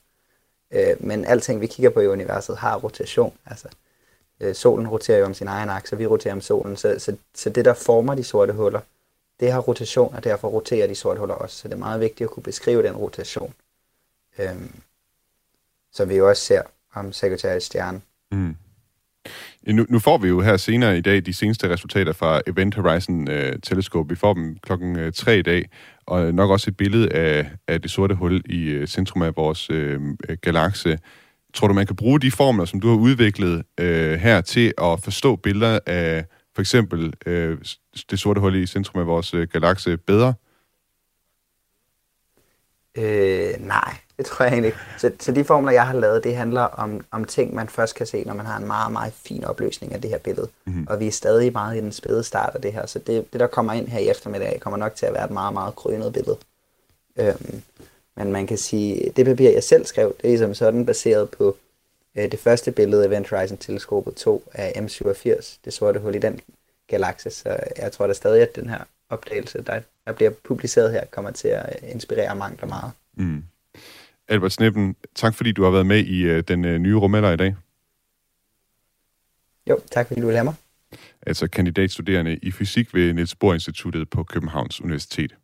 Øh, 0.73 0.95
men 0.99 1.25
alting, 1.25 1.61
vi 1.61 1.67
kigger 1.67 1.89
på 1.89 1.99
i 1.99 2.07
universet, 2.07 2.57
har 2.57 2.77
rotation. 2.77 3.33
Altså, 3.45 3.67
øh, 4.39 4.55
solen 4.55 4.87
roterer 4.87 5.19
jo 5.19 5.25
om 5.25 5.33
sin 5.33 5.47
egen 5.47 5.69
akse, 5.69 5.97
vi 5.97 6.07
roterer 6.07 6.33
om 6.33 6.41
solen. 6.41 6.77
Så, 6.77 6.95
så, 6.99 7.15
så 7.35 7.49
det, 7.49 7.65
der 7.65 7.73
former 7.73 8.15
de 8.15 8.23
sorte 8.23 8.53
huller, 8.53 8.81
det 9.39 9.51
har 9.51 9.59
rotation, 9.59 10.15
og 10.15 10.23
derfor 10.23 10.47
roterer 10.47 10.87
de 10.87 10.95
sorte 10.95 11.19
huller 11.19 11.35
også. 11.35 11.55
Så 11.55 11.67
det 11.67 11.73
er 11.73 11.77
meget 11.77 12.01
vigtigt 12.01 12.27
at 12.27 12.31
kunne 12.31 12.43
beskrive 12.43 12.83
den 12.83 12.95
rotation. 12.95 13.53
Øh, 14.39 14.55
som 15.91 16.09
vi 16.09 16.15
jo 16.15 16.29
også 16.29 16.43
ser 16.43 16.61
om 16.93 17.13
Sagittarius 17.13 17.63
stjerne. 17.63 18.01
Mm. 18.31 18.55
Øh, 19.67 19.75
nu, 19.75 19.85
nu 19.89 19.99
får 19.99 20.17
vi 20.17 20.27
jo 20.27 20.41
her 20.41 20.57
senere 20.57 20.97
i 20.97 21.01
dag 21.01 21.25
de 21.25 21.33
seneste 21.33 21.69
resultater 21.69 22.13
fra 22.13 22.41
Event 22.47 22.75
Horizon 22.75 23.29
øh, 23.29 23.59
Telescope. 23.63 24.09
Vi 24.09 24.15
får 24.15 24.33
dem 24.33 24.57
klokken 24.61 24.99
øh, 24.99 25.13
3 25.13 25.39
i 25.39 25.41
dag, 25.41 25.65
og 26.05 26.33
nok 26.33 26.49
også 26.49 26.69
et 26.69 26.77
billede 26.77 27.13
af, 27.13 27.51
af 27.67 27.81
det 27.81 27.91
sorte 27.91 28.15
hul 28.15 28.41
i 28.45 28.63
øh, 28.63 28.87
centrum 28.87 29.21
af 29.21 29.35
vores 29.35 29.69
øh, 29.69 30.01
øh, 30.29 30.37
galakse. 30.41 30.99
Tror 31.53 31.67
du, 31.67 31.73
man 31.73 31.87
kan 31.87 31.95
bruge 31.95 32.19
de 32.19 32.31
formler, 32.31 32.65
som 32.65 32.79
du 32.79 32.87
har 32.87 32.95
udviklet 32.95 33.63
øh, 33.79 34.13
her, 34.13 34.41
til 34.41 34.73
at 34.77 34.99
forstå 35.03 35.35
billeder 35.35 35.79
af 35.85 36.25
for 36.55 36.61
eksempel 36.61 37.13
øh, 37.25 37.57
det 38.11 38.19
sorte 38.19 38.41
hul 38.41 38.55
i 38.55 38.65
centrum 38.65 39.01
af 39.01 39.07
vores 39.07 39.33
øh, 39.33 39.47
galakse 39.47 39.97
bedre? 39.97 40.33
Øh, 42.97 43.53
nej, 43.59 43.97
det 44.17 44.25
tror 44.25 44.45
jeg 44.45 44.53
egentlig. 44.53 44.73
Så, 44.97 45.11
så 45.19 45.31
de 45.31 45.43
formler, 45.43 45.71
jeg 45.71 45.87
har 45.87 45.93
lavet, 45.93 46.23
det 46.23 46.35
handler 46.35 46.61
om, 46.61 47.05
om 47.11 47.25
ting, 47.25 47.55
man 47.55 47.69
først 47.69 47.95
kan 47.95 48.05
se, 48.05 48.23
når 48.23 48.33
man 48.33 48.45
har 48.45 48.57
en 48.57 48.67
meget, 48.67 48.91
meget 48.91 49.13
fin 49.13 49.43
opløsning 49.43 49.93
af 49.93 50.01
det 50.01 50.09
her 50.09 50.17
billede. 50.17 50.47
Mm-hmm. 50.65 50.87
Og 50.89 50.99
vi 50.99 51.07
er 51.07 51.11
stadig 51.11 51.51
meget 51.51 51.77
i 51.77 51.79
den 51.79 51.91
spæde 51.91 52.23
start 52.23 52.55
af 52.55 52.61
det 52.61 52.73
her, 52.73 52.85
så 52.85 52.99
det, 52.99 53.33
det, 53.33 53.39
der 53.39 53.47
kommer 53.47 53.73
ind 53.73 53.87
her 53.87 53.99
i 53.99 54.09
eftermiddag, 54.09 54.59
kommer 54.59 54.77
nok 54.77 54.95
til 54.95 55.05
at 55.05 55.13
være 55.13 55.25
et 55.25 55.31
meget, 55.31 55.53
meget 55.53 55.75
krønet 55.75 56.13
billede. 56.13 56.37
Øhm, 57.17 57.61
men 58.15 58.31
man 58.31 58.47
kan 58.47 58.57
sige, 58.57 59.11
det 59.15 59.25
papir, 59.25 59.49
jeg 59.49 59.63
selv 59.63 59.85
skrev, 59.85 60.15
det 60.21 60.33
er 60.33 60.37
som 60.37 60.53
sådan 60.53 60.85
baseret 60.85 61.29
på 61.29 61.57
øh, 62.15 62.31
det 62.31 62.39
første 62.39 62.71
billede, 62.71 63.05
Event 63.05 63.29
Horizon 63.29 63.57
Teleskopet 63.57 64.15
2 64.15 64.43
af 64.53 64.71
M87, 64.77 65.57
det 65.65 65.73
sorte 65.73 65.99
hul 65.99 66.15
i 66.15 66.19
den 66.19 66.39
galakse. 66.87 67.29
Så 67.29 67.57
jeg 67.77 67.91
tror 67.91 68.07
da 68.07 68.13
stadig, 68.13 68.41
at 68.41 68.55
den 68.55 68.69
her 68.69 68.79
opdagelse, 69.09 69.61
der, 69.61 69.81
der 70.05 70.13
bliver 70.13 70.31
publiceret 70.43 70.91
her, 70.91 71.05
kommer 71.11 71.31
til 71.31 71.47
at 71.47 71.79
inspirere 71.83 72.35
mange 72.35 72.57
der 72.61 72.67
meget. 72.67 72.91
Mm. 73.15 73.43
Albert 74.29 74.51
Snippen, 74.51 74.95
tak 75.15 75.35
fordi 75.35 75.51
du 75.51 75.63
har 75.63 75.71
været 75.71 75.85
med 75.85 75.99
i 76.05 76.29
uh, 76.31 76.39
den 76.47 76.65
uh, 76.65 76.71
nye 76.71 76.95
rummelder 76.95 77.31
i 77.31 77.37
dag. 77.37 77.55
Jo, 79.69 79.79
tak 79.91 80.07
fordi 80.07 80.21
du 80.21 80.25
vil 80.25 80.35
have 80.35 80.43
mig. 80.43 80.55
Altså 81.27 81.47
kandidatstuderende 81.47 82.37
i 82.43 82.51
fysik 82.51 82.93
ved 82.93 83.13
Niels 83.13 83.35
Bohr 83.35 83.53
Instituttet 83.53 84.09
på 84.09 84.23
Københavns 84.23 84.81
Universitet. 84.81 85.35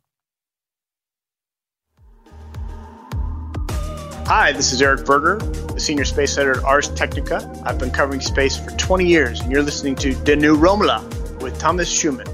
Hi, 4.28 4.54
this 4.54 4.72
is 4.74 4.82
Eric 4.82 5.06
Berger, 5.06 5.38
the 5.68 5.80
senior 5.80 6.06
space 6.06 6.38
editor 6.38 6.60
at 6.60 6.64
Ars 6.64 6.88
Technica. 6.88 7.38
I've 7.66 7.78
been 7.78 7.92
covering 7.92 8.22
space 8.22 8.56
for 8.58 8.72
20 8.78 9.06
years, 9.06 9.42
and 9.42 9.52
you're 9.52 9.66
listening 9.66 9.96
to 9.98 10.10
The 10.26 10.36
New 10.36 10.56
Romola 10.56 11.02
with 11.42 11.60
Thomas 11.60 11.90
Schumann. 11.90 12.33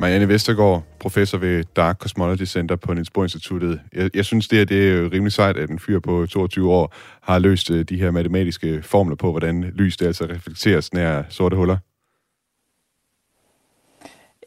Marianne 0.00 0.28
Vestergaard, 0.28 0.82
professor 0.98 1.38
ved 1.38 1.64
Dark 1.76 1.98
Cosmology 1.98 2.44
Center 2.44 2.76
på 2.76 2.94
Niels 2.94 3.10
Bohr 3.10 3.24
Instituttet. 3.24 3.80
Jeg, 3.92 4.10
jeg 4.16 4.24
synes, 4.24 4.48
det 4.48 4.60
er, 4.60 4.64
det 4.64 4.90
er 4.90 5.12
rimelig 5.12 5.32
sejt, 5.32 5.56
at 5.56 5.70
en 5.70 5.78
fyr 5.78 6.00
på 6.00 6.26
22 6.26 6.72
år 6.72 6.94
har 7.20 7.38
løst 7.38 7.70
øh, 7.70 7.84
de 7.84 7.98
her 7.98 8.10
matematiske 8.10 8.82
formler 8.82 9.16
på, 9.16 9.30
hvordan 9.30 9.62
lys 9.62 9.96
det 9.96 10.06
altså 10.06 10.24
reflekteres 10.24 10.92
nær 10.92 11.22
sorte 11.28 11.56
huller. 11.56 11.76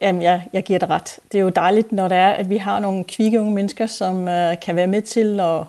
Jamen, 0.02 0.22
jeg, 0.22 0.48
jeg 0.52 0.62
giver 0.62 0.78
det 0.78 0.90
ret. 0.90 1.18
Det 1.32 1.38
er 1.38 1.42
jo 1.42 1.48
dejligt, 1.48 1.92
når 1.92 2.08
det 2.08 2.18
er, 2.18 2.30
at 2.30 2.50
vi 2.50 2.56
har 2.56 2.80
nogle 2.80 3.04
kvikke 3.04 3.40
unge 3.40 3.54
mennesker, 3.54 3.86
som 3.86 4.28
øh, 4.28 4.56
kan 4.62 4.76
være 4.76 4.86
med 4.86 5.02
til 5.02 5.40
at, 5.40 5.64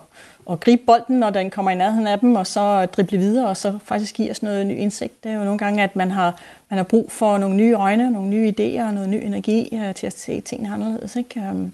at 0.50 0.60
gribe 0.60 0.82
bolden, 0.86 1.18
når 1.20 1.30
den 1.30 1.50
kommer 1.50 1.70
i 1.70 1.74
nærheden 1.74 2.06
af 2.06 2.18
dem, 2.18 2.34
og 2.34 2.46
så 2.46 2.86
drible 2.86 3.18
videre, 3.18 3.48
og 3.48 3.56
så 3.56 3.78
faktisk 3.84 4.14
give 4.14 4.30
os 4.30 4.42
noget 4.42 4.66
ny 4.66 4.76
indsigt. 4.76 5.24
Det 5.24 5.32
er 5.32 5.36
jo 5.36 5.44
nogle 5.44 5.58
gange, 5.58 5.82
at 5.82 5.96
man 5.96 6.10
har 6.10 6.40
man 6.70 6.76
har 6.76 6.84
brug 6.84 7.10
for 7.10 7.38
nogle 7.38 7.56
nye 7.56 7.74
øjne, 7.74 8.10
nogle 8.10 8.28
nye 8.28 8.54
idéer 8.58 8.82
og 8.86 8.94
noget 8.94 9.08
ny 9.08 9.24
energi 9.24 9.68
øh, 9.76 9.94
til 9.94 10.06
at 10.06 10.18
se 10.18 10.40
tingene 10.40 10.74
anderledes. 10.74 11.16
Ikke? 11.16 11.40
Øhm, 11.40 11.72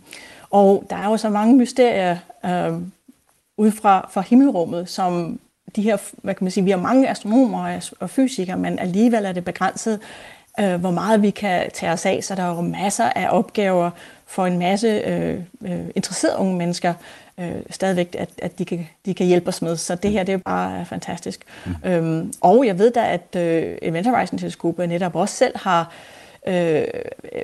og 0.50 0.84
der 0.90 0.96
er 0.96 1.08
jo 1.08 1.16
så 1.16 1.28
mange 1.28 1.56
mysterier 1.56 2.16
øh, 2.44 2.72
ud 3.56 3.70
fra, 3.70 4.08
fra 4.12 4.20
himmelrummet, 4.20 4.88
som 4.88 5.40
de 5.76 5.82
her, 5.82 5.96
hvad 6.22 6.34
kan 6.34 6.44
man 6.44 6.50
sige, 6.50 6.64
vi 6.64 6.70
har 6.70 6.78
mange 6.78 7.08
astronomer 7.08 7.90
og 8.00 8.10
fysikere, 8.10 8.56
men 8.56 8.78
alligevel 8.78 9.24
er 9.24 9.32
det 9.32 9.44
begrænset, 9.44 10.00
øh, 10.60 10.74
hvor 10.74 10.90
meget 10.90 11.22
vi 11.22 11.30
kan 11.30 11.70
tage 11.74 11.92
os 11.92 12.06
af, 12.06 12.24
så 12.24 12.34
der 12.34 12.42
er 12.42 12.54
jo 12.54 12.60
masser 12.60 13.04
af 13.04 13.28
opgaver 13.30 13.90
for 14.26 14.46
en 14.46 14.58
masse 14.58 14.88
øh, 14.88 15.40
øh 15.62 15.80
interesserede 15.94 16.38
unge 16.38 16.56
mennesker, 16.56 16.94
øh, 17.38 17.62
stadigvæk, 17.70 18.16
at, 18.18 18.28
at 18.38 18.58
de, 18.58 18.64
kan, 18.64 18.88
de 19.06 19.14
kan 19.14 19.26
hjælpe 19.26 19.48
os 19.48 19.62
med. 19.62 19.76
Så 19.76 19.94
det 19.94 20.10
her, 20.10 20.22
det 20.22 20.32
er 20.32 20.38
bare 20.38 20.84
fantastisk. 20.84 21.40
Mm. 21.66 21.90
Øhm, 21.90 22.32
og 22.40 22.66
jeg 22.66 22.78
ved 22.78 22.90
da, 22.90 23.12
at 23.12 23.36
øh, 23.36 23.78
Event 23.82 24.06
Horizon 24.06 24.38
Teleskopet 24.38 24.88
netop 24.88 25.16
også 25.16 25.34
selv 25.34 25.58
har 25.58 25.92
øh, 26.46 26.84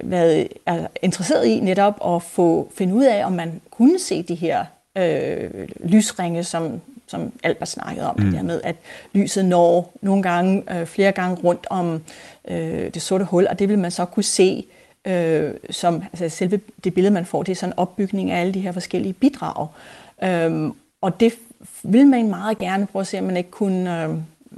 været 0.03 0.49
er 0.67 0.87
interesseret 1.03 1.47
i 1.47 1.61
netop 1.61 2.15
at 2.15 2.23
få 2.23 2.73
finde 2.75 2.95
ud 2.95 3.05
af, 3.05 3.25
om 3.25 3.33
man 3.33 3.61
kunne 3.71 3.99
se 3.99 4.23
de 4.23 4.35
her 4.35 4.65
øh, 4.99 5.51
lysringe, 5.85 6.45
som, 6.45 6.81
som 7.07 7.33
Albert 7.43 7.69
snakkede 7.69 8.09
om, 8.09 8.15
mm. 8.19 8.33
det 8.33 8.45
med, 8.45 8.61
at 8.65 8.77
lyset 9.13 9.45
når 9.45 9.93
nogle 10.03 10.23
gange, 10.23 10.79
øh, 10.79 10.87
flere 10.87 11.13
gange 11.13 11.37
rundt 11.45 11.67
om 11.71 12.03
øh, 12.49 12.95
det 12.95 13.03
sorte 13.03 13.25
hul, 13.25 13.47
og 13.51 13.59
det 13.59 13.69
vil 13.69 13.79
man 13.79 13.91
så 13.91 14.05
kunne 14.05 14.23
se 14.23 14.65
øh, 15.05 15.55
som 15.71 16.03
altså 16.13 16.29
selve 16.29 16.61
det 16.85 16.95
billede, 16.95 17.15
man 17.15 17.27
får, 17.27 17.43
det 17.43 17.53
er 17.53 17.57
sådan 17.57 17.73
en 17.73 17.79
opbygning 17.79 18.31
af 18.31 18.41
alle 18.41 18.55
de 18.55 18.61
her 18.61 18.73
forskellige 18.73 19.13
bidrag. 19.13 19.69
Øh, 20.23 20.71
og 21.01 21.21
det 21.21 21.33
vil 21.83 22.07
man 22.07 22.29
meget 22.29 22.59
gerne 22.59 22.87
prøve 22.87 23.01
at 23.01 23.07
se, 23.07 23.19
om 23.19 23.25
man 23.25 23.37
ikke 23.37 23.51
kunne, 23.51 24.05
øh, 24.05 24.11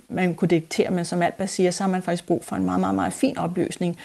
man 0.08 0.34
kunne 0.34 0.48
diktere, 0.48 0.90
men 0.90 1.04
som 1.04 1.22
Albert 1.22 1.50
siger, 1.50 1.70
så 1.70 1.82
har 1.82 1.90
man 1.90 2.02
faktisk 2.02 2.26
brug 2.26 2.44
for 2.44 2.56
en 2.56 2.64
meget, 2.64 2.80
meget, 2.80 2.94
meget 2.94 3.12
fin 3.12 3.38
opløsning. 3.38 3.98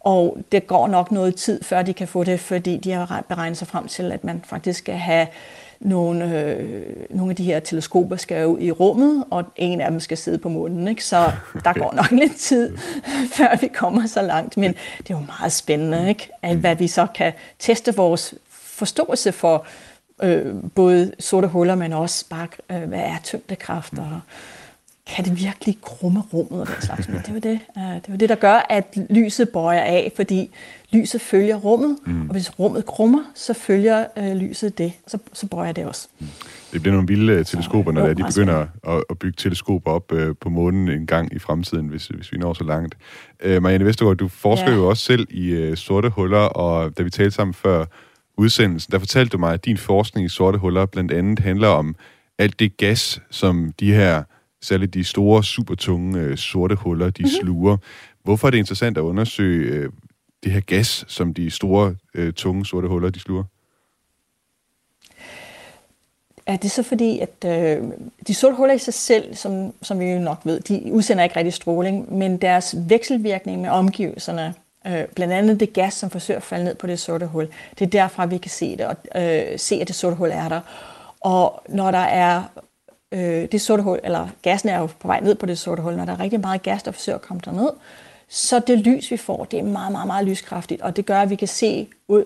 Og 0.00 0.38
det 0.52 0.66
går 0.66 0.88
nok 0.88 1.12
noget 1.12 1.34
tid, 1.34 1.62
før 1.62 1.82
de 1.82 1.94
kan 1.94 2.08
få 2.08 2.24
det, 2.24 2.40
fordi 2.40 2.76
de 2.76 2.90
har 2.92 3.24
beregnet 3.28 3.58
sig 3.58 3.68
frem 3.68 3.88
til, 3.88 4.12
at 4.12 4.24
man 4.24 4.42
faktisk 4.46 4.78
skal 4.78 4.94
have 4.94 5.26
nogle, 5.84 6.40
øh, 6.40 6.92
nogle 7.10 7.30
af 7.30 7.36
de 7.36 7.44
her 7.44 7.60
teleskoper 7.60 8.16
skal 8.16 8.42
jo 8.42 8.58
i 8.60 8.70
rummet, 8.70 9.24
og 9.30 9.44
en 9.56 9.80
af 9.80 9.90
dem 9.90 10.00
skal 10.00 10.16
sidde 10.16 10.38
på 10.38 10.48
månen, 10.48 10.88
ikke? 10.88 11.04
så 11.04 11.32
der 11.64 11.72
går 11.72 11.92
nok 11.94 12.10
lidt 12.10 12.36
tid, 12.36 12.76
før 13.36 13.58
vi 13.60 13.68
kommer 13.68 14.06
så 14.06 14.22
langt. 14.22 14.56
Men 14.56 14.74
det 14.98 15.10
er 15.10 15.14
jo 15.14 15.24
meget 15.38 15.52
spændende, 15.52 16.08
ikke? 16.08 16.30
Alt, 16.42 16.58
hvad 16.58 16.76
vi 16.76 16.88
så 16.88 17.06
kan 17.14 17.32
teste 17.58 17.96
vores 17.96 18.34
forståelse 18.50 19.32
for 19.32 19.66
øh, 20.22 20.54
både 20.74 21.12
sorte 21.18 21.48
huller, 21.48 21.74
men 21.74 21.92
også 21.92 22.24
bare, 22.28 22.48
øh, 22.70 22.88
hvad 22.88 23.00
er 23.00 23.16
tyngdekraft 23.24 23.92
og 23.98 24.20
kan 25.06 25.24
det 25.24 25.38
virkelig 25.38 25.78
krumme 25.82 26.22
rummet 26.32 26.60
og 26.60 26.66
den 26.66 26.74
slags. 26.80 27.08
Men 27.08 27.16
det 27.16 27.28
er 27.28 27.32
jo 27.32 27.38
det, 27.38 27.60
uh, 27.76 27.82
det, 27.82 28.08
er 28.08 28.16
det, 28.16 28.28
der 28.28 28.34
gør, 28.34 28.66
at 28.70 28.98
lyset 29.10 29.48
bøjer 29.48 29.80
af, 29.82 30.12
fordi 30.16 30.50
lyset 30.92 31.20
følger 31.20 31.56
rummet, 31.56 31.98
mm. 32.06 32.28
og 32.28 32.32
hvis 32.32 32.58
rummet 32.58 32.86
krummer, 32.86 33.22
så 33.34 33.54
følger 33.54 34.06
uh, 34.16 34.36
lyset 34.36 34.78
det, 34.78 34.92
så, 35.06 35.18
så 35.32 35.46
bøjer 35.46 35.72
det 35.72 35.84
også. 35.84 36.08
Mm. 36.18 36.26
Det 36.72 36.82
bliver 36.82 36.94
nogle 36.94 37.08
vilde 37.08 37.38
uh, 37.38 37.44
teleskoper, 37.44 37.92
når 37.92 38.06
de 38.06 38.24
begynder 38.24 38.66
at, 38.88 39.04
at 39.10 39.18
bygge 39.18 39.36
teleskoper 39.36 39.90
op 39.90 40.12
uh, 40.12 40.36
på 40.40 40.48
månen 40.48 40.88
en 40.88 41.06
gang 41.06 41.34
i 41.34 41.38
fremtiden, 41.38 41.88
hvis, 41.88 42.06
hvis 42.06 42.32
vi 42.32 42.38
når 42.38 42.54
så 42.54 42.64
langt. 42.64 42.94
Uh, 43.46 43.62
Marianne 43.62 43.84
Vestergaard, 43.84 44.16
du 44.16 44.28
forsker 44.28 44.70
ja. 44.70 44.76
jo 44.76 44.88
også 44.88 45.04
selv 45.04 45.26
i 45.30 45.68
uh, 45.68 45.76
sorte 45.76 46.08
huller, 46.08 46.38
og 46.38 46.98
da 46.98 47.02
vi 47.02 47.10
talte 47.10 47.30
sammen 47.30 47.54
før 47.54 47.84
udsendelsen, 48.36 48.92
der 48.92 48.98
fortalte 48.98 49.30
du 49.30 49.38
mig, 49.38 49.52
at 49.52 49.64
din 49.64 49.76
forskning 49.76 50.26
i 50.26 50.28
sorte 50.28 50.58
huller 50.58 50.86
blandt 50.86 51.12
andet 51.12 51.38
handler 51.38 51.68
om 51.68 51.96
alt 52.38 52.60
det 52.60 52.76
gas, 52.76 53.20
som 53.30 53.72
de 53.80 53.92
her 53.92 54.22
særligt 54.64 54.94
de 54.94 55.04
store, 55.04 55.44
supertunge 55.44 56.20
øh, 56.20 56.36
sorte 56.36 56.74
huller, 56.74 57.10
de 57.10 57.22
mm-hmm. 57.22 57.44
sluger. 57.44 57.76
Hvorfor 58.22 58.46
er 58.46 58.50
det 58.50 58.58
interessant 58.58 58.98
at 58.98 59.02
undersøge 59.02 59.70
øh, 59.70 59.90
det 60.44 60.52
her 60.52 60.60
gas, 60.60 61.04
som 61.08 61.34
de 61.34 61.50
store, 61.50 61.94
øh, 62.14 62.32
tunge 62.32 62.66
sorte 62.66 62.88
huller, 62.88 63.10
de 63.10 63.20
sluger? 63.20 63.44
Er 66.46 66.56
det 66.56 66.70
så 66.70 66.82
fordi, 66.82 67.18
at 67.18 67.44
øh, 67.46 67.88
de 68.26 68.34
sorte 68.34 68.56
huller 68.56 68.74
i 68.74 68.78
sig 68.78 68.94
selv, 68.94 69.34
som, 69.34 69.72
som 69.82 70.00
vi 70.00 70.04
jo 70.04 70.18
nok 70.18 70.40
ved, 70.44 70.60
de 70.60 70.92
udsender 70.92 71.24
ikke 71.24 71.36
rigtig 71.36 71.52
stråling, 71.52 72.18
men 72.18 72.36
deres 72.36 72.74
vekselvirkning 72.88 73.60
med 73.60 73.70
omgivelserne 73.70 74.54
øh, 74.86 75.04
blandt 75.14 75.34
andet 75.34 75.60
det 75.60 75.72
gas, 75.72 75.94
som 75.94 76.10
forsøger 76.10 76.38
at 76.38 76.44
falde 76.44 76.64
ned 76.64 76.74
på 76.74 76.86
det 76.86 76.98
sorte 76.98 77.26
hul. 77.26 77.48
Det 77.78 77.84
er 77.84 77.90
derfra, 77.90 78.26
vi 78.26 78.38
kan 78.38 78.50
se 78.50 78.76
det, 78.76 78.86
og 78.86 78.96
øh, 79.16 79.58
se, 79.58 79.74
at 79.74 79.88
det 79.88 79.96
sorte 79.96 80.16
hul 80.16 80.30
er 80.30 80.48
der. 80.48 80.60
Og 81.20 81.62
når 81.68 81.90
der 81.90 81.98
er 81.98 82.42
øh, 83.14 83.48
det 83.52 83.60
sorte 83.60 83.82
hul, 83.82 84.00
eller 84.04 84.28
gassen 84.42 84.68
er 84.68 84.78
jo 84.78 84.86
på 84.86 85.08
vej 85.08 85.20
ned 85.20 85.34
på 85.34 85.46
det 85.46 85.58
sorte 85.58 85.82
hul, 85.82 85.96
når 85.96 86.04
der 86.04 86.12
er 86.12 86.20
rigtig 86.20 86.40
meget 86.40 86.62
gas, 86.62 86.82
der 86.82 86.90
forsøger 86.90 87.18
at 87.18 87.22
komme 87.22 87.40
derned, 87.44 87.70
så 88.28 88.58
det 88.58 88.78
lys, 88.78 89.10
vi 89.10 89.16
får, 89.16 89.44
det 89.44 89.58
er 89.58 89.62
meget, 89.62 89.92
meget, 89.92 90.06
meget 90.06 90.26
lyskraftigt, 90.26 90.82
og 90.82 90.96
det 90.96 91.06
gør, 91.06 91.20
at 91.20 91.30
vi 91.30 91.36
kan 91.36 91.48
se 91.48 91.88
ud 92.08 92.24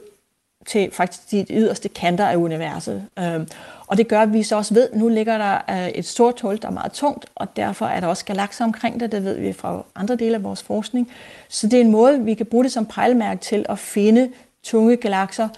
til 0.67 0.91
faktisk 0.93 1.31
de 1.31 1.47
yderste 1.51 1.89
kanter 1.89 2.27
af 2.27 2.37
universet. 2.37 3.05
Øhm, 3.19 3.49
og 3.87 3.97
det 3.97 4.09
gør, 4.09 4.21
at 4.21 4.33
vi 4.33 4.43
så 4.43 4.57
også 4.57 4.75
ved, 4.75 4.89
at 4.89 4.97
nu 4.97 5.09
ligger 5.09 5.39
der 5.39 5.59
øh, 5.71 5.89
et 5.89 6.07
stort 6.07 6.41
hul, 6.41 6.63
der 6.63 6.69
er 6.69 6.73
meget 6.73 6.93
tungt, 6.93 7.27
og 7.35 7.57
derfor 7.57 7.87
er 7.87 8.01
der 8.01 8.07
også 8.07 8.25
galakser 8.25 8.65
omkring 8.65 9.01
det, 9.01 9.13
det 9.13 9.25
ved 9.25 9.39
vi 9.39 9.53
fra 9.53 9.83
andre 9.95 10.17
dele 10.17 10.35
af 10.35 10.43
vores 10.43 10.63
forskning. 10.63 11.11
Så 11.49 11.67
det 11.67 11.77
er 11.77 11.81
en 11.81 11.91
måde, 11.91 12.25
vi 12.25 12.35
kan 12.35 12.47
bruge 12.47 12.65
det 12.65 12.73
som 12.73 12.87
pejlemærke 12.87 13.41
til 13.41 13.67
at 13.69 13.79
finde 13.79 14.31
tunge 14.63 14.97
galakser, 14.97 15.49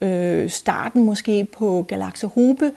øh, 0.00 0.50
starten 0.50 1.04
måske 1.04 1.44
på 1.44 1.84
galaksehobe, 1.88 2.72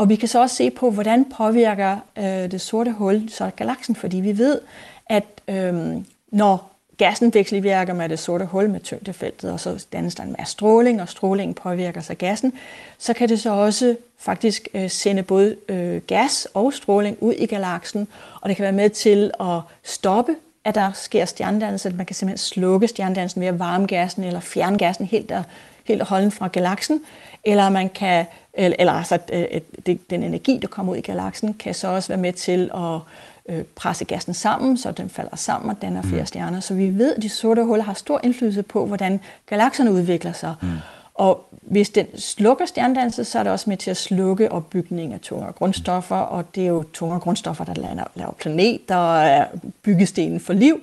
og 0.00 0.08
vi 0.08 0.16
kan 0.16 0.28
så 0.28 0.40
også 0.40 0.56
se 0.56 0.70
på, 0.70 0.90
hvordan 0.90 1.24
påvirker 1.24 1.96
øh, 2.18 2.24
det 2.24 2.60
sorte 2.60 2.92
hul 2.92 3.28
så 3.28 3.50
galaksen, 3.56 3.96
fordi 3.96 4.16
vi 4.16 4.38
ved, 4.38 4.60
at 5.06 5.24
øh, 5.48 5.96
når 6.32 6.76
gassen 6.96 7.34
vekselvirker 7.34 7.94
med 7.94 8.08
det 8.08 8.18
sorte 8.18 8.44
hul 8.44 8.70
med 8.70 8.80
tyngdefeltet, 8.80 9.52
og 9.52 9.60
så 9.60 9.84
dannes 9.92 10.14
der 10.14 10.22
en 10.22 10.34
masse 10.38 10.52
stråling, 10.52 11.02
og 11.02 11.08
strålingen 11.08 11.54
påvirker 11.54 12.00
sig 12.00 12.18
gassen, 12.18 12.52
så 12.98 13.12
kan 13.12 13.28
det 13.28 13.40
så 13.40 13.50
også 13.50 13.96
faktisk 14.18 14.68
øh, 14.74 14.90
sende 14.90 15.22
både 15.22 15.56
øh, 15.68 16.00
gas 16.06 16.48
og 16.54 16.72
stråling 16.72 17.16
ud 17.20 17.34
i 17.34 17.46
galaksen, 17.46 18.08
og 18.40 18.48
det 18.48 18.56
kan 18.56 18.62
være 18.62 18.72
med 18.72 18.90
til 18.90 19.30
at 19.40 19.60
stoppe, 19.82 20.36
at 20.64 20.74
der 20.74 20.92
sker 20.92 21.24
stjernedannelse, 21.24 21.88
at 21.88 21.96
man 21.96 22.06
kan 22.06 22.16
simpelthen 22.16 22.38
slukke 22.38 22.88
stjernedannelsen 22.88 23.40
ved 23.40 23.48
at 23.48 23.58
varme 23.58 23.86
gassen 23.86 24.24
eller 24.24 24.40
fjerne 24.40 24.78
gassen 24.78 25.06
helt, 25.06 25.32
og, 25.32 25.42
helt 25.84 26.00
og 26.00 26.08
holden 26.08 26.30
fra 26.30 26.48
galaksen, 26.48 27.00
eller 27.44 27.68
man 27.68 27.88
kan 27.88 28.26
eller, 28.54 28.76
eller 28.78 28.92
altså, 28.92 29.18
at, 29.28 29.62
det, 29.86 30.10
den 30.10 30.22
energi, 30.22 30.58
der 30.62 30.68
kommer 30.68 30.92
ud 30.92 30.96
i 30.96 31.00
galaksen, 31.00 31.54
kan 31.54 31.74
så 31.74 31.88
også 31.88 32.08
være 32.08 32.18
med 32.18 32.32
til 32.32 32.70
at 32.74 33.00
øh, 33.48 33.64
presse 33.64 34.04
gassen 34.04 34.34
sammen, 34.34 34.76
så 34.76 34.92
den 34.92 35.10
falder 35.10 35.36
sammen 35.36 35.70
og 35.70 35.82
danner 35.82 36.02
flere 36.02 36.20
mm. 36.20 36.26
stjerner. 36.26 36.60
Så 36.60 36.74
vi 36.74 36.98
ved, 36.98 37.14
at 37.14 37.22
de 37.22 37.28
sorte 37.28 37.64
huller 37.64 37.84
har 37.84 37.94
stor 37.94 38.20
indflydelse 38.24 38.62
på, 38.62 38.86
hvordan 38.86 39.20
galakserne 39.46 39.92
udvikler 39.92 40.32
sig. 40.32 40.54
Mm. 40.62 40.68
Og 41.14 41.48
hvis 41.62 41.90
den 41.90 42.18
slukker 42.18 42.66
stjernedannelse, 42.66 43.24
så 43.24 43.38
er 43.38 43.42
det 43.42 43.52
også 43.52 43.70
med 43.70 43.76
til 43.76 43.90
at 43.90 43.96
slukke 43.96 44.52
opbygning 44.52 45.12
af 45.12 45.20
tungere 45.20 45.52
grundstoffer, 45.52 46.16
og 46.16 46.54
det 46.54 46.62
er 46.62 46.68
jo 46.68 46.84
tungere 46.92 47.20
grundstoffer, 47.20 47.64
der 47.64 47.74
laver, 47.74 48.04
laver 48.14 48.32
planeter 48.32 48.96
og 48.96 49.26
er 49.26 49.46
byggestenen 49.82 50.40
for 50.40 50.52
liv. 50.52 50.80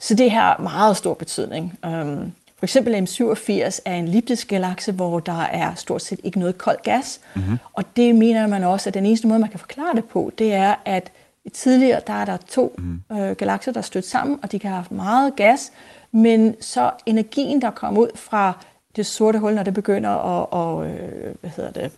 Så 0.00 0.14
det 0.14 0.30
har 0.30 0.58
meget 0.58 0.96
stor 0.96 1.14
betydning. 1.14 1.78
Um, 1.86 2.32
for 2.58 2.66
eksempel 2.66 2.94
M87 2.94 3.80
er 3.84 3.94
en 3.94 4.04
elliptisk 4.04 4.48
galakse, 4.48 4.92
hvor 4.92 5.20
der 5.20 5.40
er 5.40 5.74
stort 5.74 6.02
set 6.02 6.20
ikke 6.24 6.38
noget 6.38 6.58
kold 6.58 6.82
gas. 6.82 7.20
Mm-hmm. 7.34 7.58
Og 7.72 7.84
det 7.96 8.14
mener 8.14 8.46
man 8.46 8.64
også, 8.64 8.90
at 8.90 8.94
den 8.94 9.06
eneste 9.06 9.26
måde, 9.26 9.38
man 9.40 9.50
kan 9.50 9.58
forklare 9.58 9.96
det 9.96 10.04
på, 10.04 10.32
det 10.38 10.52
er, 10.54 10.74
at 10.84 11.12
tidligere 11.52 12.00
der 12.06 12.12
er 12.12 12.24
der 12.24 12.36
to 12.36 12.74
mm. 12.78 13.16
øh, 13.16 13.36
galakser, 13.36 13.72
der 13.72 13.80
stødt 13.80 14.06
sammen, 14.06 14.38
og 14.42 14.52
de 14.52 14.58
kan 14.58 14.70
have 14.70 14.76
haft 14.76 14.92
meget 14.92 15.36
gas, 15.36 15.72
men 16.12 16.56
så 16.60 16.90
energien, 17.06 17.62
der 17.62 17.70
kommer 17.70 18.00
ud 18.00 18.08
fra 18.14 18.64
det 18.96 19.06
sorte 19.06 19.38
hul, 19.38 19.54
når 19.54 19.62
det 19.62 19.74
begynder 19.74 20.10
at, 20.10 20.46
og, 20.50 20.86
øh, 20.86 21.34
hvad 21.40 21.50
hedder 21.50 21.70
det, 21.70 21.92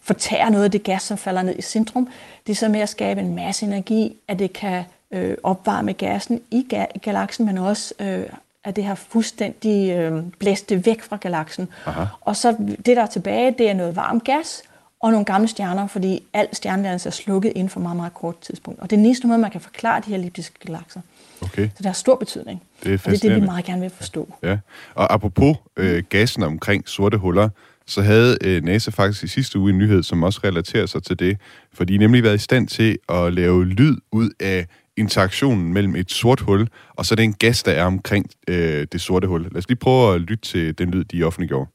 fortære 0.00 0.50
noget 0.50 0.64
af 0.64 0.70
det 0.70 0.82
gas, 0.82 1.02
som 1.02 1.18
falder 1.18 1.42
ned 1.42 1.54
i 1.58 1.62
centrum, 1.62 2.08
det 2.46 2.52
er 2.52 2.56
så 2.56 2.68
med 2.68 2.80
at 2.80 2.88
skabe 2.88 3.20
en 3.20 3.34
masse 3.34 3.66
energi, 3.66 4.16
at 4.28 4.38
det 4.38 4.52
kan 4.52 4.84
øh, 5.10 5.36
opvarme 5.42 5.92
gassen 5.92 6.40
i 6.50 6.66
ga- 6.74 6.98
galaksen, 6.98 7.46
men 7.46 7.58
også 7.58 7.94
øh, 8.00 8.26
at 8.66 8.76
det 8.76 8.84
har 8.84 8.94
fuldstændig 8.94 9.92
øh, 9.92 10.22
blæst 10.38 10.68
det 10.68 10.86
væk 10.86 11.02
fra 11.02 11.16
galaksen. 11.16 11.68
Aha. 11.86 12.04
Og 12.20 12.36
så 12.36 12.56
det, 12.86 12.96
der 12.96 13.02
er 13.02 13.06
tilbage, 13.06 13.54
det 13.58 13.70
er 13.70 13.74
noget 13.74 13.96
varm 13.96 14.20
gas 14.20 14.62
og 15.00 15.10
nogle 15.10 15.24
gamle 15.24 15.48
stjerner, 15.48 15.86
fordi 15.86 16.22
al 16.32 16.48
stjernedannelse 16.52 17.08
er 17.08 17.12
slukket 17.12 17.52
inden 17.54 17.68
for 17.68 17.80
meget, 17.80 17.96
meget 17.96 18.14
kort 18.14 18.40
tidspunkt. 18.40 18.80
Og 18.80 18.90
det 18.90 18.96
er 18.96 18.98
den 18.98 19.08
næste 19.08 19.26
måde, 19.26 19.38
man 19.38 19.50
kan 19.50 19.60
forklare 19.60 20.00
de 20.00 20.10
her 20.10 20.16
elliptiske 20.16 20.54
galakser. 20.66 21.00
Okay. 21.42 21.68
Så 21.68 21.74
det 21.78 21.86
har 21.86 21.92
stor 21.92 22.16
betydning. 22.16 22.62
Det 22.84 22.92
er, 22.92 22.98
og 23.04 23.10
det 23.10 23.24
er 23.24 23.28
det, 23.28 23.42
vi 23.42 23.46
meget 23.46 23.64
gerne 23.64 23.80
vil 23.80 23.90
forstå. 23.90 24.34
Ja. 24.42 24.58
Og 24.94 25.14
apropos 25.14 25.56
øh, 25.76 26.02
gassen 26.08 26.42
omkring 26.42 26.88
sorte 26.88 27.18
huller, 27.18 27.48
så 27.86 28.02
havde 28.02 28.38
øh, 28.44 28.64
NASA 28.64 28.90
faktisk 28.90 29.24
i 29.24 29.28
sidste 29.28 29.58
uge 29.58 29.70
en 29.70 29.78
nyhed, 29.78 30.02
som 30.02 30.22
også 30.22 30.40
relaterer 30.44 30.86
sig 30.86 31.02
til 31.02 31.18
det. 31.18 31.38
For 31.72 31.84
de 31.84 31.92
har 31.92 31.98
nemlig 31.98 32.22
været 32.22 32.34
i 32.34 32.38
stand 32.38 32.68
til 32.68 32.98
at 33.08 33.32
lave 33.32 33.64
lyd 33.64 33.96
ud 34.12 34.30
af 34.40 34.66
interaktionen 34.96 35.72
mellem 35.72 35.96
et 35.96 36.10
sort 36.10 36.40
hul, 36.40 36.68
og 36.96 37.06
så 37.06 37.14
den 37.14 37.32
gas, 37.32 37.62
der 37.62 37.72
er 37.72 37.84
omkring 37.84 38.26
øh, 38.48 38.86
det 38.92 39.00
sorte 39.00 39.28
hul. 39.28 39.42
Lad 39.42 39.56
os 39.56 39.68
lige 39.68 39.78
prøve 39.78 40.14
at 40.14 40.20
lytte 40.20 40.44
til 40.44 40.78
den 40.78 40.90
lyd, 40.90 41.04
de 41.04 41.22
offentliggjorde. 41.22 41.70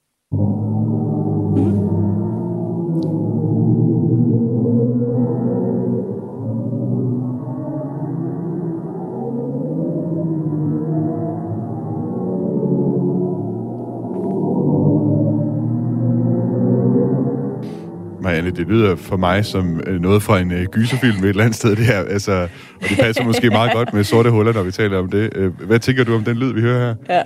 Marianne, 18.22 18.52
det 18.52 18.68
lyder 18.68 18.96
for 18.96 19.18
mig 19.18 19.46
som 19.46 19.82
øh, 19.88 20.02
noget 20.02 20.24
fra 20.24 20.40
en 20.40 20.52
øh, 20.52 20.66
gyserfilm 20.66 21.18
et 21.18 21.30
eller 21.30 21.44
andet 21.44 21.56
sted, 21.56 21.76
det 21.76 21.86
her. 21.86 22.00
Altså, 22.00 22.48
og 22.82 22.90
det 22.90 22.98
passer 22.98 23.24
måske 23.24 23.50
meget 23.50 23.74
godt 23.74 23.94
med 23.94 24.04
sorte 24.04 24.32
huller, 24.32 24.54
når 24.54 24.64
vi 24.64 24.72
taler 24.72 24.98
om 24.98 25.10
det. 25.10 25.30
Øh, 25.36 25.62
hvad 25.62 25.80
tænker 25.80 26.04
du 26.04 26.16
om 26.16 26.24
den 26.24 26.38
lyd, 26.38 26.54
vi 26.54 26.62
hører 26.62 26.80
her? 26.80 26.96
Ja. 27.16 27.22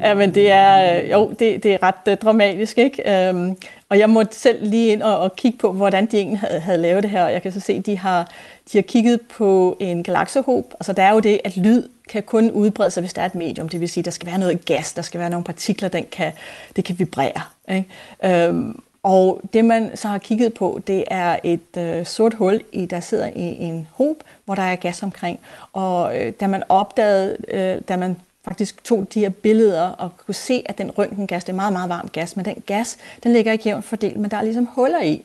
Ja, 0.00 0.14
men 0.14 0.34
det 0.34 0.50
er, 0.50 1.02
øh, 1.02 1.10
jo, 1.10 1.34
det, 1.38 1.62
det 1.62 1.72
er 1.72 1.78
ret 1.82 2.12
uh, 2.12 2.14
dramatisk, 2.14 2.78
ikke? 2.78 3.30
Um, 3.30 3.56
og 3.88 3.98
jeg 3.98 4.10
måtte 4.10 4.36
selv 4.36 4.66
lige 4.66 4.92
ind 4.92 5.02
og, 5.02 5.18
og 5.18 5.36
kigge 5.36 5.58
på, 5.58 5.72
hvordan 5.72 6.06
de 6.06 6.16
egentlig 6.16 6.38
havde, 6.38 6.60
havde 6.60 6.78
lavet 6.78 7.02
det 7.02 7.10
her. 7.10 7.28
Jeg 7.28 7.42
kan 7.42 7.52
så 7.52 7.60
se, 7.60 7.72
at 7.72 7.86
de 7.86 7.98
har, 7.98 8.30
de 8.72 8.78
har 8.78 8.82
kigget 8.82 9.20
på 9.36 9.76
en 9.80 10.02
galaksehob. 10.02 10.74
Altså, 10.80 10.92
der 10.92 11.02
er 11.02 11.12
jo 11.12 11.20
det, 11.20 11.40
at 11.44 11.56
lyd 11.56 11.82
kan 12.08 12.22
kun 12.22 12.50
udbrede 12.50 12.90
sig, 12.90 13.00
hvis 13.00 13.12
der 13.12 13.22
er 13.22 13.26
et 13.26 13.34
medium. 13.34 13.68
Det 13.68 13.80
vil 13.80 13.88
sige, 13.88 14.02
at 14.02 14.04
der 14.04 14.10
skal 14.10 14.26
være 14.26 14.38
noget 14.38 14.64
gas, 14.64 14.92
der 14.92 15.02
skal 15.02 15.20
være 15.20 15.30
nogle 15.30 15.44
partikler, 15.44 15.88
den 15.88 16.04
kan, 16.12 16.32
det 16.76 16.84
kan 16.84 16.98
vibrere. 16.98 17.40
Ikke? 17.68 18.46
Øhm, 18.48 18.80
og 19.06 19.40
det, 19.52 19.64
man 19.64 19.96
så 19.96 20.08
har 20.08 20.18
kigget 20.18 20.54
på, 20.54 20.80
det 20.86 21.04
er 21.10 21.36
et 21.44 21.76
øh, 21.78 22.06
sort 22.06 22.34
hul, 22.34 22.60
i, 22.72 22.86
der 22.86 23.00
sidder 23.00 23.26
i 23.26 23.56
en 23.58 23.88
hob, 23.92 24.16
hvor 24.44 24.54
der 24.54 24.62
er 24.62 24.76
gas 24.76 25.02
omkring. 25.02 25.38
Og 25.72 26.18
øh, 26.18 26.32
da 26.40 26.46
man 26.46 26.62
opdagede, 26.68 27.36
øh, 27.48 27.82
da 27.88 27.96
man 27.96 28.16
faktisk 28.44 28.84
tog 28.84 29.06
de 29.14 29.20
her 29.20 29.28
billeder 29.28 29.88
og 29.88 30.10
kunne 30.26 30.34
se, 30.34 30.62
at 30.66 30.78
den 30.78 30.90
røntgengas, 30.90 31.44
det 31.44 31.52
er 31.52 31.56
meget, 31.56 31.72
meget 31.72 31.88
varm 31.88 32.08
gas, 32.08 32.36
men 32.36 32.44
den 32.44 32.62
gas, 32.66 32.98
den 33.22 33.32
ligger 33.32 33.52
ikke 33.52 33.68
jævnt 33.68 33.84
fordelt, 33.84 34.16
men 34.16 34.30
der 34.30 34.36
er 34.36 34.42
ligesom 34.42 34.66
huller 34.66 35.02
i. 35.02 35.24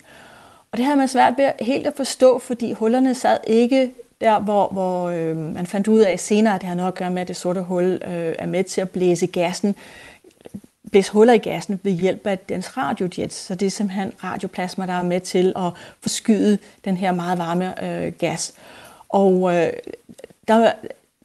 Og 0.71 0.77
det 0.77 0.85
havde 0.85 0.97
man 0.97 1.07
svært 1.07 1.33
ved 1.37 1.51
helt 1.59 1.87
at 1.87 1.93
forstå, 1.95 2.39
fordi 2.39 2.73
hullerne 2.73 3.15
sad 3.15 3.37
ikke 3.47 3.91
der, 4.21 4.39
hvor, 4.39 4.67
hvor 4.67 5.09
øh, 5.09 5.37
man 5.37 5.67
fandt 5.67 5.87
ud 5.87 5.99
af 5.99 6.19
senere, 6.19 6.55
at 6.55 6.61
det 6.61 6.67
har 6.67 6.75
noget 6.75 6.91
at 6.91 6.95
gøre 6.95 7.11
med, 7.11 7.21
at 7.21 7.27
det 7.27 7.35
sorte 7.35 7.61
hul 7.61 8.01
øh, 8.07 8.35
er 8.39 8.45
med 8.45 8.63
til 8.63 8.81
at 8.81 8.89
blæse 8.89 9.27
gassen 9.27 9.75
blæse 10.91 11.11
huller 11.11 11.33
i 11.33 11.37
gassen 11.37 11.79
ved 11.83 11.91
hjælp 11.91 12.27
af 12.27 12.39
dens 12.39 12.77
radiojets. 12.77 13.35
Så 13.35 13.55
det 13.55 13.65
er 13.65 13.69
simpelthen 13.69 14.11
radioplasma, 14.23 14.85
der 14.85 14.93
er 14.93 15.03
med 15.03 15.21
til 15.21 15.53
at 15.55 15.71
forskyde 16.01 16.57
den 16.85 16.97
her 16.97 17.11
meget 17.11 17.37
varme 17.37 17.85
øh, 17.85 18.11
gas. 18.11 18.53
Og 19.09 19.55
øh, 19.55 19.73
der, 20.47 20.71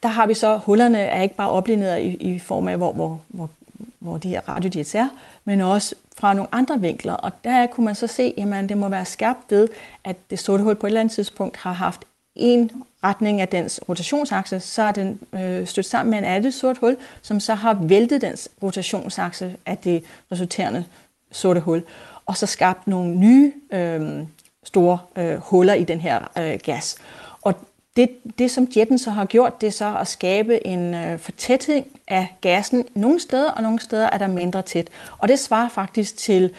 der 0.02 0.08
har 0.08 0.26
vi 0.26 0.34
så, 0.34 0.56
hullerne 0.56 0.98
er 0.98 1.22
ikke 1.22 1.36
bare 1.36 1.50
oplineret 1.50 2.00
i, 2.02 2.06
i 2.06 2.38
form 2.38 2.68
af, 2.68 2.76
hvor, 2.76 2.92
hvor, 2.92 3.20
hvor, 3.28 3.50
hvor 3.98 4.18
de 4.18 4.28
her 4.28 4.48
radiojets 4.48 4.94
er, 4.94 5.08
men 5.44 5.60
også 5.60 5.94
fra 6.16 6.34
nogle 6.34 6.48
andre 6.52 6.80
vinkler. 6.80 7.12
Og 7.12 7.32
der 7.44 7.66
kunne 7.66 7.84
man 7.84 7.94
så 7.94 8.06
se, 8.06 8.34
at 8.38 8.68
det 8.68 8.78
må 8.78 8.88
være 8.88 9.04
skabt 9.04 9.50
ved, 9.50 9.68
at 10.04 10.16
det 10.30 10.38
sorte 10.38 10.62
hul 10.62 10.74
på 10.74 10.86
et 10.86 10.90
eller 10.90 11.00
andet 11.00 11.14
tidspunkt 11.14 11.56
har 11.56 11.72
haft 11.72 12.04
en 12.36 12.70
retning 13.04 13.40
af 13.40 13.48
dens 13.48 13.80
rotationsakse, 13.88 14.60
så 14.60 14.82
er 14.82 14.92
den 14.92 15.20
øh, 15.32 15.66
stødt 15.66 15.86
sammen 15.86 16.10
med 16.10 16.18
en 16.18 16.24
andet 16.24 16.54
sort 16.54 16.78
hul, 16.78 16.96
som 17.22 17.40
så 17.40 17.54
har 17.54 17.74
væltet 17.74 18.20
dens 18.20 18.48
rotationsakse 18.62 19.56
af 19.66 19.78
det 19.78 20.04
resulterende 20.32 20.84
sorte 21.32 21.60
hul, 21.60 21.82
og 22.26 22.36
så 22.36 22.46
skabt 22.46 22.86
nogle 22.86 23.14
nye 23.14 23.52
øh, 23.72 24.22
store 24.64 24.98
øh, 25.16 25.36
huller 25.36 25.74
i 25.74 25.84
den 25.84 26.00
her 26.00 26.30
øh, 26.38 26.58
gas. 26.62 26.96
Og 27.42 27.54
det, 27.96 28.10
det, 28.38 28.50
som 28.50 28.68
jetten 28.76 28.98
så 28.98 29.10
har 29.10 29.24
gjort, 29.24 29.60
det 29.60 29.66
er 29.66 29.70
så 29.70 29.96
at 30.00 30.08
skabe 30.08 30.66
en 30.66 30.94
øh, 30.94 31.18
fortætning 31.18 31.86
af 32.08 32.36
gassen 32.40 32.84
nogle 32.94 33.20
steder, 33.20 33.50
og 33.50 33.62
nogle 33.62 33.80
steder 33.80 34.10
er 34.10 34.18
der 34.18 34.26
mindre 34.26 34.62
tæt. 34.62 34.88
Og 35.18 35.28
det 35.28 35.38
svarer 35.38 35.68
faktisk 35.68 36.16
til 36.16 36.50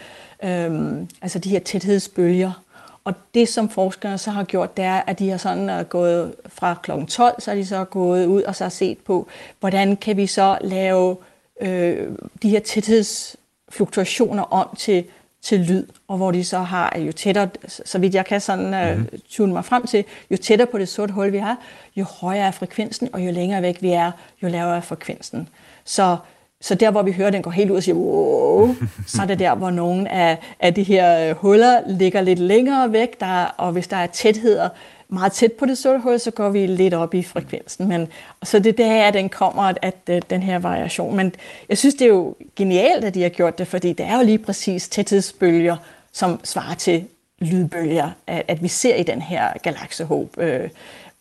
øh, 0.43 0.93
altså 1.21 1.39
de 1.39 1.49
her 1.49 1.59
tæthedsbølger, 1.59 2.51
og 3.07 3.13
det, 3.33 3.49
som 3.49 3.69
forskerne 3.69 4.17
så 4.17 4.31
har 4.31 4.43
gjort, 4.43 4.77
det 4.77 4.85
er, 4.85 5.01
at 5.07 5.19
de 5.19 5.29
har 5.29 5.37
sådan 5.37 5.79
uh, 5.79 5.85
gået 5.85 6.35
fra 6.45 6.75
kl. 6.83 6.91
12, 7.07 7.41
så 7.41 7.51
er 7.51 7.55
de 7.55 7.65
så 7.65 7.83
gået 7.83 8.25
ud 8.25 8.43
og 8.43 8.55
så 8.55 8.63
har 8.63 8.69
set 8.69 8.97
på, 8.97 9.27
hvordan 9.59 9.97
kan 9.97 10.17
vi 10.17 10.27
så 10.27 10.57
lave 10.61 11.17
øh, 11.61 12.07
de 12.41 12.49
her 12.49 12.59
tæthedsfluktuationer 12.59 14.43
om 14.43 14.75
til 14.77 15.05
til 15.41 15.59
lyd, 15.59 15.85
og 16.07 16.17
hvor 16.17 16.31
de 16.31 16.43
så 16.43 16.59
har 16.59 16.97
jo 16.97 17.11
tættere, 17.11 17.49
så 17.67 17.99
vidt 17.99 18.15
jeg 18.15 18.25
kan 18.25 18.41
sådan 18.41 18.95
mm-hmm. 18.97 19.19
tune 19.29 19.53
mig 19.53 19.65
frem 19.65 19.87
til, 19.87 20.05
jo 20.31 20.37
tættere 20.37 20.67
på 20.67 20.77
det 20.77 20.89
sorte 20.89 21.13
hul 21.13 21.31
vi 21.31 21.37
har, 21.37 21.57
jo 21.95 22.03
højere 22.03 22.47
er 22.47 22.51
frekvensen, 22.51 23.09
og 23.13 23.25
jo 23.25 23.31
længere 23.31 23.61
væk 23.61 23.81
vi 23.81 23.91
er, 23.91 24.11
jo 24.43 24.47
lavere 24.47 24.77
er 24.77 24.81
frekvensen. 24.81 25.49
Så, 25.83 26.17
så 26.67 26.75
der, 26.75 26.91
hvor 26.91 27.01
vi 27.01 27.11
hører, 27.11 27.29
den 27.29 27.41
går 27.41 27.51
helt 27.51 27.71
ud 27.71 27.77
og 27.77 27.83
siger, 27.83 27.95
wow, 27.95 28.75
så 29.07 29.21
er 29.21 29.25
det 29.25 29.39
der, 29.39 29.55
hvor 29.55 29.69
nogle 29.69 30.11
af, 30.11 30.37
af 30.59 30.73
de 30.73 30.83
her 30.83 31.29
øh, 31.29 31.35
huller 31.35 31.81
ligger 31.87 32.21
lidt 32.21 32.39
længere 32.39 32.91
væk, 32.91 33.19
der, 33.19 33.43
og 33.57 33.71
hvis 33.71 33.87
der 33.87 33.97
er 33.97 34.07
tætheder, 34.07 34.69
meget 35.09 35.31
tæt 35.31 35.51
på 35.51 35.65
det 35.65 35.77
sorte 35.77 35.99
hul, 35.99 36.19
så 36.19 36.31
går 36.31 36.49
vi 36.49 36.67
lidt 36.67 36.93
op 36.93 37.13
i 37.13 37.23
frekvensen. 37.23 37.87
Men, 37.87 38.07
så 38.43 38.59
det 38.59 38.79
er 38.79 38.85
der, 38.85 39.03
at 39.03 39.13
den 39.13 39.29
kommer, 39.29 39.63
at, 39.63 39.79
at 39.81 39.95
øh, 40.09 40.21
den 40.29 40.43
her 40.43 40.59
variation. 40.59 41.15
Men 41.15 41.35
jeg 41.69 41.77
synes, 41.77 41.95
det 41.95 42.05
er 42.05 42.09
jo 42.09 42.35
genialt, 42.55 43.05
at 43.05 43.13
de 43.13 43.21
har 43.21 43.29
gjort 43.29 43.57
det, 43.57 43.67
fordi 43.67 43.93
det 43.93 44.05
er 44.05 44.17
jo 44.17 44.23
lige 44.23 44.37
præcis 44.37 44.89
tæthedsbølger, 44.89 45.75
som 46.13 46.39
svarer 46.43 46.75
til 46.75 47.05
lydbølger, 47.39 48.09
at, 48.27 48.43
at 48.47 48.63
vi 48.63 48.67
ser 48.67 48.95
i 48.95 49.03
den 49.03 49.21
her 49.21 49.47
galaksehob. 49.63 50.37
Øh, 50.37 50.69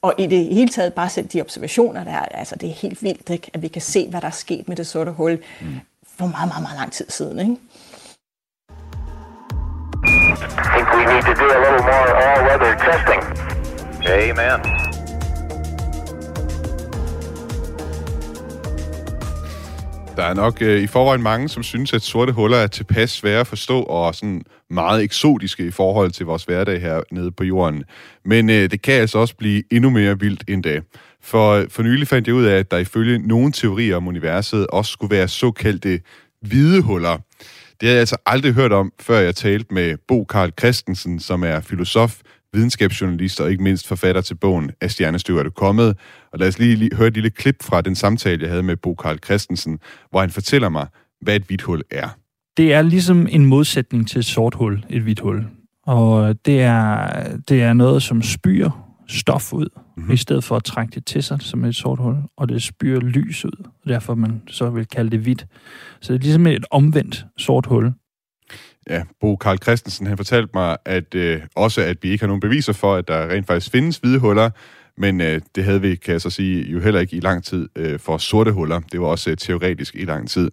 og 0.07 0.15
i 0.19 0.27
det 0.27 0.45
hele 0.55 0.69
taget 0.69 0.95
bare 0.95 1.09
selv 1.09 1.27
de 1.27 1.41
observationer, 1.41 2.05
der 2.05 2.11
er, 2.11 2.25
altså 2.25 2.57
det 2.57 2.69
er 2.69 2.73
helt 2.73 3.03
vildt, 3.03 3.31
ikke? 3.31 3.51
at 3.55 3.63
vi 3.63 3.69
kan 3.69 3.83
se, 3.83 4.09
hvad 4.11 4.21
der 4.21 4.27
er 4.27 4.31
sket 4.31 4.69
med 4.69 4.77
det 4.77 4.87
sorte 4.87 5.11
hul 5.11 5.39
mm. 5.61 5.67
for 6.19 6.27
meget, 6.27 6.49
meget, 6.49 6.63
meget 6.63 6.79
lang 6.79 6.93
tid 6.93 7.07
siden. 7.09 7.39
Ikke? 7.41 7.53
I 7.53 7.57
think 10.73 10.87
we 10.97 11.05
need 11.13 11.23
to 11.23 11.35
do 11.43 11.47
a 11.57 11.61
little 11.65 11.85
more 11.91 12.09
all-weather 12.27 12.73
testing. 12.87 13.23
Amen. 14.07 14.61
Der 20.17 20.23
er 20.23 20.35
nok 20.35 20.63
øh, 20.63 20.83
i 20.83 20.87
forvejen 20.87 21.23
mange, 21.23 21.49
som 21.49 21.63
synes, 21.63 21.93
at 21.93 22.03
sorte 22.03 22.33
huller 22.33 22.59
er 22.59 22.67
tilpas 22.67 23.11
svære 23.11 23.41
at 23.41 23.47
forstå 23.47 23.83
og 23.83 24.15
sådan 24.15 24.43
meget 24.71 25.03
eksotiske 25.03 25.67
i 25.67 25.71
forhold 25.71 26.11
til 26.11 26.27
vores 26.27 26.45
hverdag 26.45 26.81
her 26.81 27.01
nede 27.11 27.31
på 27.31 27.45
jorden. 27.45 27.85
Men 28.25 28.51
øh, 28.51 28.71
det 28.71 28.83
kan 28.83 28.95
altså 28.95 29.19
også 29.19 29.37
blive 29.37 29.63
endnu 29.71 29.91
mere 29.91 30.21
vildt 30.21 30.45
end 30.49 30.63
det. 30.63 30.83
For, 31.23 31.65
for 31.69 31.83
nylig 31.83 32.09
fandt 32.09 32.27
jeg 32.27 32.35
ud 32.35 32.45
af, 32.45 32.59
at 32.59 32.71
der 32.71 32.79
ifølge 32.79 33.19
nogle 33.19 33.53
teorier 33.53 33.97
om 33.97 34.09
universet 34.09 34.67
også 34.67 34.93
skulle 34.93 35.17
være 35.17 35.29
såkaldte 35.29 36.01
hvide 36.43 36.83
huller. 36.83 37.19
Det 37.81 37.87
havde 37.89 37.95
jeg 37.95 38.01
altså 38.01 38.17
aldrig 38.27 38.53
hørt 38.53 38.73
om, 38.73 38.93
før 39.01 39.19
jeg 39.19 39.35
talte 39.35 39.75
med 39.75 39.97
Bo 40.09 40.25
Karl 40.25 40.53
Christensen, 40.59 41.21
som 41.21 41.45
er 41.45 41.61
filosof, 41.61 42.21
videnskabsjournalist 42.53 43.41
og 43.41 43.51
ikke 43.51 43.63
mindst 43.63 43.87
forfatter 43.87 44.21
til 44.21 44.35
bogen 44.35 44.71
Af 44.81 44.91
stjernestøv 44.91 45.37
er 45.37 45.43
du 45.43 45.51
kommet. 45.51 45.97
Og 46.33 46.39
lad 46.39 46.49
os 46.49 46.59
lige, 46.59 46.77
lige 46.77 46.97
høre 46.97 47.09
et 47.09 47.15
lille 47.15 47.31
klip 47.31 47.63
fra 47.63 47.81
den 47.81 47.95
samtale, 47.95 48.43
jeg 48.43 48.51
havde 48.51 48.63
med 48.63 48.77
Bo 48.77 48.95
Karl 48.95 49.19
Christensen, 49.25 49.79
hvor 50.11 50.21
han 50.21 50.31
fortæller 50.31 50.69
mig, 50.69 50.87
hvad 51.21 51.37
et 51.37 51.43
hvidt 51.43 51.63
hul 51.63 51.83
er. 51.91 52.09
Det 52.57 52.73
er 52.73 52.83
ligesom 52.83 53.27
en 53.31 53.47
modsætning 53.47 54.09
til 54.09 54.19
et 54.19 54.25
sort 54.25 54.55
hul, 54.55 54.85
et 54.91 55.03
hvidt 55.03 55.21
hul. 55.21 55.47
Og 55.87 56.47
det 56.47 56.63
er, 56.63 57.09
det 57.49 57.63
er 57.63 57.73
noget, 57.73 58.03
som 58.03 58.23
spyr 58.23 58.71
stof 59.09 59.53
ud, 59.53 59.69
mm-hmm. 59.97 60.13
i 60.13 60.17
stedet 60.17 60.45
for 60.45 60.57
at 60.57 60.65
trække 60.65 60.95
det 60.95 61.07
til 61.07 61.23
sig 61.23 61.43
som 61.43 61.65
et 61.65 61.77
sort 61.77 61.99
hul, 61.99 62.17
og 62.37 62.49
det 62.49 62.63
spyr 62.63 63.01
lys 63.01 63.45
ud, 63.45 63.65
og 63.85 63.89
derfor 63.89 64.15
man 64.15 64.43
så 64.49 64.71
vil 64.71 64.87
kalde 64.87 65.11
det 65.11 65.21
hvidt. 65.21 65.47
Så 66.01 66.13
det 66.13 66.19
er 66.19 66.23
ligesom 66.23 66.47
et 66.47 66.65
omvendt 66.71 67.27
sort 67.37 67.67
hul. 67.67 67.93
Ja, 68.91 69.03
Bo 69.21 69.37
Karl 69.37 69.59
Christensen, 69.59 70.07
han 70.07 70.17
fortalte 70.17 70.51
mig 70.55 70.77
at 70.85 71.15
øh, 71.15 71.41
også, 71.57 71.83
at 71.83 71.97
vi 72.03 72.09
ikke 72.09 72.23
har 72.23 72.27
nogen 72.27 72.41
beviser 72.41 72.73
for, 72.73 72.95
at 72.95 73.09
der 73.09 73.29
rent 73.29 73.47
faktisk 73.47 73.73
findes 73.73 73.99
hvide 73.99 74.19
huller, 74.19 74.51
men 74.99 75.21
øh, 75.21 75.41
det 75.55 75.65
havde 75.65 75.81
vi, 75.81 75.95
kan 75.95 76.13
jeg 76.13 76.21
så 76.21 76.31
sige, 76.31 76.71
jo 76.71 76.81
heller 76.81 77.01
ikke 77.01 77.17
i 77.17 77.21
lang 77.21 77.45
tid 77.45 77.69
øh, 77.77 77.99
for 77.99 78.19
sorte 78.19 78.53
huller. 78.53 78.81
Det 78.93 79.01
var 79.01 79.07
også 79.07 79.31
øh, 79.31 79.37
teoretisk 79.37 79.95
i 79.95 80.05
lang 80.05 80.29
tid. 80.29 80.51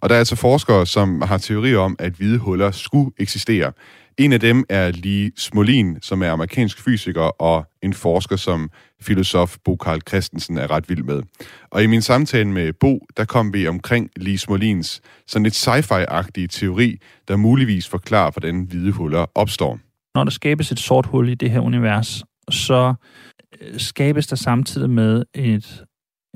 Og 0.00 0.08
der 0.08 0.14
er 0.14 0.18
altså 0.18 0.36
forskere, 0.36 0.86
som 0.86 1.22
har 1.22 1.38
teorier 1.38 1.78
om, 1.78 1.96
at 1.98 2.12
hvide 2.12 2.38
huller 2.38 2.70
skulle 2.70 3.10
eksistere. 3.18 3.72
En 4.18 4.32
af 4.32 4.40
dem 4.40 4.64
er 4.68 4.90
Lee 4.90 5.30
Smolin, 5.36 5.98
som 6.02 6.22
er 6.22 6.30
amerikansk 6.30 6.84
fysiker 6.84 7.42
og 7.42 7.66
en 7.82 7.94
forsker, 7.94 8.36
som 8.36 8.70
filosof 9.02 9.56
Bo 9.64 9.76
Karl 9.76 10.00
Christensen 10.08 10.58
er 10.58 10.70
ret 10.70 10.88
vild 10.88 11.02
med. 11.02 11.22
Og 11.70 11.82
i 11.82 11.86
min 11.86 12.02
samtale 12.02 12.48
med 12.48 12.72
Bo, 12.72 13.06
der 13.16 13.24
kom 13.24 13.54
vi 13.54 13.66
omkring 13.66 14.10
Lee 14.16 14.38
Smolins 14.38 15.00
sådan 15.26 15.46
et 15.46 15.52
sci-fi-agtige 15.52 16.46
teori, 16.46 16.96
der 17.28 17.36
muligvis 17.36 17.88
forklarer, 17.88 18.30
hvordan 18.30 18.66
hvide 18.70 18.92
huller 18.92 19.26
opstår. 19.34 19.78
Når 20.14 20.24
der 20.24 20.30
skabes 20.30 20.72
et 20.72 20.78
sort 20.78 21.06
hul 21.06 21.28
i 21.28 21.34
det 21.34 21.50
her 21.50 21.60
univers, 21.60 22.24
så 22.50 22.94
skabes 23.76 24.26
der 24.26 24.36
samtidig 24.36 24.90
med 24.90 25.24
et 25.34 25.84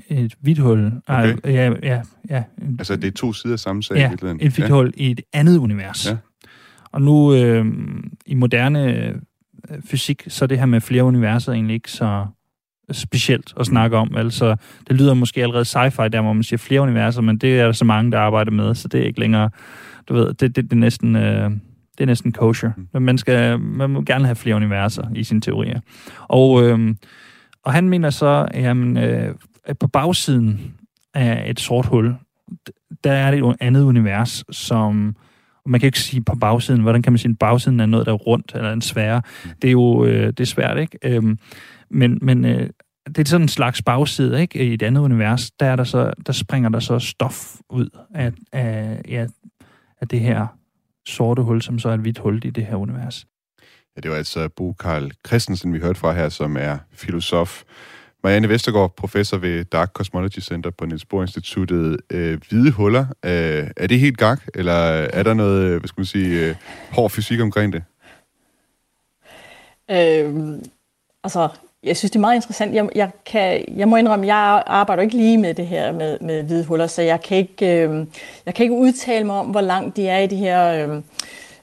et 0.09 0.33
hvidt 0.41 0.59
hul. 0.59 0.91
Okay. 1.07 1.35
Ja, 1.45 1.71
ja, 1.83 2.01
ja. 2.29 2.43
Altså, 2.79 2.95
det 2.95 3.07
er 3.07 3.11
to 3.11 3.33
sider 3.33 3.53
af 3.53 3.59
samme 3.59 3.83
sag 3.83 3.97
ja, 3.97 4.07
i 4.07 4.09
virkeligheden. 4.09 4.47
et 4.47 4.53
hvidt 4.53 4.69
ja. 4.69 4.73
hul 4.73 4.93
i 4.97 5.11
et 5.11 5.21
andet 5.33 5.57
univers. 5.57 6.09
Ja. 6.09 6.17
Og 6.91 7.01
nu 7.01 7.33
øh, 7.33 7.65
i 8.25 8.33
moderne 8.33 8.93
øh, 8.93 9.15
fysik, 9.85 10.23
så 10.27 10.45
er 10.45 10.47
det 10.47 10.59
her 10.59 10.65
med 10.65 10.81
flere 10.81 11.03
universer 11.03 11.53
egentlig 11.53 11.73
ikke 11.73 11.91
så 11.91 12.25
specielt 12.91 13.53
at 13.59 13.65
snakke 13.65 13.97
om. 13.97 14.15
Altså, 14.15 14.55
det 14.87 14.95
lyder 14.95 15.13
måske 15.13 15.41
allerede 15.41 15.65
sci-fi, 15.65 16.07
der 16.07 16.21
hvor 16.21 16.33
man 16.33 16.43
siger 16.43 16.57
flere 16.57 16.81
universer, 16.81 17.21
men 17.21 17.37
det 17.37 17.59
er 17.59 17.65
der 17.65 17.71
så 17.71 17.85
mange, 17.85 18.11
der 18.11 18.19
arbejder 18.19 18.51
med, 18.51 18.75
så 18.75 18.87
det 18.87 19.01
er 19.01 19.05
ikke 19.05 19.19
længere, 19.19 19.49
du 20.09 20.13
ved, 20.13 20.33
det, 20.33 20.55
det, 20.55 20.55
det 20.55 20.71
er 20.71 20.75
næsten... 20.75 21.15
Øh, 21.15 21.51
det 21.97 22.03
er 22.03 22.05
næsten 22.05 22.31
kosher. 22.31 22.71
Men 22.75 22.87
mm. 22.93 23.01
man, 23.01 23.17
skal, 23.17 23.59
man 23.59 23.89
må 23.89 24.01
gerne 24.01 24.25
have 24.25 24.35
flere 24.35 24.55
universer 24.55 25.03
i 25.15 25.23
sine 25.23 25.41
teorier. 25.41 25.79
Og, 26.27 26.63
øh, 26.63 26.95
og 27.63 27.73
han 27.73 27.89
mener 27.89 28.09
så, 28.09 28.47
jamen, 28.53 28.97
øh, 28.97 29.35
på 29.79 29.87
bagsiden 29.87 30.73
af 31.13 31.49
et 31.49 31.59
sort 31.59 31.85
hul, 31.85 32.15
der 33.03 33.11
er 33.11 33.31
det 33.31 33.39
et 33.39 33.55
andet 33.59 33.83
univers, 33.83 34.43
som 34.51 35.15
man 35.65 35.79
kan 35.79 35.87
ikke 35.87 35.99
sige 35.99 36.23
på 36.23 36.35
bagsiden, 36.35 36.81
hvordan 36.81 37.01
kan 37.01 37.13
man 37.13 37.17
sige, 37.17 37.31
at 37.31 37.39
bagsiden 37.39 37.79
er 37.79 37.85
noget, 37.85 38.05
der 38.05 38.13
er 38.13 38.17
rundt, 38.17 38.51
eller 38.55 38.73
en 38.73 38.81
sfære. 38.81 39.21
Mm. 39.45 39.49
Det 39.61 39.67
er 39.67 39.71
jo 39.71 40.05
øh, 40.05 40.27
det 40.27 40.39
er 40.39 40.45
svært, 40.45 40.77
ikke? 40.77 40.97
Øhm, 41.03 41.39
men 41.89 42.19
men 42.21 42.45
øh, 42.45 42.69
det 43.07 43.17
er 43.17 43.25
sådan 43.25 43.45
en 43.45 43.47
slags 43.47 43.81
bagside, 43.81 44.41
ikke? 44.41 44.65
I 44.65 44.73
et 44.73 44.83
andet 44.83 45.01
univers, 45.01 45.51
der, 45.51 45.65
er 45.65 45.75
der, 45.75 45.83
så, 45.83 46.13
der 46.25 46.33
springer 46.33 46.69
der 46.69 46.79
så 46.79 46.99
stof 46.99 47.55
ud 47.69 47.89
af, 48.15 48.31
af, 48.51 49.01
ja, 49.07 49.25
af 50.01 50.07
det 50.07 50.19
her 50.19 50.47
sorte 51.07 51.41
hul, 51.41 51.61
som 51.61 51.79
så 51.79 51.89
er 51.89 51.93
et 51.93 51.99
hvidt 51.99 52.17
hul 52.17 52.45
i 52.45 52.49
det 52.49 52.65
her 52.65 52.75
univers. 52.75 53.27
Ja, 53.95 54.01
det 54.01 54.11
var 54.11 54.17
altså 54.17 54.49
Bo 54.49 54.73
Karl 54.73 55.11
Christensen, 55.27 55.73
vi 55.73 55.79
hørte 55.79 55.99
fra 55.99 56.13
her, 56.13 56.29
som 56.29 56.57
er 56.57 56.77
filosof. 56.91 57.63
Marianne 58.23 58.49
Vestergaard, 58.49 58.95
professor 58.95 59.37
ved 59.37 59.65
Dark 59.65 59.91
Cosmology 59.91 60.39
Center 60.39 60.69
på 60.69 60.85
Niels 60.85 61.05
Bohr 61.05 61.21
Instituttet. 61.21 61.97
Øh, 62.09 62.39
hvide 62.49 62.71
huller, 62.71 63.05
øh, 63.25 63.67
er 63.77 63.87
det 63.87 63.99
helt 63.99 64.17
gak, 64.17 64.41
eller 64.53 64.73
er 64.73 65.23
der 65.23 65.33
noget, 65.33 65.63
øh, 65.63 65.79
hvad 65.79 65.87
skal 65.87 65.99
man 65.99 66.05
sige, 66.05 66.49
øh, 66.49 66.55
hård 66.91 67.09
fysik 67.09 67.39
omkring 67.41 67.73
det? 67.73 67.83
Øhm, 69.91 70.63
altså, 71.23 71.49
jeg 71.87 71.97
synes, 71.97 72.11
det 72.11 72.15
er 72.15 72.21
meget 72.21 72.35
interessant. 72.35 72.75
Jeg, 72.75 72.89
jeg, 72.95 73.09
kan, 73.25 73.65
jeg 73.75 73.87
må 73.87 73.95
indrømme, 73.95 74.27
jeg 74.27 74.63
arbejder 74.65 75.03
ikke 75.03 75.15
lige 75.15 75.37
med 75.37 75.53
det 75.53 75.67
her 75.67 75.91
med, 75.91 76.19
med 76.19 76.43
hvide 76.43 76.65
huller, 76.65 76.87
så 76.87 77.01
jeg 77.01 77.21
kan, 77.21 77.37
ikke, 77.37 77.65
øh, 77.65 78.05
jeg 78.45 78.53
kan 78.53 78.63
ikke 78.63 78.75
udtale 78.75 79.23
mig 79.25 79.35
om, 79.35 79.45
hvor 79.45 79.61
langt 79.61 79.97
de 79.97 80.07
er 80.07 80.19
i 80.19 80.27
de 80.27 80.35
her 80.35 80.87
øh, 80.87 81.01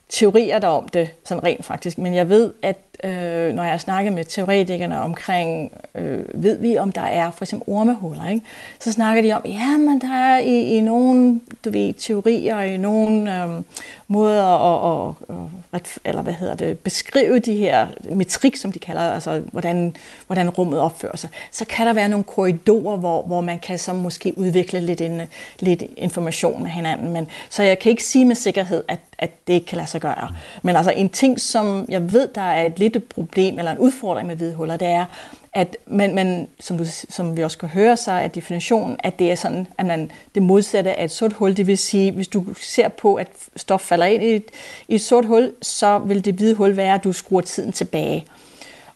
teorier 0.09 0.59
der 0.59 0.68
om 0.68 0.89
det, 0.89 1.11
sådan 1.25 1.45
rent 1.45 1.64
faktisk. 1.64 1.99
Men 1.99 2.14
jeg 2.14 2.29
ved, 2.29 2.53
at 2.62 2.77
øh, 3.05 3.55
når 3.55 3.62
jeg 3.62 3.72
har 3.72 3.78
snakket 3.78 4.12
med 4.12 4.24
teoretikerne 4.24 5.01
omkring, 5.01 5.72
øh, 5.95 6.24
ved 6.34 6.59
vi 6.59 6.78
om 6.78 6.92
der 6.92 7.01
er 7.03 7.30
for 7.30 7.45
eksempel 7.45 7.64
ormehuller, 7.74 8.28
ikke? 8.28 8.47
så 8.80 8.92
snakker 8.92 9.22
de 9.22 9.32
om, 9.32 9.42
ja, 9.45 9.76
men 9.76 10.01
der 10.01 10.14
er 10.14 10.38
i, 10.38 10.76
i 10.76 10.80
nogle 10.80 11.40
du 11.64 11.70
ved, 11.70 11.92
teorier, 11.92 12.61
i 12.61 12.76
nogle 12.76 13.42
øh, 13.42 13.62
måder 14.09 14.45
at, 14.45 15.14
at, 15.28 15.36
at, 15.72 15.99
eller 16.05 16.22
hvad 16.22 16.32
hedder 16.32 16.55
det, 16.55 16.78
beskrive 16.78 17.38
de 17.38 17.57
her 17.57 17.86
metrik, 18.11 18.57
som 18.57 18.72
de 18.72 18.78
kalder, 18.78 19.01
altså 19.01 19.42
hvordan, 19.53 19.97
hvordan 20.26 20.51
rummet 20.51 20.80
opfører 20.80 21.16
sig, 21.16 21.30
så 21.53 21.64
kan 21.64 21.86
der 21.86 21.92
være 21.92 22.09
nogle 22.09 22.24
korridorer, 22.24 22.97
hvor, 22.97 23.22
hvor 23.22 23.40
man 23.40 23.59
kan 23.59 23.78
så 23.78 23.92
måske 23.92 24.38
udvikle 24.38 24.80
lidt, 24.80 25.01
en, 25.01 25.20
lidt 25.61 25.82
information 25.97 26.62
med 26.62 26.70
hinanden. 26.70 27.12
Men, 27.12 27.26
så 27.51 27.62
jeg 27.62 27.78
kan 27.78 27.90
ikke 27.90 28.05
sige 28.05 28.24
med 28.24 28.34
sikkerhed, 28.34 28.84
at, 28.88 29.01
at 29.18 29.47
det 29.47 29.55
ikke 29.55 29.66
kan 29.66 29.76
lade 29.76 29.88
sig 29.88 30.01
gøre. 30.01 30.28
Men 30.62 30.76
altså 30.76 30.90
en 30.90 31.09
ting, 31.09 31.40
som 31.40 31.86
jeg 31.88 32.12
ved, 32.12 32.28
der 32.34 32.40
er 32.40 32.66
et 32.66 32.78
lidt 32.93 33.09
problem 33.09 33.59
eller 33.59 33.72
en 33.72 33.78
udfordring 33.78 34.28
med 34.28 34.37
hvide 34.37 34.55
huller, 34.55 34.76
det 34.76 34.89
er, 34.89 35.05
at 35.53 35.76
man, 35.87 36.14
man 36.14 36.49
som, 36.61 36.78
du, 36.78 36.85
som 37.09 37.37
vi 37.37 37.45
også 37.45 37.59
kan 37.59 37.68
høre, 37.68 37.97
så 37.97 38.12
er 38.12 38.28
definitionen, 38.28 38.97
at 38.99 39.18
det 39.18 39.30
er 39.30 39.35
sådan, 39.35 39.66
at 39.78 39.87
man 39.87 40.11
det 40.35 40.43
modsatte 40.43 40.95
af 40.95 41.05
et 41.05 41.11
sort 41.11 41.32
hul. 41.32 41.57
Det 41.57 41.66
vil 41.66 41.78
sige, 41.78 42.12
hvis 42.12 42.28
du 42.28 42.47
ser 42.61 42.89
på, 42.89 43.14
at 43.14 43.28
stof 43.57 43.80
falder 43.80 44.07
ind 44.07 44.22
i 44.22 44.35
et, 44.35 44.45
i 44.89 44.95
et 44.95 45.01
sort 45.01 45.24
hul, 45.24 45.53
så 45.62 45.99
vil 45.99 46.24
det 46.24 46.35
hvide 46.35 46.55
hul 46.55 46.76
være, 46.76 46.95
at 46.95 47.05
du 47.05 47.12
skruer 47.12 47.41
tiden 47.41 47.72
tilbage. 47.72 48.26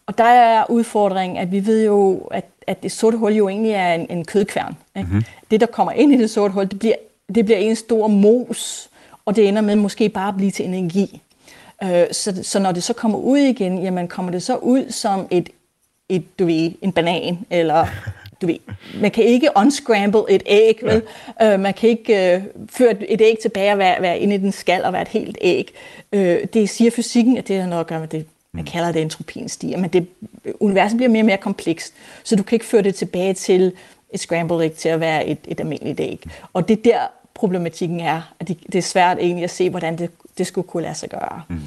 Og 0.05 0.17
der 0.17 0.23
er 0.23 0.65
udfordringen, 0.69 1.37
at 1.37 1.51
vi 1.51 1.65
ved 1.65 1.85
jo, 1.85 2.17
at, 2.31 2.45
at 2.67 2.83
det 2.83 2.91
sorte 2.91 3.17
hul 3.17 3.33
jo 3.33 3.49
egentlig 3.49 3.71
er 3.71 3.93
en, 3.93 4.07
en 4.09 4.25
kødkværn. 4.25 4.77
Ikke? 4.97 5.07
Mm-hmm. 5.07 5.23
Det, 5.51 5.61
der 5.61 5.65
kommer 5.65 5.91
ind 5.91 6.13
i 6.13 6.17
det 6.17 6.29
sorte 6.29 6.53
hul, 6.53 6.67
det 6.67 6.79
bliver, 6.79 6.95
det 7.35 7.45
bliver 7.45 7.57
en 7.57 7.75
stor 7.75 8.07
mos, 8.07 8.89
og 9.25 9.35
det 9.35 9.47
ender 9.47 9.61
med 9.61 9.75
måske 9.75 10.09
bare 10.09 10.27
at 10.27 10.37
blive 10.37 10.51
til 10.51 10.65
energi. 10.65 11.21
Øh, 11.83 12.05
så, 12.11 12.39
så 12.43 12.59
når 12.59 12.71
det 12.71 12.83
så 12.83 12.93
kommer 12.93 13.17
ud 13.17 13.37
igen, 13.37 13.81
jamen 13.83 14.07
kommer 14.07 14.31
det 14.31 14.43
så 14.43 14.55
ud 14.55 14.91
som 14.91 15.27
et, 15.31 15.49
et 16.09 16.39
du 16.39 16.45
ved, 16.45 16.71
en 16.81 16.91
banan, 16.91 17.39
eller 17.49 17.87
du 18.41 18.47
ved, 18.47 18.57
man 19.01 19.11
kan 19.11 19.23
ikke 19.23 19.49
unscramble 19.55 20.21
et 20.29 20.43
æg, 20.45 20.79
vel? 20.83 21.03
Ja. 21.39 21.53
Øh, 21.53 21.59
man 21.59 21.73
kan 21.73 21.89
ikke 21.89 22.35
øh, 22.35 22.43
føre 22.69 23.11
et 23.11 23.21
æg 23.21 23.37
tilbage 23.41 23.71
og 23.71 23.77
være, 23.77 24.01
være 24.01 24.19
inde 24.19 24.35
i 24.35 24.37
den 24.37 24.51
skal 24.51 24.83
og 24.83 24.93
være 24.93 25.01
et 25.01 25.07
helt 25.07 25.37
æg. 25.41 25.73
Øh, 26.13 26.45
det 26.53 26.69
siger 26.69 26.91
fysikken, 26.91 27.37
at 27.37 27.47
det 27.47 27.61
har 27.61 27.67
noget 27.67 27.79
at 27.79 27.87
gøre 27.87 27.99
med 27.99 28.07
det, 28.07 28.25
man 28.51 28.61
mm. 28.61 28.67
kalder 28.71 28.91
det 28.91 29.01
entropien 29.01 29.49
stiger, 29.49 29.77
men 29.77 29.89
det, 29.89 30.07
universet 30.59 30.97
bliver 30.97 31.09
mere 31.09 31.21
og 31.21 31.25
mere 31.25 31.37
komplekst, 31.37 31.93
så 32.23 32.35
du 32.35 32.43
kan 32.43 32.55
ikke 32.55 32.65
føre 32.65 32.81
det 32.81 32.95
tilbage 32.95 33.33
til 33.33 33.73
et 34.13 34.19
scrambled 34.19 34.61
æg 34.61 34.73
til 34.73 34.89
at 34.89 34.99
være 34.99 35.27
et, 35.27 35.37
et 35.47 35.59
almindeligt 35.59 35.99
æg. 35.99 36.23
Og 36.53 36.67
det 36.67 36.85
der 36.85 36.99
problematikken 37.33 37.99
er, 37.99 38.33
at 38.39 38.47
det, 38.47 38.57
det 38.65 38.75
er 38.75 38.81
svært 38.81 39.17
egentlig 39.19 39.43
at 39.43 39.49
se, 39.49 39.69
hvordan 39.69 39.97
det, 39.97 40.09
det 40.39 40.47
skulle 40.47 40.67
kunne 40.67 40.83
lade 40.83 40.95
sig 40.95 41.09
gøre. 41.09 41.41
Mm. 41.47 41.59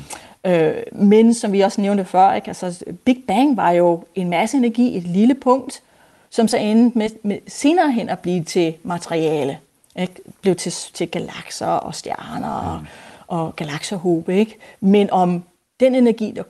Øh, 0.46 0.74
men 0.92 1.34
som 1.34 1.52
vi 1.52 1.60
også 1.60 1.80
nævnte 1.80 2.04
før, 2.04 2.32
ikke? 2.32 2.48
Altså, 2.48 2.84
Big 3.04 3.22
Bang 3.26 3.56
var 3.56 3.70
jo 3.70 4.04
en 4.14 4.30
masse 4.30 4.56
energi, 4.56 4.96
et 4.96 5.02
lille 5.02 5.34
punkt, 5.34 5.82
som 6.30 6.48
så 6.48 6.56
endte 6.56 6.98
med, 6.98 7.08
med 7.22 7.38
senere 7.48 7.92
hen 7.92 8.08
at 8.08 8.18
blive 8.18 8.44
til 8.44 8.74
materiale. 8.82 9.58
Ikke? 9.96 10.14
Blev 10.40 10.56
til, 10.56 10.72
til 10.72 11.08
galakser 11.08 11.66
og 11.66 11.94
stjerner 11.94 12.78
mm. 12.78 12.86
og, 13.26 13.44
og 13.44 13.56
galakserhobe. 13.56 14.36
Ikke? 14.36 14.56
Men 14.80 15.10
om 15.10 15.42
den 15.80 15.94
energi, 15.94 16.32
der, 16.36 16.42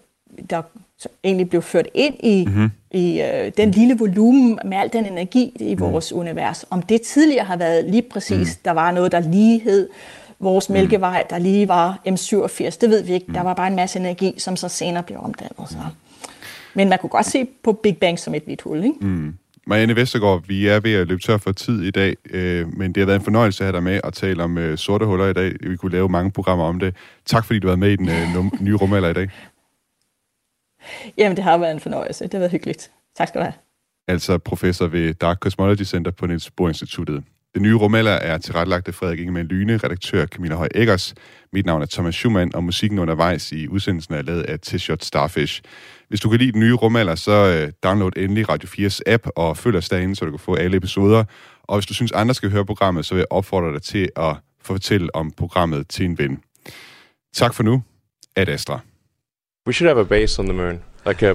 der 0.51 0.63
egentlig 1.25 1.51
blev 1.51 1.63
ført 1.63 1.89
ind 1.95 2.15
i, 2.21 2.45
mm-hmm. 2.47 2.71
i 2.91 3.21
øh, 3.23 3.53
den 3.57 3.71
lille 3.71 3.99
volumen 3.99 4.59
med 4.65 4.77
al 4.77 4.93
den 4.93 5.07
energi 5.07 5.57
i 5.61 5.75
vores 5.75 6.13
mm. 6.13 6.19
univers, 6.19 6.65
om 6.71 6.83
det 6.83 7.03
tidligere 7.03 7.45
har 7.45 7.57
været 7.57 7.85
lige 7.85 8.03
præcis, 8.03 8.49
mm. 8.57 8.63
der 8.65 8.71
var 8.71 8.91
noget, 8.91 9.13
der 9.13 9.21
lige 9.21 9.61
hed 9.61 9.89
vores 10.43 10.69
mm. 10.69 10.73
mælkevej, 10.73 11.25
der 11.31 11.39
lige 11.39 11.69
var 11.69 12.01
M87, 12.09 12.79
det 12.81 12.91
ved 12.91 13.05
vi 13.05 13.13
ikke. 13.13 13.27
Mm. 13.27 13.35
Der 13.35 13.41
var 13.41 13.55
bare 13.55 13.69
en 13.69 13.77
masse 13.77 13.99
energi, 13.99 14.35
som 14.39 14.57
så 14.57 14.69
senere 14.69 15.03
blev 15.03 15.19
omdannet. 15.19 15.69
Så. 15.69 15.77
Men 16.75 16.89
man 16.89 16.99
kunne 16.99 17.11
godt 17.11 17.27
se 17.27 17.47
på 17.65 17.73
Big 17.73 17.97
Bang 17.97 18.19
som 18.19 18.35
et 18.35 18.43
hvidt 18.43 18.63
hul, 18.63 18.85
ikke? 18.85 18.97
Mm. 19.01 19.35
Marianne 19.67 19.97
Vestergaard, 19.97 20.47
vi 20.47 20.69
er 20.69 20.81
ved 20.81 20.95
at 20.95 21.07
løbe 21.09 21.21
tør 21.21 21.37
for 21.37 21.53
tid 21.53 21.83
i 21.83 21.91
dag, 21.91 22.17
øh, 22.31 22.69
men 22.77 22.93
det 22.93 23.01
har 23.01 23.07
været 23.07 23.19
en 23.19 23.25
fornøjelse 23.25 23.65
at 23.65 23.67
have 23.67 23.73
dig 23.73 23.83
med 23.83 24.01
at 24.05 24.13
tale 24.13 24.43
om 24.43 24.59
øh, 24.59 24.79
sorte 24.79 25.07
huller 25.07 25.27
i 25.27 25.33
dag. 25.33 25.53
Vi 25.61 25.77
kunne 25.77 25.93
lave 25.93 26.09
mange 26.09 26.31
programmer 26.31 26.65
om 26.65 26.79
det. 26.79 26.97
Tak 27.27 27.45
fordi 27.45 27.59
du 27.59 27.69
var 27.69 27.77
med 27.77 27.91
i 27.91 27.97
den 27.97 28.09
øh, 28.09 28.45
nye 28.67 28.75
rumalder 28.75 29.09
i 29.09 29.13
dag. 29.13 29.31
Jamen, 31.19 31.37
det 31.37 31.45
har 31.45 31.59
været 31.59 31.73
en 31.73 31.81
fornøjelse. 31.81 32.25
Det 32.25 32.35
har 32.35 32.39
været 32.39 32.53
hyggeligt. 32.53 32.91
Tak 33.17 33.29
skal 33.29 33.41
du 33.41 33.45
have. 33.45 33.55
Altså 34.09 34.39
professor 34.39 34.87
ved 34.87 35.15
Dark 35.15 35.39
Cosmology 35.39 35.85
Center 35.85 36.11
på 36.11 36.27
Niels 36.27 36.51
Bohr 36.51 36.69
Instituttet. 36.69 37.25
Den 37.55 37.63
nye 37.63 37.75
rumalder 37.75 38.13
er 38.13 38.39
tilrettelagt 38.39 38.89
af 38.89 38.95
Frederik 38.95 39.19
Ingemann 39.19 39.49
Lyne, 39.49 39.77
redaktør 39.77 40.27
Camilla 40.27 40.57
Høj 40.57 40.69
Eggers. 40.75 41.15
Mit 41.53 41.67
navn 41.67 41.83
er 41.83 41.87
Thomas 41.87 42.15
Schumann, 42.15 42.55
og 42.55 42.65
musikken 42.65 42.99
undervejs 42.99 43.53
i 43.53 43.69
udsendelsen 43.69 44.15
er 44.15 44.23
lavet 44.23 44.43
af 44.43 44.59
T-Shot 44.67 45.05
Starfish. 45.05 45.63
Hvis 46.09 46.21
du 46.21 46.29
kan 46.29 46.39
lide 46.39 46.53
den 46.53 46.61
nye 46.61 46.75
rumalder, 46.75 47.15
så 47.15 47.33
øh, 47.33 47.73
download 47.83 48.13
endelig 48.17 48.49
Radio 48.49 48.69
4's 48.69 49.01
app 49.07 49.27
og 49.37 49.57
følg 49.57 49.77
os 49.77 49.89
derinde, 49.89 50.17
så 50.17 50.25
du 50.25 50.31
kan 50.31 50.39
få 50.39 50.55
alle 50.55 50.77
episoder. 50.77 51.25
Og 51.63 51.77
hvis 51.77 51.87
du 51.87 51.95
synes, 51.95 52.13
andre 52.13 52.35
skal 52.35 52.51
høre 52.51 52.65
programmet, 52.65 53.07
så 53.07 53.15
vil 53.15 53.19
jeg 53.19 53.27
opfordre 53.31 53.73
dig 53.73 53.83
til 53.83 54.09
at 54.17 54.37
fortælle 54.63 55.15
om 55.15 55.31
programmet 55.31 55.89
til 55.89 56.05
en 56.05 56.19
ven. 56.19 56.43
Tak 57.35 57.55
for 57.55 57.63
nu. 57.63 57.83
Ad 58.37 58.49
Astra. 58.49 58.81
We 59.67 59.73
should 59.73 59.89
have 59.89 60.01
a 60.01 60.05
base 60.05 60.43
on 60.43 60.47
the 60.47 60.57
moon, 60.57 60.81
like 61.07 61.27
a, 61.27 61.35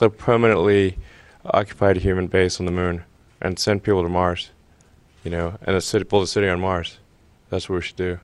a 0.00 0.08
permanently 0.08 0.98
occupied 1.44 1.96
human 1.96 2.28
base 2.28 2.60
on 2.60 2.66
the 2.66 2.76
moon, 2.76 3.00
and 3.40 3.56
send 3.56 3.80
people 3.80 4.02
to 4.02 4.08
Mars. 4.08 4.52
You 5.24 5.30
know, 5.30 5.58
and 5.62 5.76
a 5.76 5.80
city, 5.80 6.04
build 6.04 6.24
a 6.24 6.26
city 6.26 6.48
on 6.48 6.60
Mars. 6.60 6.98
That's 7.50 7.68
what 7.68 7.76
we 7.76 7.82
should 7.82 7.96
do. 7.96 8.18